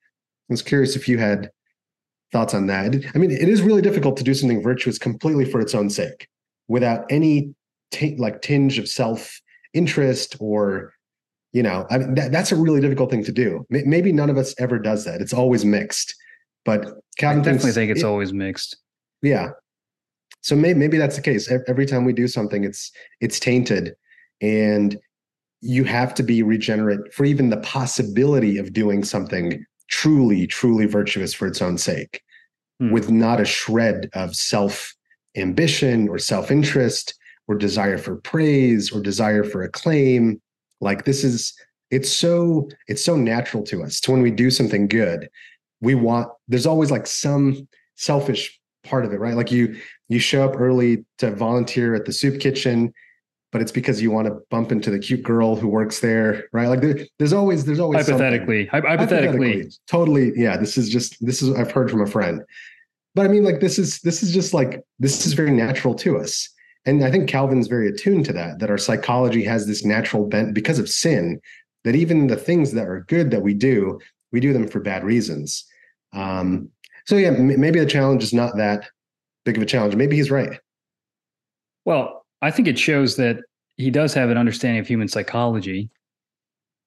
was 0.49 0.61
curious 0.61 0.95
if 0.95 1.07
you 1.07 1.17
had 1.17 1.51
thoughts 2.31 2.53
on 2.53 2.67
that. 2.67 2.95
I 3.13 3.17
mean, 3.17 3.31
it 3.31 3.49
is 3.49 3.61
really 3.61 3.81
difficult 3.81 4.15
to 4.17 4.23
do 4.23 4.33
something 4.33 4.63
virtuous 4.63 4.97
completely 4.97 5.43
for 5.43 5.59
its 5.59 5.75
own 5.75 5.89
sake 5.89 6.29
without 6.67 7.05
any 7.09 7.53
t- 7.91 8.15
like 8.17 8.41
tinge 8.41 8.79
of 8.79 8.87
self 8.87 9.41
interest 9.73 10.37
or 10.39 10.93
you 11.53 11.63
know 11.63 11.85
I 11.89 11.97
mean, 11.97 12.15
that, 12.15 12.31
that's 12.31 12.51
a 12.51 12.55
really 12.55 12.81
difficult 12.81 13.11
thing 13.11 13.23
to 13.23 13.31
do 13.31 13.65
maybe 13.69 14.11
none 14.11 14.29
of 14.29 14.37
us 14.37 14.55
ever 14.57 14.79
does 14.79 15.05
that 15.05 15.21
it's 15.21 15.33
always 15.33 15.63
mixed 15.63 16.15
but 16.65 16.85
Calvin 17.17 17.41
I 17.41 17.43
definitely 17.43 17.71
think 17.71 17.91
it's 17.91 18.01
it, 18.01 18.05
always 18.05 18.33
mixed 18.33 18.77
yeah. 19.21 19.49
So 20.41 20.55
maybe 20.55 20.79
maybe 20.79 20.97
that's 20.97 21.15
the 21.15 21.21
case. 21.21 21.51
Every 21.67 21.85
time 21.85 22.05
we 22.05 22.13
do 22.13 22.27
something, 22.27 22.63
it's 22.63 22.91
it's 23.19 23.39
tainted, 23.39 23.95
and 24.41 24.97
you 25.61 25.83
have 25.83 26.13
to 26.15 26.23
be 26.23 26.41
regenerate 26.41 27.13
for 27.13 27.25
even 27.25 27.49
the 27.49 27.57
possibility 27.57 28.57
of 28.57 28.73
doing 28.73 29.03
something 29.03 29.63
truly, 29.89 30.47
truly 30.47 30.85
virtuous 30.85 31.33
for 31.33 31.45
its 31.45 31.61
own 31.61 31.77
sake, 31.77 32.21
hmm. 32.79 32.91
with 32.91 33.11
not 33.11 33.39
a 33.39 33.45
shred 33.45 34.09
of 34.13 34.35
self 34.35 34.93
ambition 35.37 36.09
or 36.09 36.17
self 36.17 36.49
interest 36.49 37.13
or 37.47 37.55
desire 37.55 37.97
for 37.97 38.15
praise 38.15 38.91
or 38.91 39.01
desire 39.01 39.43
for 39.43 39.61
acclaim. 39.61 40.41
Like 40.79 41.05
this 41.05 41.23
is 41.23 41.53
it's 41.91 42.09
so 42.09 42.67
it's 42.87 43.03
so 43.03 43.15
natural 43.15 43.63
to 43.65 43.83
us. 43.83 43.99
To 44.01 44.11
when 44.11 44.21
we 44.21 44.31
do 44.31 44.49
something 44.49 44.87
good, 44.87 45.29
we 45.81 45.93
want 45.93 46.29
there's 46.47 46.65
always 46.65 46.89
like 46.89 47.05
some 47.05 47.67
selfish 47.95 48.59
part 48.83 49.05
of 49.05 49.13
it, 49.13 49.19
right? 49.19 49.35
Like 49.35 49.51
you 49.51 49.79
you 50.09 50.19
show 50.19 50.43
up 50.43 50.59
early 50.59 51.05
to 51.19 51.31
volunteer 51.31 51.95
at 51.95 52.05
the 52.05 52.13
soup 52.13 52.39
kitchen, 52.39 52.93
but 53.51 53.61
it's 53.61 53.71
because 53.71 54.01
you 54.01 54.11
want 54.11 54.27
to 54.27 54.39
bump 54.49 54.71
into 54.71 54.89
the 54.89 54.99
cute 54.99 55.23
girl 55.23 55.55
who 55.55 55.67
works 55.67 55.99
there, 55.99 56.45
right? 56.53 56.67
Like 56.67 56.81
there, 56.81 56.99
there's 57.19 57.33
always 57.33 57.65
there's 57.65 57.79
always 57.79 58.05
hypothetically, 58.05 58.65
hypothetically, 58.67 59.07
hypothetically, 59.07 59.71
totally, 59.87 60.33
yeah. 60.35 60.57
This 60.57 60.77
is 60.77 60.89
just 60.89 61.23
this 61.25 61.41
is 61.41 61.53
I've 61.55 61.71
heard 61.71 61.91
from 61.91 62.01
a 62.01 62.07
friend, 62.07 62.41
but 63.13 63.25
I 63.25 63.29
mean, 63.29 63.43
like 63.43 63.59
this 63.59 63.77
is 63.77 63.99
this 64.01 64.23
is 64.23 64.33
just 64.33 64.53
like 64.53 64.81
this 64.99 65.25
is 65.25 65.33
very 65.33 65.51
natural 65.51 65.93
to 65.95 66.17
us, 66.17 66.49
and 66.85 67.03
I 67.03 67.11
think 67.11 67.29
Calvin's 67.29 67.67
very 67.67 67.89
attuned 67.89 68.25
to 68.25 68.33
that. 68.33 68.59
That 68.59 68.69
our 68.69 68.77
psychology 68.77 69.43
has 69.43 69.67
this 69.67 69.83
natural 69.83 70.27
bent 70.27 70.53
because 70.53 70.79
of 70.79 70.89
sin. 70.89 71.39
That 71.83 71.95
even 71.95 72.27
the 72.27 72.35
things 72.35 72.71
that 72.73 72.87
are 72.87 73.05
good 73.07 73.31
that 73.31 73.41
we 73.41 73.53
do, 73.53 73.99
we 74.31 74.39
do 74.39 74.53
them 74.53 74.67
for 74.67 74.79
bad 74.79 75.03
reasons. 75.03 75.65
Um, 76.13 76.69
so 77.05 77.17
yeah, 77.17 77.31
maybe 77.31 77.79
the 77.79 77.85
challenge 77.85 78.23
is 78.23 78.33
not 78.33 78.55
that 78.57 78.85
big 79.45 79.57
of 79.57 79.63
a 79.63 79.65
challenge. 79.65 79.95
Maybe 79.95 80.15
he's 80.15 80.31
right. 80.31 80.59
Well, 81.85 82.25
I 82.41 82.51
think 82.51 82.67
it 82.67 82.77
shows 82.77 83.15
that 83.17 83.37
he 83.77 83.89
does 83.89 84.13
have 84.13 84.29
an 84.29 84.37
understanding 84.37 84.79
of 84.79 84.87
human 84.87 85.07
psychology. 85.07 85.89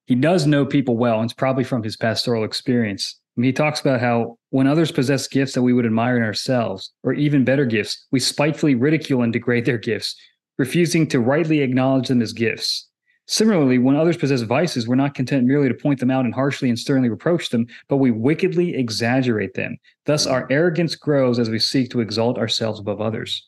He 0.06 0.14
does 0.14 0.46
know 0.46 0.66
people 0.66 0.96
well, 0.96 1.20
and 1.20 1.24
it's 1.24 1.34
probably 1.34 1.64
from 1.64 1.82
his 1.82 1.96
pastoral 1.96 2.44
experience. 2.44 3.18
I 3.36 3.40
mean, 3.40 3.48
he 3.48 3.52
talks 3.52 3.80
about 3.80 4.00
how 4.00 4.38
when 4.50 4.66
others 4.66 4.92
possess 4.92 5.26
gifts 5.26 5.54
that 5.54 5.62
we 5.62 5.72
would 5.72 5.86
admire 5.86 6.16
in 6.16 6.22
ourselves, 6.22 6.92
or 7.02 7.14
even 7.14 7.44
better 7.44 7.64
gifts, 7.64 8.06
we 8.12 8.20
spitefully 8.20 8.74
ridicule 8.74 9.22
and 9.22 9.32
degrade 9.32 9.64
their 9.64 9.78
gifts, 9.78 10.14
refusing 10.58 11.08
to 11.08 11.18
rightly 11.18 11.60
acknowledge 11.60 12.08
them 12.08 12.22
as 12.22 12.32
gifts. 12.32 12.88
Similarly, 13.26 13.78
when 13.78 13.96
others 13.96 14.18
possess 14.18 14.42
vices, 14.42 14.86
we're 14.86 14.96
not 14.96 15.14
content 15.14 15.46
merely 15.46 15.68
to 15.68 15.74
point 15.74 15.98
them 15.98 16.10
out 16.10 16.26
and 16.26 16.34
harshly 16.34 16.68
and 16.68 16.78
sternly 16.78 17.08
reproach 17.08 17.48
them, 17.48 17.66
but 17.88 17.96
we 17.96 18.10
wickedly 18.10 18.74
exaggerate 18.74 19.54
them. 19.54 19.78
Thus, 20.04 20.26
our 20.26 20.46
arrogance 20.50 20.94
grows 20.94 21.38
as 21.38 21.48
we 21.48 21.58
seek 21.58 21.90
to 21.90 22.00
exalt 22.00 22.36
ourselves 22.36 22.80
above 22.80 23.00
others, 23.00 23.46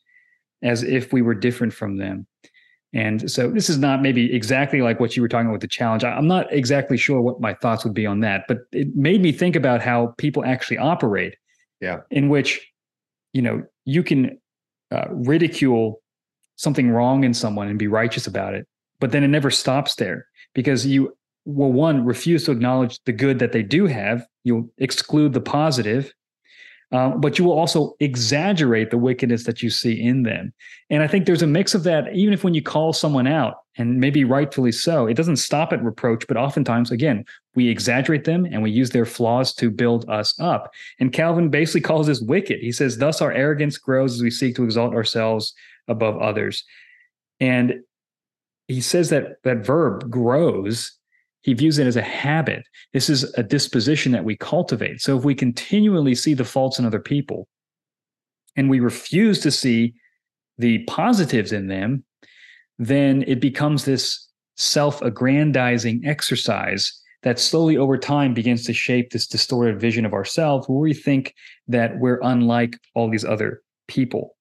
as 0.63 0.83
if 0.83 1.13
we 1.13 1.21
were 1.21 1.35
different 1.35 1.75
from 1.75 1.99
them. 1.99 2.27
And 2.95 3.31
so, 3.31 3.51
this 3.51 3.69
is 3.69 3.77
not 3.77 4.01
maybe 4.01 4.35
exactly 4.35 4.81
like 4.81 4.99
what 4.99 5.15
you 5.15 5.21
were 5.21 5.29
talking 5.29 5.49
about 5.49 5.55
with 5.55 5.61
the 5.61 5.69
challenge. 5.69 6.05
I'm 6.05 6.29
not 6.29 6.51
exactly 6.51 6.97
sure 6.97 7.21
what 7.21 7.43
my 7.43 7.53
thoughts 7.53 7.85
would 7.85 7.93
be 7.93 8.07
on 8.07 8.21
that, 8.21 8.45
but 8.49 8.61
it 8.73 8.97
made 8.97 9.21
me 9.21 9.31
think 9.31 9.57
about 9.57 9.83
how 9.83 10.15
people 10.17 10.43
actually 10.43 10.79
operate. 10.79 11.37
Yeah. 11.83 12.01
In 12.11 12.31
which, 12.31 12.73
you 13.35 13.43
know, 13.43 13.63
you 13.85 14.03
can 14.03 14.41
uh, 14.91 15.09
ridicule 15.11 16.01
something 16.55 16.89
wrong 16.91 17.25
in 17.25 17.35
someone 17.35 17.69
and 17.69 17.79
be 17.79 17.89
righteous 17.89 18.27
about 18.27 18.55
it 18.55 18.67
but 19.01 19.13
then 19.13 19.25
it 19.25 19.29
never 19.29 19.51
stops 19.51 19.95
there 19.97 20.27
because 20.55 20.87
you 20.87 21.17
will 21.45 21.73
one 21.73 22.05
refuse 22.05 22.45
to 22.45 22.53
acknowledge 22.53 22.99
the 23.05 23.13
good 23.13 23.39
that 23.39 23.53
they 23.53 23.63
do 23.63 23.87
have. 23.87 24.27
You'll 24.45 24.69
exclude 24.79 25.33
the 25.33 25.41
positive 25.41 26.13
um, 26.93 27.21
but 27.21 27.39
you 27.39 27.45
will 27.45 27.59
also 27.59 27.97
exaggerate 27.99 28.91
the 28.91 28.99
wickedness 28.99 29.45
that 29.45 29.63
you 29.63 29.71
see 29.71 30.01
in 30.01 30.23
them. 30.23 30.53
And 30.89 31.03
i 31.03 31.09
think 31.09 31.27
there's 31.27 31.43
a 31.43 31.47
mix 31.47 31.75
of 31.75 31.83
that. 31.83 32.15
Even 32.15 32.33
if 32.33 32.45
when 32.45 32.55
you 32.55 32.63
call 32.63 32.93
someone 32.93 33.27
out 33.27 33.57
and 33.77 33.99
maybe 33.99 34.25
rightfully 34.25 34.73
so 34.73 35.07
it 35.07 35.15
doesn't 35.15 35.37
stop 35.37 35.73
at 35.73 35.83
reproach 35.83 36.27
but 36.27 36.37
oftentimes 36.37 36.91
again 36.91 37.25
we 37.55 37.69
exaggerate 37.69 38.25
them 38.25 38.47
and 38.47 38.63
we 38.63 38.71
use 38.71 38.91
their 38.91 39.05
flaws 39.05 39.53
to 39.55 39.71
build 39.71 40.09
us 40.09 40.39
up. 40.39 40.73
And 41.01 41.13
calvin 41.13 41.49
basically 41.49 41.81
calls 41.89 42.07
this 42.07 42.21
wicked. 42.21 42.61
He 42.61 42.73
says 42.73 42.99
thus 42.99 43.21
our 43.21 43.33
arrogance 43.33 43.79
grows 43.79 44.15
as 44.15 44.23
we 44.23 44.31
seek 44.31 44.55
to 44.57 44.65
exalt 44.65 44.95
ourselves 44.95 45.55
above 45.89 46.17
others. 46.19 46.65
And 47.41 47.81
he 48.69 48.81
says 48.81 49.11
that 49.11 49.43
that 49.45 49.65
verb 49.65 50.11
grows 50.11 50.93
he 51.43 51.55
views 51.55 51.79
it 51.79 51.87
as 51.87 51.97
a 51.97 52.03
habit 52.03 52.65
this 52.93 53.09
is 53.09 53.25
a 53.35 53.43
disposition 53.43 54.13
that 54.13 54.25
we 54.25 54.37
cultivate 54.37 55.01
so 55.01 55.17
if 55.17 55.25
we 55.25 55.35
continually 55.35 56.15
see 56.15 56.35
the 56.35 56.45
faults 56.45 56.79
in 56.79 56.85
other 56.85 57.01
people 57.01 57.49
and 58.57 58.71
we 58.71 58.81
refuse 58.81 59.41
to 59.41 59.51
see 59.51 59.95
the 60.59 60.79
positives 60.85 61.53
in 61.53 61.69
them 61.69 62.05
then 62.79 63.25
it 63.27 63.41
becomes 63.41 63.85
this 63.85 64.27
self-aggrandizing 64.57 66.05
exercise 66.05 67.01
that 67.23 67.39
slowly 67.41 67.77
over 67.77 67.99
time 67.99 68.35
begins 68.35 68.65
to 68.65 68.73
shape 68.73 69.11
this 69.11 69.27
distorted 69.27 69.81
vision 69.81 70.07
of 70.07 70.13
ourselves 70.13 70.69
where 70.69 70.79
we 70.79 70.95
think 70.95 71.35
that 71.67 71.99
we're 71.99 72.21
unlike 72.23 72.79
all 72.95 73.11
these 73.11 73.25
other 73.25 73.63
people. 73.89 74.36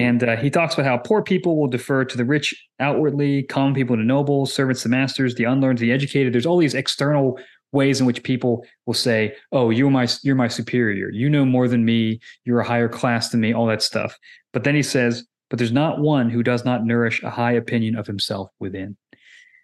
And 0.00 0.24
uh, 0.24 0.36
he 0.36 0.48
talks 0.48 0.74
about 0.74 0.86
how 0.86 0.96
poor 0.96 1.22
people 1.22 1.60
will 1.60 1.68
defer 1.68 2.04
to 2.04 2.16
the 2.16 2.24
rich 2.24 2.54
outwardly, 2.80 3.42
common 3.42 3.74
people 3.74 3.96
to 3.96 4.02
nobles, 4.02 4.52
servants 4.52 4.82
to 4.82 4.88
masters, 4.88 5.34
the 5.34 5.44
unlearned 5.44 5.78
to 5.78 5.82
the 5.82 5.92
educated. 5.92 6.32
There's 6.32 6.46
all 6.46 6.56
these 6.56 6.74
external 6.74 7.38
ways 7.72 8.00
in 8.00 8.06
which 8.06 8.22
people 8.22 8.64
will 8.86 8.94
say, 8.94 9.34
"Oh, 9.50 9.70
you're 9.70 9.90
my 9.90 10.08
you're 10.22 10.34
my 10.34 10.48
superior. 10.48 11.10
You 11.10 11.28
know 11.28 11.44
more 11.44 11.68
than 11.68 11.84
me. 11.84 12.20
You're 12.44 12.60
a 12.60 12.66
higher 12.66 12.88
class 12.88 13.30
than 13.30 13.40
me." 13.40 13.52
All 13.52 13.66
that 13.66 13.82
stuff. 13.82 14.18
But 14.52 14.64
then 14.64 14.74
he 14.74 14.82
says, 14.82 15.24
"But 15.50 15.58
there's 15.58 15.72
not 15.72 16.00
one 16.00 16.30
who 16.30 16.42
does 16.42 16.64
not 16.64 16.86
nourish 16.86 17.22
a 17.22 17.30
high 17.30 17.52
opinion 17.52 17.96
of 17.96 18.06
himself 18.06 18.50
within." 18.60 18.96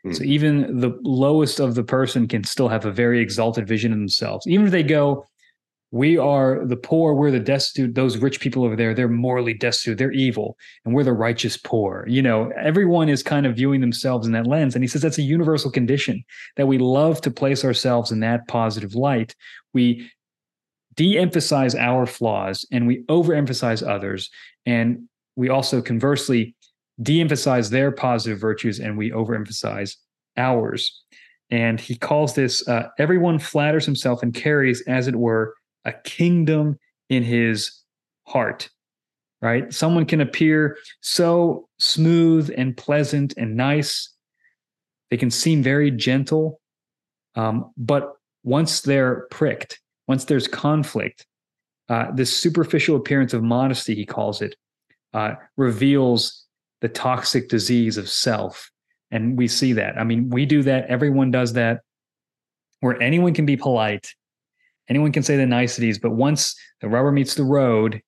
Hmm. 0.05 0.13
So 0.13 0.25
even 0.25 0.81
the 0.81 0.99
lowest 1.03 1.61
of 1.61 1.75
the 1.75 1.85
person 1.85 2.29
can 2.29 2.45
still 2.45 2.69
have 2.69 2.85
a 2.85 2.93
very 2.93 3.21
exalted 3.21 3.67
vision 3.67 3.93
of 3.93 3.99
themselves, 3.99 4.47
even 4.47 4.67
if 4.67 4.73
they 4.73 4.83
go, 4.83 5.25
we 5.91 6.19
are 6.19 6.67
the 6.67 6.77
poor 6.77 7.15
we're 7.15 7.31
the 7.31 7.41
destitute 7.41 7.95
those 7.95 8.19
rich 8.19 8.41
people 8.41 8.65
over 8.65 8.77
there 8.77 8.93
they're 8.93 9.09
morally 9.09 9.55
destitute 9.55 9.97
they're 9.97 10.13
evil 10.13 10.57
and 10.85 10.95
we're 10.95 11.05
the 11.05 11.13
righteous 11.13 11.57
poor. 11.57 12.05
You 12.09 12.21
know 12.23 12.53
everyone 12.61 13.09
is 13.09 13.23
kind 13.23 13.47
of 13.47 13.57
viewing 13.57 13.81
themselves 13.81 14.27
in 14.27 14.33
that 14.33 14.47
lens 14.47 14.75
and 14.75 14.85
he 14.85 14.89
says 14.89 15.03
that's 15.03 15.19
a 15.19 15.23
universal 15.23 15.71
condition 15.71 16.23
that 16.57 16.67
we 16.67 16.79
love 16.79 17.21
to 17.23 17.31
place 17.31 17.65
ourselves 17.65 18.13
in 18.13 18.21
that 18.21 18.47
positive 18.49 18.95
light. 18.95 19.35
We 19.73 20.11
de-emphasize 20.95 21.75
our 21.75 22.07
flaws 22.07 22.67
and 22.71 22.87
we 22.87 23.05
overemphasize 23.05 23.89
others 23.89 24.29
and 24.67 25.09
we 25.37 25.49
also 25.49 25.81
conversely 25.81 26.55
de-emphasize 27.01 27.71
their 27.71 27.93
positive 27.93 28.41
virtues 28.41 28.81
and 28.81 28.99
we 28.99 29.11
overemphasize 29.13 29.97
ours. 30.37 31.03
And 31.51 31.81
he 31.81 31.95
calls 31.95 32.35
this 32.35 32.67
uh, 32.69 32.89
everyone 32.99 33.39
flatters 33.39 33.87
himself 33.87 34.23
and 34.23 34.35
carries 34.35 34.83
as 34.83 35.09
it 35.09 35.17
were 35.17 35.55
a 35.89 35.93
kingdom 36.05 36.79
in 37.09 37.23
his 37.23 37.83
heart 38.27 38.69
right 39.41 39.73
someone 39.73 40.05
can 40.05 40.21
appear 40.21 40.77
so 41.01 41.69
smooth 41.79 42.53
and 42.57 42.77
pleasant 42.77 43.35
and 43.37 43.57
nice 43.57 44.13
they 45.11 45.17
can 45.17 45.31
seem 45.31 45.63
very 45.63 45.91
gentle 45.91 46.61
um, 47.35 47.73
but 47.77 48.13
once 48.45 48.83
they're 48.83 49.27
pricked 49.31 49.81
once 50.09 50.25
there's 50.25 50.49
conflict, 50.49 51.27
uh, 51.91 52.11
this 52.13 52.35
superficial 52.35 52.97
appearance 52.97 53.35
of 53.35 53.43
modesty, 53.43 53.95
he 53.95 54.05
calls 54.05 54.43
it, 54.43 54.57
uh, 55.15 55.35
reveals 55.57 56.47
the 56.81 56.89
toxic 56.89 57.49
disease 57.49 57.97
of 57.97 58.09
self. 58.09 58.71
And 59.11 59.39
we 59.39 59.49
see 59.49 59.75
that. 59.75 59.99
I 59.99 60.05
mean, 60.05 60.31
we 60.31 60.47
do 60.47 60.63
that. 60.65 60.87
Everyone 60.87 61.31
does 61.31 61.53
that, 61.53 61.83
where 62.81 63.01
anyone 63.01 63.35
can 63.35 63.47
be 63.47 63.57
polite, 63.57 64.15
anyone 64.89 65.13
can 65.13 65.23
say 65.23 65.37
the 65.37 65.47
niceties, 65.47 65.99
but 65.99 66.11
once 66.11 66.57
the 66.81 66.89
rubber 66.89 67.13
meets 67.13 67.35
the 67.35 67.45
road, 67.45 68.03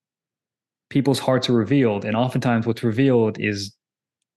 people's 0.89 1.19
hearts 1.19 1.49
are 1.49 1.55
revealed. 1.55 2.05
And 2.05 2.17
oftentimes, 2.17 2.67
what's 2.67 2.83
revealed 2.83 3.39
is 3.41 3.75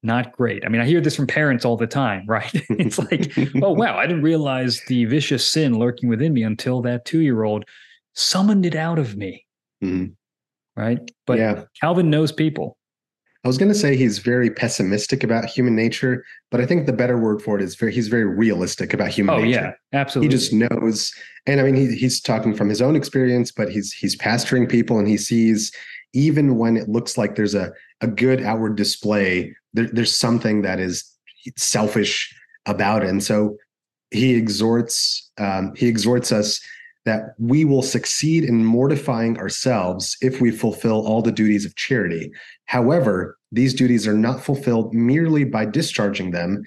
not 0.04 0.34
great. 0.34 0.66
I 0.66 0.70
mean, 0.70 0.82
I 0.82 0.86
hear 0.86 1.02
this 1.02 1.16
from 1.16 1.28
parents 1.28 1.66
all 1.66 1.78
the 1.78 1.88
time, 1.88 2.26
right? 2.28 2.52
it's 2.70 3.00
like, 3.00 3.32
oh, 3.62 3.72
wow, 3.74 3.98
I 3.98 4.06
didn't 4.06 4.24
realize 4.24 4.82
the 4.88 5.06
vicious 5.06 5.50
sin 5.50 5.80
lurking 5.80 6.10
within 6.10 6.34
me 6.34 6.44
until 6.44 6.82
that 6.82 7.06
two 7.06 7.22
year 7.22 7.44
old 7.44 7.66
summoned 8.14 8.66
it 8.66 8.76
out 8.76 9.00
of 9.00 9.16
me. 9.16 9.46
Mm-hmm. 9.84 10.14
Right. 10.80 11.00
But 11.28 11.38
yeah. 11.38 11.64
Calvin 11.80 12.10
knows 12.10 12.32
people. 12.32 12.78
I 13.44 13.48
was 13.48 13.58
going 13.58 13.72
to 13.72 13.78
say 13.78 13.98
he's 13.98 14.20
very 14.20 14.50
pessimistic 14.50 15.24
about 15.24 15.46
human 15.46 15.76
nature, 15.76 16.24
but 16.50 16.62
I 16.62 16.66
think 16.66 16.86
the 16.86 16.94
better 16.94 17.18
word 17.18 17.42
for 17.42 17.60
it 17.60 17.62
is 17.62 17.76
very, 17.76 17.94
he's 17.94 18.08
very 18.08 18.26
realistic 18.26 18.94
about 18.94 19.10
human 19.10 19.36
oh, 19.36 19.38
nature. 19.40 19.76
yeah, 19.92 20.00
absolutely. 20.00 20.34
He 20.34 20.40
just 20.40 20.54
knows. 20.54 21.14
And 21.46 21.60
I 21.60 21.64
mean, 21.64 21.76
he, 21.76 21.94
he's 21.96 22.22
talking 22.22 22.56
from 22.56 22.70
his 22.70 22.82
own 22.82 22.96
experience, 22.96 23.52
but 23.52 23.70
he's, 23.70 23.92
he's 23.92 24.16
pastoring 24.16 24.70
people 24.70 24.98
and 24.98 25.08
he 25.08 25.18
sees 25.18 25.74
even 26.14 26.58
when 26.58 26.78
it 26.78 26.88
looks 26.88 27.18
like 27.18 27.36
there's 27.36 27.56
a, 27.56 27.74
a 28.02 28.08
good 28.08 28.42
outward 28.44 28.78
display 28.78 29.54
there, 29.74 29.90
there's 29.92 30.16
something 30.16 30.62
that 30.62 30.80
is 30.80 31.04
selfish 31.58 32.34
about 32.66 33.04
it. 33.04 33.10
And 33.10 33.24
so 33.24 33.58
he 34.12 34.36
exhorts 34.36 35.32
um, 35.38 35.74
he 35.76 35.88
exhorts 35.88 36.32
us 36.32 36.62
that 37.06 37.36
we 37.38 37.66
will 37.66 37.82
succeed 37.82 38.44
in 38.44 38.64
mortifying 38.64 39.38
ourselves 39.38 40.16
if 40.22 40.40
we 40.40 40.52
fulfill 40.52 41.06
all 41.06 41.22
the 41.22 41.32
duties 41.32 41.66
of 41.66 41.76
charity. 41.76 42.32
However, 42.66 43.38
these 43.52 43.74
duties 43.74 44.08
are 44.08 44.14
not 44.14 44.42
fulfilled 44.44 44.94
merely 44.94 45.44
by 45.44 45.66
discharging 45.66 46.32
them 46.32 46.64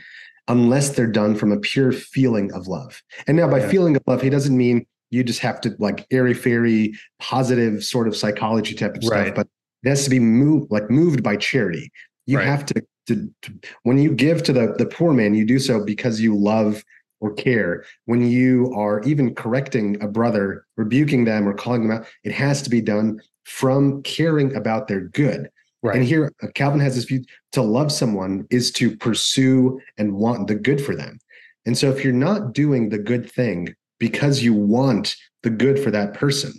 unless 0.48 0.90
they're 0.90 1.06
done 1.06 1.34
from 1.34 1.52
a 1.52 1.58
pure 1.58 1.92
feeling 1.92 2.52
of 2.52 2.68
love. 2.68 3.02
And 3.26 3.36
now 3.36 3.48
by 3.48 3.60
yeah. 3.60 3.68
feeling 3.68 3.96
of 3.96 4.02
love, 4.06 4.22
he 4.22 4.30
doesn't 4.30 4.56
mean 4.56 4.86
you 5.10 5.24
just 5.24 5.40
have 5.40 5.60
to 5.62 5.74
like 5.78 6.06
airy 6.10 6.34
fairy 6.34 6.94
positive 7.18 7.82
sort 7.82 8.08
of 8.08 8.16
psychology 8.16 8.74
type 8.74 8.96
of 8.96 9.04
right. 9.04 9.26
stuff, 9.26 9.34
but 9.34 9.48
it 9.82 9.88
has 9.88 10.04
to 10.04 10.10
be 10.10 10.18
moved 10.18 10.70
like 10.70 10.90
moved 10.90 11.22
by 11.22 11.36
charity. 11.36 11.90
You 12.26 12.38
right. 12.38 12.46
have 12.46 12.66
to 12.66 12.82
to, 13.06 13.30
to, 13.42 13.52
when 13.84 13.98
you 13.98 14.12
give 14.12 14.42
to 14.44 14.52
the 14.52 14.74
the 14.78 14.86
poor 14.86 15.12
man, 15.12 15.34
you 15.34 15.46
do 15.46 15.58
so 15.58 15.84
because 15.84 16.20
you 16.20 16.36
love 16.36 16.84
or 17.20 17.32
care. 17.34 17.84
When 18.04 18.26
you 18.26 18.72
are 18.74 19.02
even 19.02 19.34
correcting 19.34 20.02
a 20.02 20.08
brother, 20.08 20.66
rebuking 20.76 21.24
them 21.24 21.48
or 21.48 21.54
calling 21.54 21.86
them 21.86 21.98
out, 21.98 22.06
it 22.24 22.32
has 22.32 22.62
to 22.62 22.70
be 22.70 22.80
done 22.80 23.20
from 23.44 24.02
caring 24.02 24.54
about 24.54 24.88
their 24.88 25.00
good. 25.00 25.50
Right. 25.82 25.96
And 25.96 26.04
here 26.04 26.32
uh, 26.42 26.48
Calvin 26.54 26.80
has 26.80 26.96
this 26.96 27.04
view 27.04 27.24
to 27.52 27.62
love 27.62 27.92
someone 27.92 28.46
is 28.50 28.72
to 28.72 28.96
pursue 28.96 29.80
and 29.98 30.14
want 30.14 30.48
the 30.48 30.54
good 30.54 30.80
for 30.80 30.96
them. 30.96 31.18
And 31.64 31.76
so 31.76 31.90
if 31.90 32.02
you're 32.02 32.12
not 32.12 32.52
doing 32.52 32.88
the 32.88 32.98
good 32.98 33.30
thing 33.30 33.74
because 33.98 34.42
you 34.42 34.54
want 34.54 35.16
the 35.42 35.50
good 35.50 35.78
for 35.78 35.90
that 35.90 36.14
person, 36.14 36.52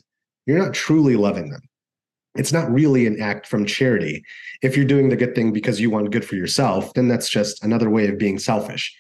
you're 0.46 0.64
not 0.64 0.74
truly 0.74 1.16
loving 1.16 1.50
them 1.50 1.62
it's 2.38 2.54
not 2.54 2.72
really 2.72 3.06
an 3.08 3.20
act 3.20 3.48
from 3.48 3.66
charity. 3.66 4.24
If 4.62 4.76
you're 4.76 4.86
doing 4.86 5.10
the 5.10 5.16
good 5.16 5.36
thing 5.36 5.52
because 5.52 5.82
you 5.82 5.90
want 5.90 6.12
good 6.12 6.26
for 6.26 6.36
yourself, 6.36 6.94
then 6.94 7.08
that's 7.08 7.30
just 7.30 7.64
another 7.64 7.90
way 7.90 8.08
of 8.08 8.18
being 8.18 8.40
selfish. 8.40 8.96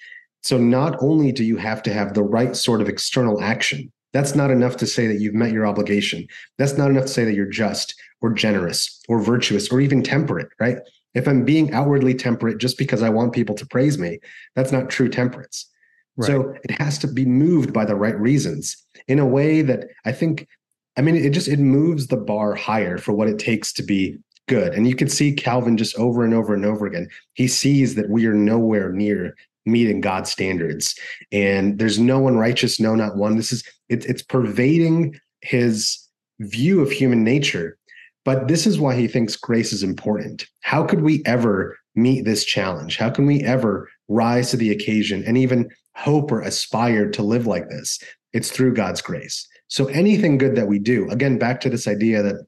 So 0.47 0.57
not 0.57 0.95
only 1.01 1.33
do 1.33 1.43
you 1.43 1.57
have 1.57 1.83
to 1.83 1.91
have 1.91 2.13
the 2.13 2.23
right 2.23 2.55
sort 2.55 2.79
of 2.79 2.87
external 2.87 3.41
action, 3.41 3.91
that's 4.13 4.33
not 4.33 4.49
enough 4.49 4.77
to 4.77 4.87
say 4.87 5.05
that 5.07 5.19
you've 5.19 5.33
met 5.33 5.51
your 5.51 5.67
obligation. 5.67 6.25
That's 6.57 6.77
not 6.77 6.89
enough 6.89 7.03
to 7.03 7.11
say 7.11 7.25
that 7.25 7.33
you're 7.33 7.47
just 7.49 7.93
or 8.21 8.31
generous 8.31 9.01
or 9.09 9.19
virtuous 9.19 9.67
or 9.69 9.81
even 9.81 10.01
temperate, 10.01 10.47
right? 10.57 10.77
If 11.13 11.27
I'm 11.27 11.43
being 11.43 11.73
outwardly 11.73 12.13
temperate 12.13 12.59
just 12.59 12.77
because 12.77 13.03
I 13.03 13.09
want 13.09 13.33
people 13.33 13.55
to 13.55 13.65
praise 13.65 13.97
me, 13.97 14.19
that's 14.55 14.71
not 14.71 14.89
true 14.89 15.09
temperance. 15.09 15.69
Right. 16.15 16.27
So 16.27 16.55
it 16.63 16.71
has 16.79 16.97
to 16.99 17.07
be 17.07 17.25
moved 17.25 17.73
by 17.73 17.83
the 17.83 17.95
right 17.95 18.17
reasons 18.17 18.77
in 19.09 19.19
a 19.19 19.25
way 19.25 19.61
that 19.63 19.89
I 20.05 20.13
think 20.13 20.47
I 20.95 21.01
mean, 21.01 21.17
it 21.17 21.31
just 21.31 21.49
it 21.49 21.59
moves 21.59 22.07
the 22.07 22.15
bar 22.15 22.55
higher 22.55 22.97
for 22.97 23.11
what 23.11 23.27
it 23.27 23.37
takes 23.37 23.73
to 23.73 23.83
be 23.83 24.17
good. 24.47 24.73
And 24.73 24.87
you 24.87 24.95
can 24.95 25.09
see 25.09 25.33
Calvin 25.33 25.75
just 25.75 25.97
over 25.97 26.23
and 26.23 26.33
over 26.33 26.53
and 26.53 26.65
over 26.65 26.85
again. 26.85 27.09
He 27.33 27.49
sees 27.49 27.95
that 27.95 28.09
we 28.09 28.25
are 28.27 28.33
nowhere 28.33 28.93
near 28.93 29.35
meeting 29.67 30.01
God's 30.01 30.31
standards, 30.31 30.95
and 31.31 31.77
there's 31.77 31.99
no 31.99 32.19
one 32.19 32.37
righteous, 32.37 32.79
no, 32.79 32.95
not 32.95 33.17
one. 33.17 33.35
This 33.35 33.51
is 33.51 33.63
it, 33.89 34.05
it's 34.05 34.23
pervading 34.23 35.19
his 35.41 35.99
view 36.39 36.81
of 36.81 36.91
human 36.91 37.23
nature. 37.23 37.77
But 38.25 38.47
this 38.49 38.67
is 38.67 38.79
why 38.79 38.95
he 38.95 39.07
thinks 39.07 39.37
grace 39.37 39.71
is 39.71 39.83
important. 39.83 40.47
How 40.61 40.83
could 40.83 41.01
we 41.01 41.21
ever 41.25 41.77
meet 41.95 42.25
this 42.25 42.43
challenge? 42.43 42.97
How 42.97 43.09
can 43.09 43.25
we 43.25 43.41
ever 43.41 43.89
rise 44.09 44.51
to 44.51 44.57
the 44.57 44.71
occasion 44.71 45.23
and 45.25 45.37
even 45.37 45.69
hope 45.95 46.31
or 46.31 46.41
aspire 46.41 47.09
to 47.11 47.23
live 47.23 47.47
like 47.47 47.69
this? 47.69 47.99
It's 48.33 48.51
through 48.51 48.73
God's 48.73 49.01
grace. 49.01 49.47
So 49.69 49.87
anything 49.87 50.37
good 50.37 50.55
that 50.55 50.67
we 50.67 50.79
do, 50.79 51.09
again, 51.09 51.37
back 51.37 51.61
to 51.61 51.69
this 51.69 51.87
idea 51.87 52.21
that 52.21 52.45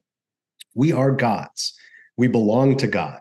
we 0.74 0.92
are 0.92 1.10
God's, 1.10 1.74
we 2.16 2.28
belong 2.28 2.76
to 2.76 2.86
God. 2.86 3.20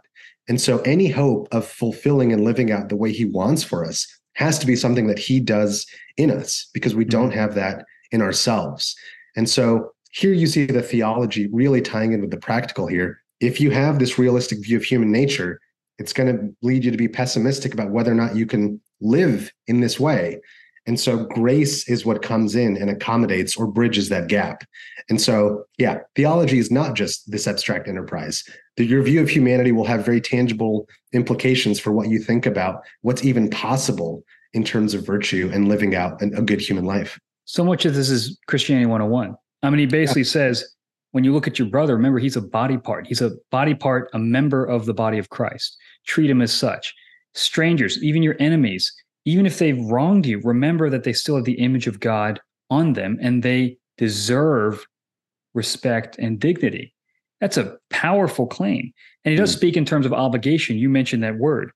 And 0.50 0.60
so 0.60 0.80
any 0.80 1.08
hope 1.08 1.48
of 1.52 1.66
fulfilling 1.66 2.34
and 2.34 2.44
living 2.44 2.72
out 2.72 2.90
the 2.90 2.96
way 2.96 3.14
he 3.14 3.26
wants 3.26 3.64
for 3.64 3.86
us 3.86 4.08
has 4.34 4.58
to 4.60 4.66
be 4.66 4.76
something 4.76 5.08
that 5.08 5.20
he 5.20 5.40
does 5.40 5.86
in 6.18 6.32
us 6.32 6.70
because 6.74 6.96
we 6.96 7.06
don't 7.06 7.30
mm-hmm. 7.30 7.40
have 7.40 7.56
that 7.56 7.86
in 8.12 8.22
ourselves. 8.22 8.96
And 9.36 9.48
so 9.48 9.92
here 10.12 10.34
you 10.34 10.48
see 10.48 10.66
the 10.66 10.82
theology 10.82 11.48
really 11.54 11.82
tying 11.82 12.14
in 12.14 12.22
with 12.22 12.32
the 12.32 12.38
practical 12.38 12.88
here. 12.88 13.22
If 13.40 13.62
you 13.62 13.70
have 13.72 14.00
this 14.00 14.18
realistic 14.18 14.64
view 14.64 14.78
of 14.78 14.84
human 14.84 15.12
nature, 15.12 15.62
it's 16.00 16.14
going 16.14 16.36
to 16.36 16.56
lead 16.62 16.84
you 16.84 16.92
to 16.92 16.98
be 16.98 17.08
pessimistic 17.08 17.74
about 17.74 17.92
whether 17.92 18.12
or 18.12 18.16
not 18.16 18.36
you 18.36 18.46
can 18.46 18.82
live 19.02 19.52
in 19.68 19.82
this 19.82 20.00
way. 20.00 20.40
And 20.88 21.00
so 21.00 21.26
grace 21.26 21.88
is 21.88 22.06
what 22.06 22.24
comes 22.24 22.56
in 22.56 22.76
and 22.76 22.90
accommodates 22.90 23.56
or 23.56 23.68
bridges 23.68 24.10
that 24.10 24.28
gap. 24.28 24.64
And 25.10 25.22
so, 25.22 25.66
yeah, 25.78 26.00
theology 26.16 26.58
is 26.58 26.72
not 26.72 26.96
just 26.96 27.30
this 27.30 27.48
abstract 27.48 27.88
enterprise. 27.88 28.44
Your 28.84 29.04
view 29.04 29.22
of 29.22 29.30
humanity 29.30 29.72
will 29.72 29.86
have 29.86 30.06
very 30.06 30.22
tangible 30.22 30.88
implications 31.14 31.80
for 31.80 31.92
what 31.92 32.10
you 32.10 32.20
think 32.20 32.46
about 32.46 32.82
what's 33.02 33.26
even 33.26 33.50
possible 33.50 34.24
in 34.54 34.64
terms 34.64 34.94
of 34.94 35.06
virtue 35.06 35.50
and 35.54 35.68
living 35.68 35.96
out 35.96 36.22
a 36.22 36.42
good 36.42 36.62
human 36.62 36.86
life. 36.86 37.20
So 37.46 37.64
much 37.64 37.86
of 37.86 37.96
this 37.96 38.10
is 38.10 38.38
Christianity 38.48 38.86
101. 38.86 39.36
I 39.64 39.70
mean, 39.70 39.80
he 39.80 39.86
basically 39.86 40.22
yeah. 40.22 40.28
says, 40.28 40.76
when 41.12 41.24
you 41.24 41.34
look 41.34 41.48
at 41.48 41.58
your 41.58 41.68
brother, 41.68 41.96
remember 41.96 42.20
he's 42.20 42.38
a 42.38 42.42
body 42.42 42.78
part. 42.78 43.08
He's 43.08 43.22
a 43.22 43.32
body 43.52 43.74
part, 43.74 44.10
a 44.14 44.20
member 44.20 44.64
of 44.64 44.86
the 44.86 44.94
body 44.94 45.18
of 45.18 45.30
Christ. 45.30 45.76
Treat 46.06 46.30
him 46.30 46.42
as 46.42 46.54
such. 46.54 46.94
Strangers, 47.34 48.02
even 48.04 48.24
your 48.24 48.36
enemies, 48.40 48.92
even 49.26 49.46
if 49.46 49.60
they've 49.60 49.80
wronged 49.80 50.26
you, 50.26 50.40
remember 50.44 50.90
that 50.90 51.04
they 51.04 51.14
still 51.14 51.36
have 51.36 51.46
the 51.46 51.60
image 51.60 51.88
of 51.88 52.00
God 52.00 52.40
on 52.70 52.94
them 52.94 53.18
and 53.22 53.44
they 53.44 53.78
deserve 53.98 54.86
respect 55.54 56.18
and 56.20 56.40
dignity. 56.40 56.94
That's 57.42 57.58
a 57.58 57.78
powerful 57.90 58.48
claim. 58.48 58.92
And 59.24 59.32
he 59.32 59.38
does 59.38 59.54
hmm. 59.54 59.58
speak 59.58 59.78
in 59.78 59.86
terms 59.86 60.06
of 60.06 60.14
obligation. 60.14 60.78
You 60.78 60.90
mentioned 60.90 61.24
that 61.24 61.38
word. 61.38 61.72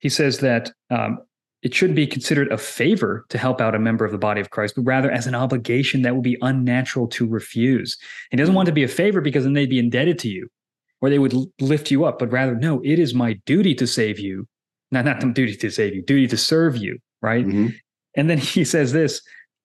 He 0.00 0.08
says 0.08 0.38
that 0.38 0.70
um, 0.90 1.18
it 1.62 1.74
should 1.74 1.94
be 1.94 2.06
considered 2.06 2.52
a 2.52 2.58
favor 2.58 3.26
to 3.30 3.38
help 3.38 3.60
out 3.60 3.74
a 3.74 3.80
member 3.80 4.04
of 4.04 4.12
the 4.12 4.18
body 4.18 4.40
of 4.40 4.50
Christ, 4.50 4.74
but 4.76 4.82
rather 4.82 5.10
as 5.10 5.26
an 5.26 5.34
obligation 5.34 6.02
that 6.02 6.14
would 6.14 6.22
be 6.22 6.38
unnatural 6.40 7.08
to 7.08 7.26
refuse. 7.26 7.96
He 8.30 8.36
doesn't 8.36 8.54
want 8.54 8.66
to 8.66 8.72
be 8.72 8.84
a 8.84 8.88
favor 8.88 9.20
because 9.20 9.44
then 9.44 9.54
they'd 9.54 9.70
be 9.70 9.78
indebted 9.78 10.18
to 10.20 10.28
you 10.28 10.48
or 11.00 11.10
they 11.10 11.18
would 11.18 11.34
lift 11.60 11.90
you 11.90 12.04
up, 12.04 12.18
but 12.18 12.30
rather, 12.30 12.54
no, 12.54 12.80
it 12.84 12.98
is 12.98 13.14
my 13.14 13.32
duty 13.44 13.74
to 13.74 13.86
save 13.86 14.18
you 14.18 14.46
not 14.90 15.04
not 15.04 15.20
duty 15.34 15.56
to 15.56 15.70
save 15.70 15.94
you, 15.94 16.02
duty 16.02 16.26
to 16.28 16.36
serve 16.36 16.76
you, 16.76 16.98
right? 17.20 17.46
Mm-hmm. 17.46 17.68
And 18.14 18.30
then 18.30 18.38
he 18.38 18.64
says 18.64 18.92
this 18.92 19.22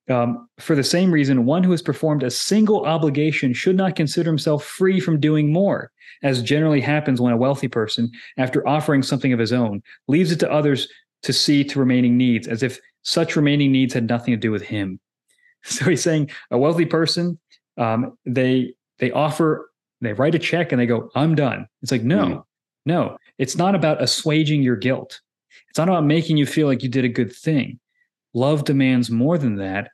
um, 0.10 0.50
for 0.60 0.76
the 0.76 0.84
same 0.84 1.12
reason, 1.12 1.46
one 1.46 1.64
who 1.64 1.72
has 1.72 1.82
performed 1.82 2.24
a 2.24 2.32
single 2.32 2.86
obligation 2.86 3.54
should 3.54 3.76
not 3.76 3.96
consider 3.96 4.30
himself 4.30 4.64
free 4.64 5.00
from 5.00 5.20
doing 5.20 5.52
more, 5.52 5.92
as 6.24 6.42
generally 6.42 6.82
happens 6.82 7.22
when 7.22 7.34
a 7.34 7.38
wealthy 7.38 7.68
person, 7.68 8.12
after 8.38 8.68
offering 8.68 9.02
something 9.02 9.32
of 9.32 9.40
his 9.40 9.54
own, 9.54 9.82
leaves 10.08 10.32
it 10.32 10.40
to 10.40 10.52
others 10.52 10.88
to 11.22 11.32
see 11.32 11.64
to 11.64 11.80
remaining 11.80 12.18
needs, 12.18 12.48
as 12.48 12.64
if 12.64 12.80
such 13.04 13.36
remaining 13.36 13.72
needs 13.72 13.94
had 13.94 14.10
nothing 14.10 14.34
to 14.34 14.40
do 14.40 14.52
with 14.52 14.64
him. 14.64 15.00
So 15.66 15.86
he's 15.86 16.04
saying 16.04 16.30
a 16.52 16.58
wealthy 16.58 16.86
person 16.86 17.40
um, 17.78 18.18
they 18.26 18.74
they 19.00 19.12
offer 19.12 19.70
they 20.02 20.14
write 20.14 20.36
a 20.36 20.40
check 20.40 20.72
and 20.72 20.82
they 20.82 20.86
go, 20.86 21.10
I'm 21.16 21.36
done. 21.36 21.68
It's 21.82 21.92
like, 21.92 22.04
no, 22.04 22.26
mm. 22.26 22.44
no, 22.86 23.18
it's 23.38 23.56
not 23.56 23.74
about 23.74 24.02
assuaging 24.02 24.62
your 24.62 24.76
guilt. 24.76 25.22
It's 25.70 25.78
not 25.78 25.88
about 25.88 26.04
making 26.04 26.38
you 26.38 26.46
feel 26.46 26.68
like 26.68 26.84
you 26.84 26.90
did 26.90 27.06
a 27.06 27.10
good 27.10 27.34
thing. 27.34 27.80
Love 28.34 28.66
demands 28.66 29.10
more 29.10 29.38
than 29.38 29.56
that. 29.58 29.90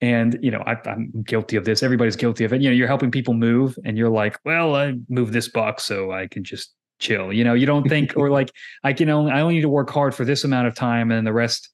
And 0.00 0.38
you 0.40 0.50
know, 0.50 0.62
I, 0.66 0.76
am 0.86 1.12
guilty 1.26 1.56
of 1.56 1.64
this. 1.64 1.82
Everybody's 1.82 2.16
guilty 2.16 2.44
of 2.44 2.52
it. 2.52 2.62
You 2.62 2.70
know, 2.70 2.74
you're 2.74 2.86
helping 2.86 3.10
people 3.10 3.34
move, 3.34 3.78
and 3.84 3.98
you're 3.98 4.08
like, 4.08 4.38
"Well, 4.44 4.74
I 4.74 4.94
move 5.08 5.32
this 5.32 5.48
box 5.48 5.84
so 5.84 6.10
I 6.10 6.26
can 6.26 6.42
just 6.42 6.72
chill." 7.00 7.32
You 7.32 7.44
know, 7.44 7.52
you 7.52 7.66
don't 7.66 7.86
think, 7.86 8.12
or 8.16 8.30
like, 8.30 8.50
I 8.82 8.94
can 8.94 9.10
only, 9.10 9.30
I 9.30 9.42
only 9.42 9.56
need 9.56 9.62
to 9.62 9.68
work 9.68 9.90
hard 9.90 10.14
for 10.14 10.24
this 10.24 10.42
amount 10.42 10.68
of 10.68 10.74
time, 10.74 11.10
and 11.10 11.26
the 11.26 11.34
rest, 11.34 11.68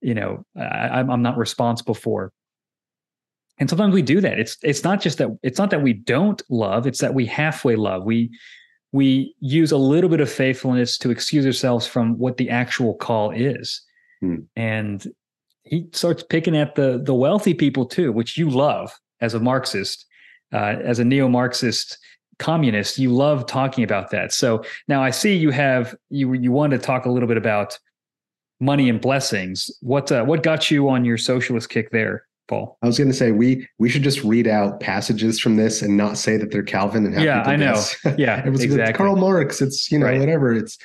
you 0.00 0.14
know, 0.14 0.44
I, 0.56 0.98
I'm 0.98 1.22
not 1.22 1.38
responsible 1.38 1.94
for. 1.94 2.32
And 3.60 3.68
sometimes 3.68 3.94
we 3.94 4.02
do 4.02 4.20
that. 4.20 4.40
It's 4.40 4.56
it's 4.62 4.82
not 4.82 5.00
just 5.00 5.18
that 5.18 5.28
it's 5.42 5.58
not 5.58 5.70
that 5.70 5.82
we 5.82 5.92
don't 5.92 6.42
love, 6.50 6.88
it's 6.88 7.00
that 7.00 7.14
we 7.14 7.24
halfway 7.26 7.76
love. 7.76 8.04
We 8.04 8.30
we 8.90 9.34
use 9.38 9.70
a 9.70 9.76
little 9.76 10.10
bit 10.10 10.20
of 10.20 10.30
faithfulness 10.30 10.98
to 10.98 11.10
excuse 11.10 11.46
ourselves 11.46 11.86
from 11.86 12.18
what 12.18 12.36
the 12.36 12.50
actual 12.50 12.94
call 12.94 13.30
is. 13.30 13.82
Hmm. 14.20 14.36
And 14.56 15.06
he 15.64 15.86
starts 15.92 16.22
picking 16.22 16.56
at 16.56 16.74
the 16.74 17.00
the 17.02 17.14
wealthy 17.14 17.54
people 17.54 17.86
too, 17.86 18.12
which 18.12 18.36
you 18.36 18.48
love 18.48 18.92
as 19.20 19.34
a 19.34 19.40
Marxist, 19.40 20.06
uh, 20.52 20.76
as 20.82 20.98
a 20.98 21.04
neo-Marxist 21.04 21.98
communist. 22.38 22.98
You 22.98 23.10
love 23.10 23.46
talking 23.46 23.84
about 23.84 24.10
that. 24.10 24.32
So 24.32 24.64
now 24.88 25.02
I 25.02 25.10
see 25.10 25.36
you 25.36 25.50
have 25.50 25.94
you 26.08 26.32
you 26.32 26.52
want 26.52 26.72
to 26.72 26.78
talk 26.78 27.04
a 27.04 27.10
little 27.10 27.28
bit 27.28 27.36
about 27.36 27.78
money 28.60 28.88
and 28.88 29.00
blessings. 29.00 29.70
What 29.80 30.10
uh, 30.10 30.24
what 30.24 30.42
got 30.42 30.70
you 30.70 30.88
on 30.88 31.04
your 31.04 31.18
socialist 31.18 31.68
kick 31.68 31.90
there? 31.90 32.24
Paul. 32.50 32.76
I 32.82 32.86
was 32.86 32.98
going 32.98 33.08
to 33.08 33.16
say 33.16 33.30
we 33.30 33.66
we 33.78 33.88
should 33.88 34.02
just 34.02 34.22
read 34.24 34.46
out 34.46 34.80
passages 34.80 35.40
from 35.40 35.56
this 35.56 35.82
and 35.82 35.96
not 35.96 36.18
say 36.18 36.36
that 36.36 36.50
they're 36.50 36.64
Calvin 36.64 37.06
and 37.06 37.14
have 37.14 37.24
yeah, 37.24 37.42
I 37.42 37.56
know. 37.56 37.80
Yeah, 38.18 38.44
it 38.44 38.50
was 38.50 38.62
exactly. 38.62 38.92
Karl 38.94 39.16
Marx. 39.16 39.62
It's 39.62 39.90
you 39.90 39.98
know 39.98 40.06
right. 40.06 40.18
whatever. 40.18 40.52
It's, 40.52 40.76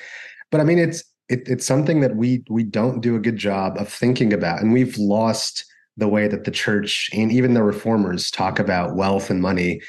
but 0.50 0.60
I 0.60 0.64
mean 0.64 0.78
it's 0.78 1.02
it, 1.28 1.48
it's 1.48 1.66
something 1.66 2.00
that 2.00 2.16
we 2.16 2.44
we 2.48 2.62
don't 2.62 3.00
do 3.00 3.16
a 3.16 3.20
good 3.20 3.36
job 3.36 3.76
of 3.78 3.88
thinking 3.88 4.32
about, 4.32 4.60
and 4.60 4.72
we've 4.72 4.96
lost 4.98 5.64
the 5.96 6.08
way 6.08 6.28
that 6.28 6.44
the 6.44 6.50
church 6.50 7.10
and 7.12 7.32
even 7.32 7.54
the 7.54 7.62
reformers 7.62 8.30
talk 8.30 8.58
about 8.58 8.96
wealth 8.96 9.30
and 9.30 9.40
money. 9.40 9.80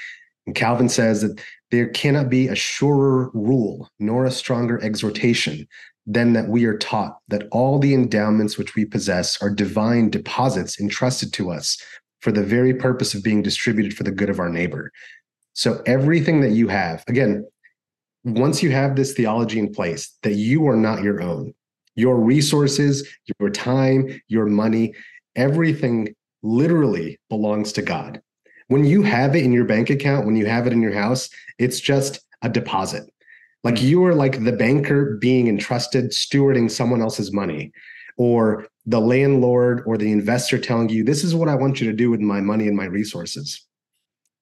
And 0.46 0.56
Calvin 0.56 0.90
says 0.90 1.22
that 1.22 1.42
there 1.72 1.90
cannot 1.90 2.30
be 2.30 2.48
a 2.48 2.56
surer 2.56 3.30
rule 3.34 3.90
nor 4.00 4.26
a 4.26 4.32
stronger 4.32 4.82
exhortation 4.82 5.68
than 6.06 6.32
that 6.34 6.48
we 6.48 6.64
are 6.64 6.78
taught 6.78 7.18
that 7.28 7.48
all 7.52 7.80
the 7.80 7.94
endowments 7.94 8.58
which 8.58 8.76
we 8.76 8.86
possess 8.86 9.42
are 9.42 9.50
divine 9.50 10.10
deposits 10.10 10.80
entrusted 10.80 11.34
to 11.34 11.52
us 11.52 11.78
for 12.22 12.32
the 12.32 12.44
very 12.44 12.74
purpose 12.74 13.14
of 13.14 13.24
being 13.24 13.42
distributed 13.42 13.96
for 13.96 14.04
the 14.04 14.12
good 14.12 14.30
of 14.30 14.40
our 14.40 14.50
neighbor. 14.50 14.92
So 15.52 15.82
everything 15.86 16.40
that 16.42 16.52
you 16.52 16.70
have, 16.70 17.04
again, 17.08 17.46
Mm-hmm. 18.28 18.42
once 18.42 18.62
you 18.62 18.72
have 18.72 18.96
this 18.96 19.14
theology 19.14 19.58
in 19.58 19.74
place 19.74 20.14
that 20.24 20.34
you 20.34 20.68
are 20.68 20.76
not 20.76 21.02
your 21.02 21.22
own, 21.22 21.54
your 21.96 22.18
resources, 22.18 23.08
your 23.40 23.50
time, 23.50 24.22
your 24.28 24.46
money, 24.46 24.94
everything 25.36 26.14
literally 26.44 27.20
belongs 27.30 27.72
to 27.74 27.82
God. 27.82 28.22
When 28.68 28.84
you 28.84 29.02
have 29.04 29.36
it 29.36 29.46
in 29.46 29.54
your 29.54 29.64
bank 29.64 29.90
account, 29.90 30.26
when 30.26 30.36
you 30.36 30.46
have 30.46 30.68
it 30.68 30.74
in 30.74 30.82
your 30.82 30.94
house, 30.94 31.30
it's 31.58 31.80
just 31.80 32.20
a 32.42 32.50
deposit. 32.50 33.10
Like 33.64 33.76
mm-hmm. 33.76 33.88
you 33.88 34.04
are 34.06 34.14
like 34.14 34.44
the 34.44 34.52
banker 34.52 35.16
being 35.16 35.48
entrusted 35.48 36.12
stewarding 36.12 36.70
someone 36.70 37.02
else's 37.02 37.32
money, 37.32 37.72
or 38.18 38.68
the 38.86 39.00
landlord 39.00 39.84
or 39.86 39.98
the 39.98 40.12
investor 40.12 40.58
telling 40.58 40.90
you, 40.90 41.04
this 41.04 41.24
is 41.24 41.36
what 41.36 41.50
I 41.50 41.56
want 41.56 41.80
you 41.80 41.88
to 41.90 41.96
do 41.96 42.10
with 42.10 42.20
my 42.20 42.42
money 42.42 42.68
and 42.68 42.76
my 42.76 42.86
resources. 42.86 43.64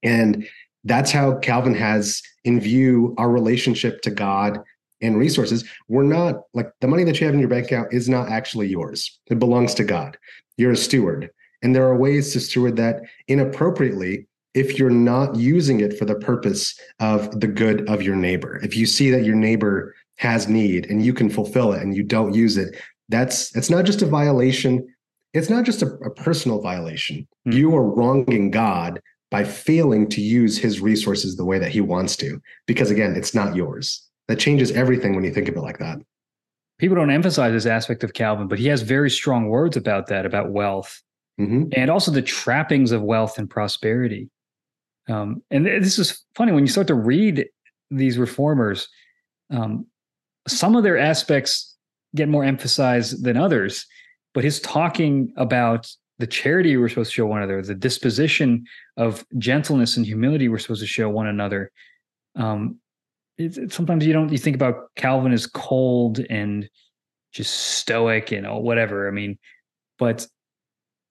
And 0.01 0.47
that's 0.86 1.11
how 1.11 1.38
Calvin 1.39 1.75
has 1.75 2.21
in 2.43 2.59
view 2.59 3.13
our 3.17 3.29
relationship 3.29 4.01
to 4.03 4.11
God 4.11 4.59
and 5.01 5.17
resources. 5.17 5.65
We're 5.89 6.03
not 6.03 6.43
like 6.53 6.71
the 6.79 6.88
money 6.88 7.03
that 7.03 7.19
you 7.19 7.25
have 7.25 7.33
in 7.33 7.39
your 7.39 7.49
bank 7.49 7.65
account 7.65 7.93
is 7.93 8.07
not 8.07 8.29
actually 8.29 8.67
yours, 8.67 9.19
it 9.27 9.39
belongs 9.39 9.73
to 9.75 9.83
God. 9.83 10.17
You're 10.57 10.71
a 10.71 10.77
steward. 10.77 11.29
And 11.61 11.75
there 11.75 11.88
are 11.88 11.97
ways 11.97 12.31
to 12.33 12.39
steward 12.39 12.75
that 12.77 13.01
inappropriately 13.27 14.27
if 14.53 14.77
you're 14.77 14.89
not 14.89 15.36
using 15.36 15.79
it 15.79 15.97
for 15.97 16.05
the 16.05 16.15
purpose 16.15 16.79
of 16.99 17.39
the 17.39 17.47
good 17.47 17.89
of 17.89 18.01
your 18.01 18.15
neighbor. 18.15 18.59
If 18.63 18.77
you 18.77 18.86
see 18.86 19.09
that 19.11 19.25
your 19.25 19.36
neighbor 19.36 19.95
has 20.17 20.47
need 20.47 20.86
and 20.89 21.03
you 21.03 21.13
can 21.13 21.29
fulfill 21.29 21.73
it 21.73 21.81
and 21.81 21.95
you 21.95 22.03
don't 22.03 22.33
use 22.33 22.55
it, 22.55 22.79
that's 23.09 23.55
it's 23.55 23.69
not 23.69 23.86
just 23.86 24.01
a 24.01 24.05
violation. 24.05 24.88
It's 25.33 25.49
not 25.49 25.65
just 25.65 25.81
a, 25.81 25.88
a 26.05 26.09
personal 26.09 26.61
violation. 26.61 27.27
Mm. 27.47 27.53
You 27.53 27.75
are 27.75 27.83
wronging 27.83 28.51
God 28.51 29.01
by 29.36 29.43
failing 29.43 30.07
to 30.07 30.21
use 30.21 30.57
his 30.57 30.79
resources 30.79 31.36
the 31.36 31.43
way 31.43 31.59
that 31.59 31.69
he 31.69 31.81
wants 31.81 32.15
to, 32.15 32.41
because 32.67 32.89
again, 32.89 33.13
it's 33.17 33.36
not 33.36 33.53
yours. 33.53 34.01
That 34.29 34.39
changes 34.39 34.71
everything 34.71 35.13
when 35.13 35.25
you 35.25 35.33
think 35.33 35.49
of 35.49 35.57
it 35.57 35.59
like 35.59 35.77
that. 35.79 35.97
People 36.79 36.95
don't 36.95 37.11
emphasize 37.11 37.51
this 37.51 37.65
aspect 37.65 38.05
of 38.05 38.13
Calvin, 38.13 38.47
but 38.47 38.59
he 38.59 38.67
has 38.67 38.81
very 38.81 39.09
strong 39.09 39.49
words 39.49 39.75
about 39.75 40.07
that, 40.07 40.25
about 40.25 40.51
wealth, 40.51 41.03
mm-hmm. 41.38 41.65
and 41.73 41.91
also 41.91 42.11
the 42.11 42.21
trappings 42.21 42.93
of 42.93 43.01
wealth 43.01 43.38
and 43.38 43.49
prosperity. 43.49 44.29
Um, 45.09 45.43
and 45.51 45.65
this 45.65 45.99
is 45.99 46.23
funny 46.33 46.53
when 46.53 46.63
you 46.63 46.71
start 46.71 46.88
to 46.88 46.95
read 46.95 47.45
these 47.91 48.17
reformers, 48.17 48.88
um, 49.51 49.86
some 50.47 50.77
of 50.77 50.83
their 50.86 50.97
aspects 50.97 51.75
get 52.15 52.29
more 52.29 52.45
emphasized 52.45 53.21
than 53.21 53.36
others, 53.36 53.86
but 54.33 54.45
his 54.45 54.61
talking 54.61 55.33
about 55.36 55.91
the 56.20 56.28
charity 56.28 56.78
we're 56.78 56.89
supposed 56.89 57.11
to 57.11 57.16
show 57.16 57.26
one 57.26 57.39
another, 57.39 57.61
the 57.61 57.76
disposition 57.76 58.66
of 58.97 59.26
gentleness 59.38 59.97
and 59.97 60.05
humility 60.05 60.47
we're 60.47 60.59
supposed 60.59 60.82
to 60.82 60.88
show 60.88 61.09
one 61.09 61.28
another. 61.28 61.72
Um, 62.36 62.80
it, 63.38 63.57
it, 63.57 63.74
sometimes 63.74 64.05
you 64.05 64.13
don't 64.13 64.32
you 64.32 64.38
think 64.38 64.55
about 64.55 64.93
Calvin 64.95 65.34
as 65.34 65.45
cold 65.45 66.20
and 66.30 66.70
just 67.34 67.53
stoic 67.53 68.32
and 68.32 68.47
whatever. 68.63 69.07
I 69.07 69.11
mean, 69.11 69.38
but 69.99 70.26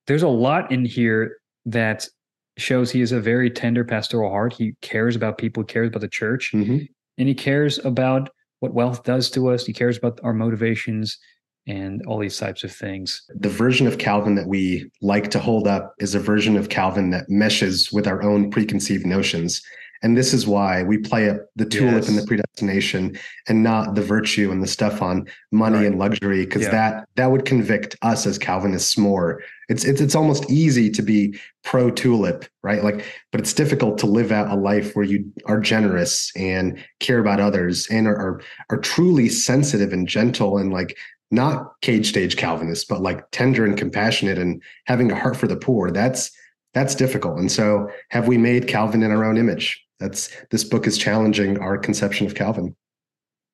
there's 0.06 0.22
a 0.22 0.28
lot 0.28 0.72
in 0.72 0.84
here 0.84 1.36
that 1.66 2.08
shows 2.56 2.90
he 2.90 3.00
has 3.00 3.12
a 3.12 3.20
very 3.20 3.50
tender 3.50 3.84
pastoral 3.84 4.30
heart. 4.30 4.54
He 4.54 4.74
cares 4.80 5.16
about 5.16 5.38
people, 5.38 5.62
he 5.62 5.66
cares 5.66 5.88
about 5.88 6.00
the 6.00 6.08
church, 6.08 6.52
mm-hmm. 6.54 6.78
and 7.18 7.28
he 7.28 7.34
cares 7.34 7.78
about 7.84 8.30
what 8.60 8.72
wealth 8.72 9.02
does 9.02 9.30
to 9.32 9.50
us. 9.50 9.66
He 9.66 9.72
cares 9.74 9.98
about 9.98 10.20
our 10.22 10.32
motivations 10.32 11.18
and 11.66 12.04
all 12.06 12.18
these 12.18 12.38
types 12.38 12.64
of 12.64 12.72
things. 12.72 13.22
The 13.34 13.48
version 13.48 13.86
of 13.86 13.98
Calvin 13.98 14.34
that 14.34 14.48
we 14.48 14.90
like 15.00 15.30
to 15.30 15.38
hold 15.38 15.66
up 15.66 15.94
is 15.98 16.14
a 16.14 16.20
version 16.20 16.56
of 16.56 16.68
Calvin 16.68 17.10
that 17.10 17.28
meshes 17.28 17.92
with 17.92 18.06
our 18.06 18.22
own 18.22 18.50
preconceived 18.50 19.06
notions. 19.06 19.62
And 20.02 20.18
this 20.18 20.34
is 20.34 20.46
why 20.46 20.82
we 20.82 20.98
play 20.98 21.30
up 21.30 21.38
the 21.56 21.64
tulip 21.64 21.94
yes. 21.94 22.08
and 22.08 22.18
the 22.18 22.26
predestination 22.26 23.18
and 23.48 23.62
not 23.62 23.94
the 23.94 24.02
virtue 24.02 24.52
and 24.52 24.62
the 24.62 24.66
stuff 24.66 25.00
on 25.00 25.26
money 25.50 25.78
right. 25.78 25.86
and 25.86 25.98
luxury, 25.98 26.44
because 26.44 26.64
yeah. 26.64 26.70
that 26.70 27.08
that 27.14 27.30
would 27.30 27.46
convict 27.46 27.96
us 28.02 28.26
as 28.26 28.36
Calvinists 28.36 28.98
more. 28.98 29.42
It's 29.70 29.82
it's 29.82 30.02
it's 30.02 30.14
almost 30.14 30.50
easy 30.50 30.90
to 30.90 31.00
be 31.00 31.40
pro 31.62 31.90
tulip, 31.90 32.44
right? 32.62 32.84
Like, 32.84 33.06
but 33.32 33.40
it's 33.40 33.54
difficult 33.54 33.96
to 33.98 34.06
live 34.06 34.30
out 34.30 34.52
a 34.52 34.56
life 34.56 34.94
where 34.94 35.06
you 35.06 35.32
are 35.46 35.58
generous 35.58 36.30
and 36.36 36.78
care 37.00 37.20
about 37.20 37.40
others 37.40 37.88
and 37.88 38.06
are 38.06 38.16
are, 38.16 38.42
are 38.68 38.78
truly 38.78 39.30
sensitive 39.30 39.94
and 39.94 40.06
gentle 40.06 40.58
and 40.58 40.70
like 40.70 40.98
not 41.34 41.80
cage 41.80 42.08
stage 42.08 42.36
Calvinists, 42.36 42.84
but 42.84 43.02
like 43.02 43.30
tender 43.30 43.64
and 43.64 43.76
compassionate 43.76 44.38
and 44.38 44.62
having 44.86 45.10
a 45.10 45.18
heart 45.18 45.36
for 45.36 45.46
the 45.46 45.56
poor. 45.56 45.90
That's 45.90 46.30
that's 46.72 46.94
difficult. 46.94 47.38
And 47.38 47.52
so 47.52 47.88
have 48.10 48.26
we 48.26 48.36
made 48.36 48.66
Calvin 48.66 49.02
in 49.02 49.12
our 49.12 49.24
own 49.24 49.36
image? 49.36 49.84
that's 50.00 50.30
this 50.50 50.64
book 50.64 50.86
is 50.86 50.98
challenging 50.98 51.58
our 51.58 51.78
conception 51.78 52.26
of 52.26 52.34
Calvin. 52.34 52.74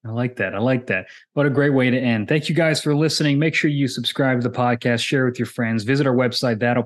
I 0.05 0.11
like 0.11 0.37
that. 0.37 0.55
I 0.55 0.59
like 0.59 0.87
that. 0.87 1.07
What 1.35 1.45
a 1.45 1.51
great 1.51 1.71
way 1.71 1.91
to 1.91 1.99
end. 1.99 2.27
Thank 2.27 2.49
you 2.49 2.55
guys 2.55 2.83
for 2.83 2.95
listening. 2.95 3.39
Make 3.39 3.55
sure 3.55 3.71
you 3.71 3.87
subscribe 3.87 4.41
to 4.41 4.49
the 4.49 4.55
podcast, 4.55 5.01
share 5.01 5.27
with 5.27 5.39
your 5.39 5.45
friends, 5.45 5.85
visit 5.85 6.07
our 6.07 6.15
website, 6.15 6.59
that'll 6.59 6.85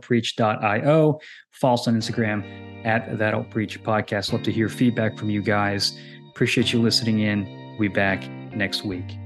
follow 1.52 1.74
us 1.74 1.86
on 1.88 1.94
Instagram 1.94 2.84
at 2.84 3.16
that'll 3.16 3.44
preach 3.44 3.80
podcast. 3.84 4.32
Love 4.32 4.42
to 4.42 4.52
hear 4.52 4.68
feedback 4.68 5.16
from 5.16 5.30
you 5.30 5.42
guys. 5.42 5.96
Appreciate 6.30 6.72
you 6.72 6.82
listening 6.82 7.20
in. 7.20 7.44
We'll 7.78 7.88
be 7.88 7.94
back 7.94 8.28
next 8.52 8.84
week. 8.84 9.23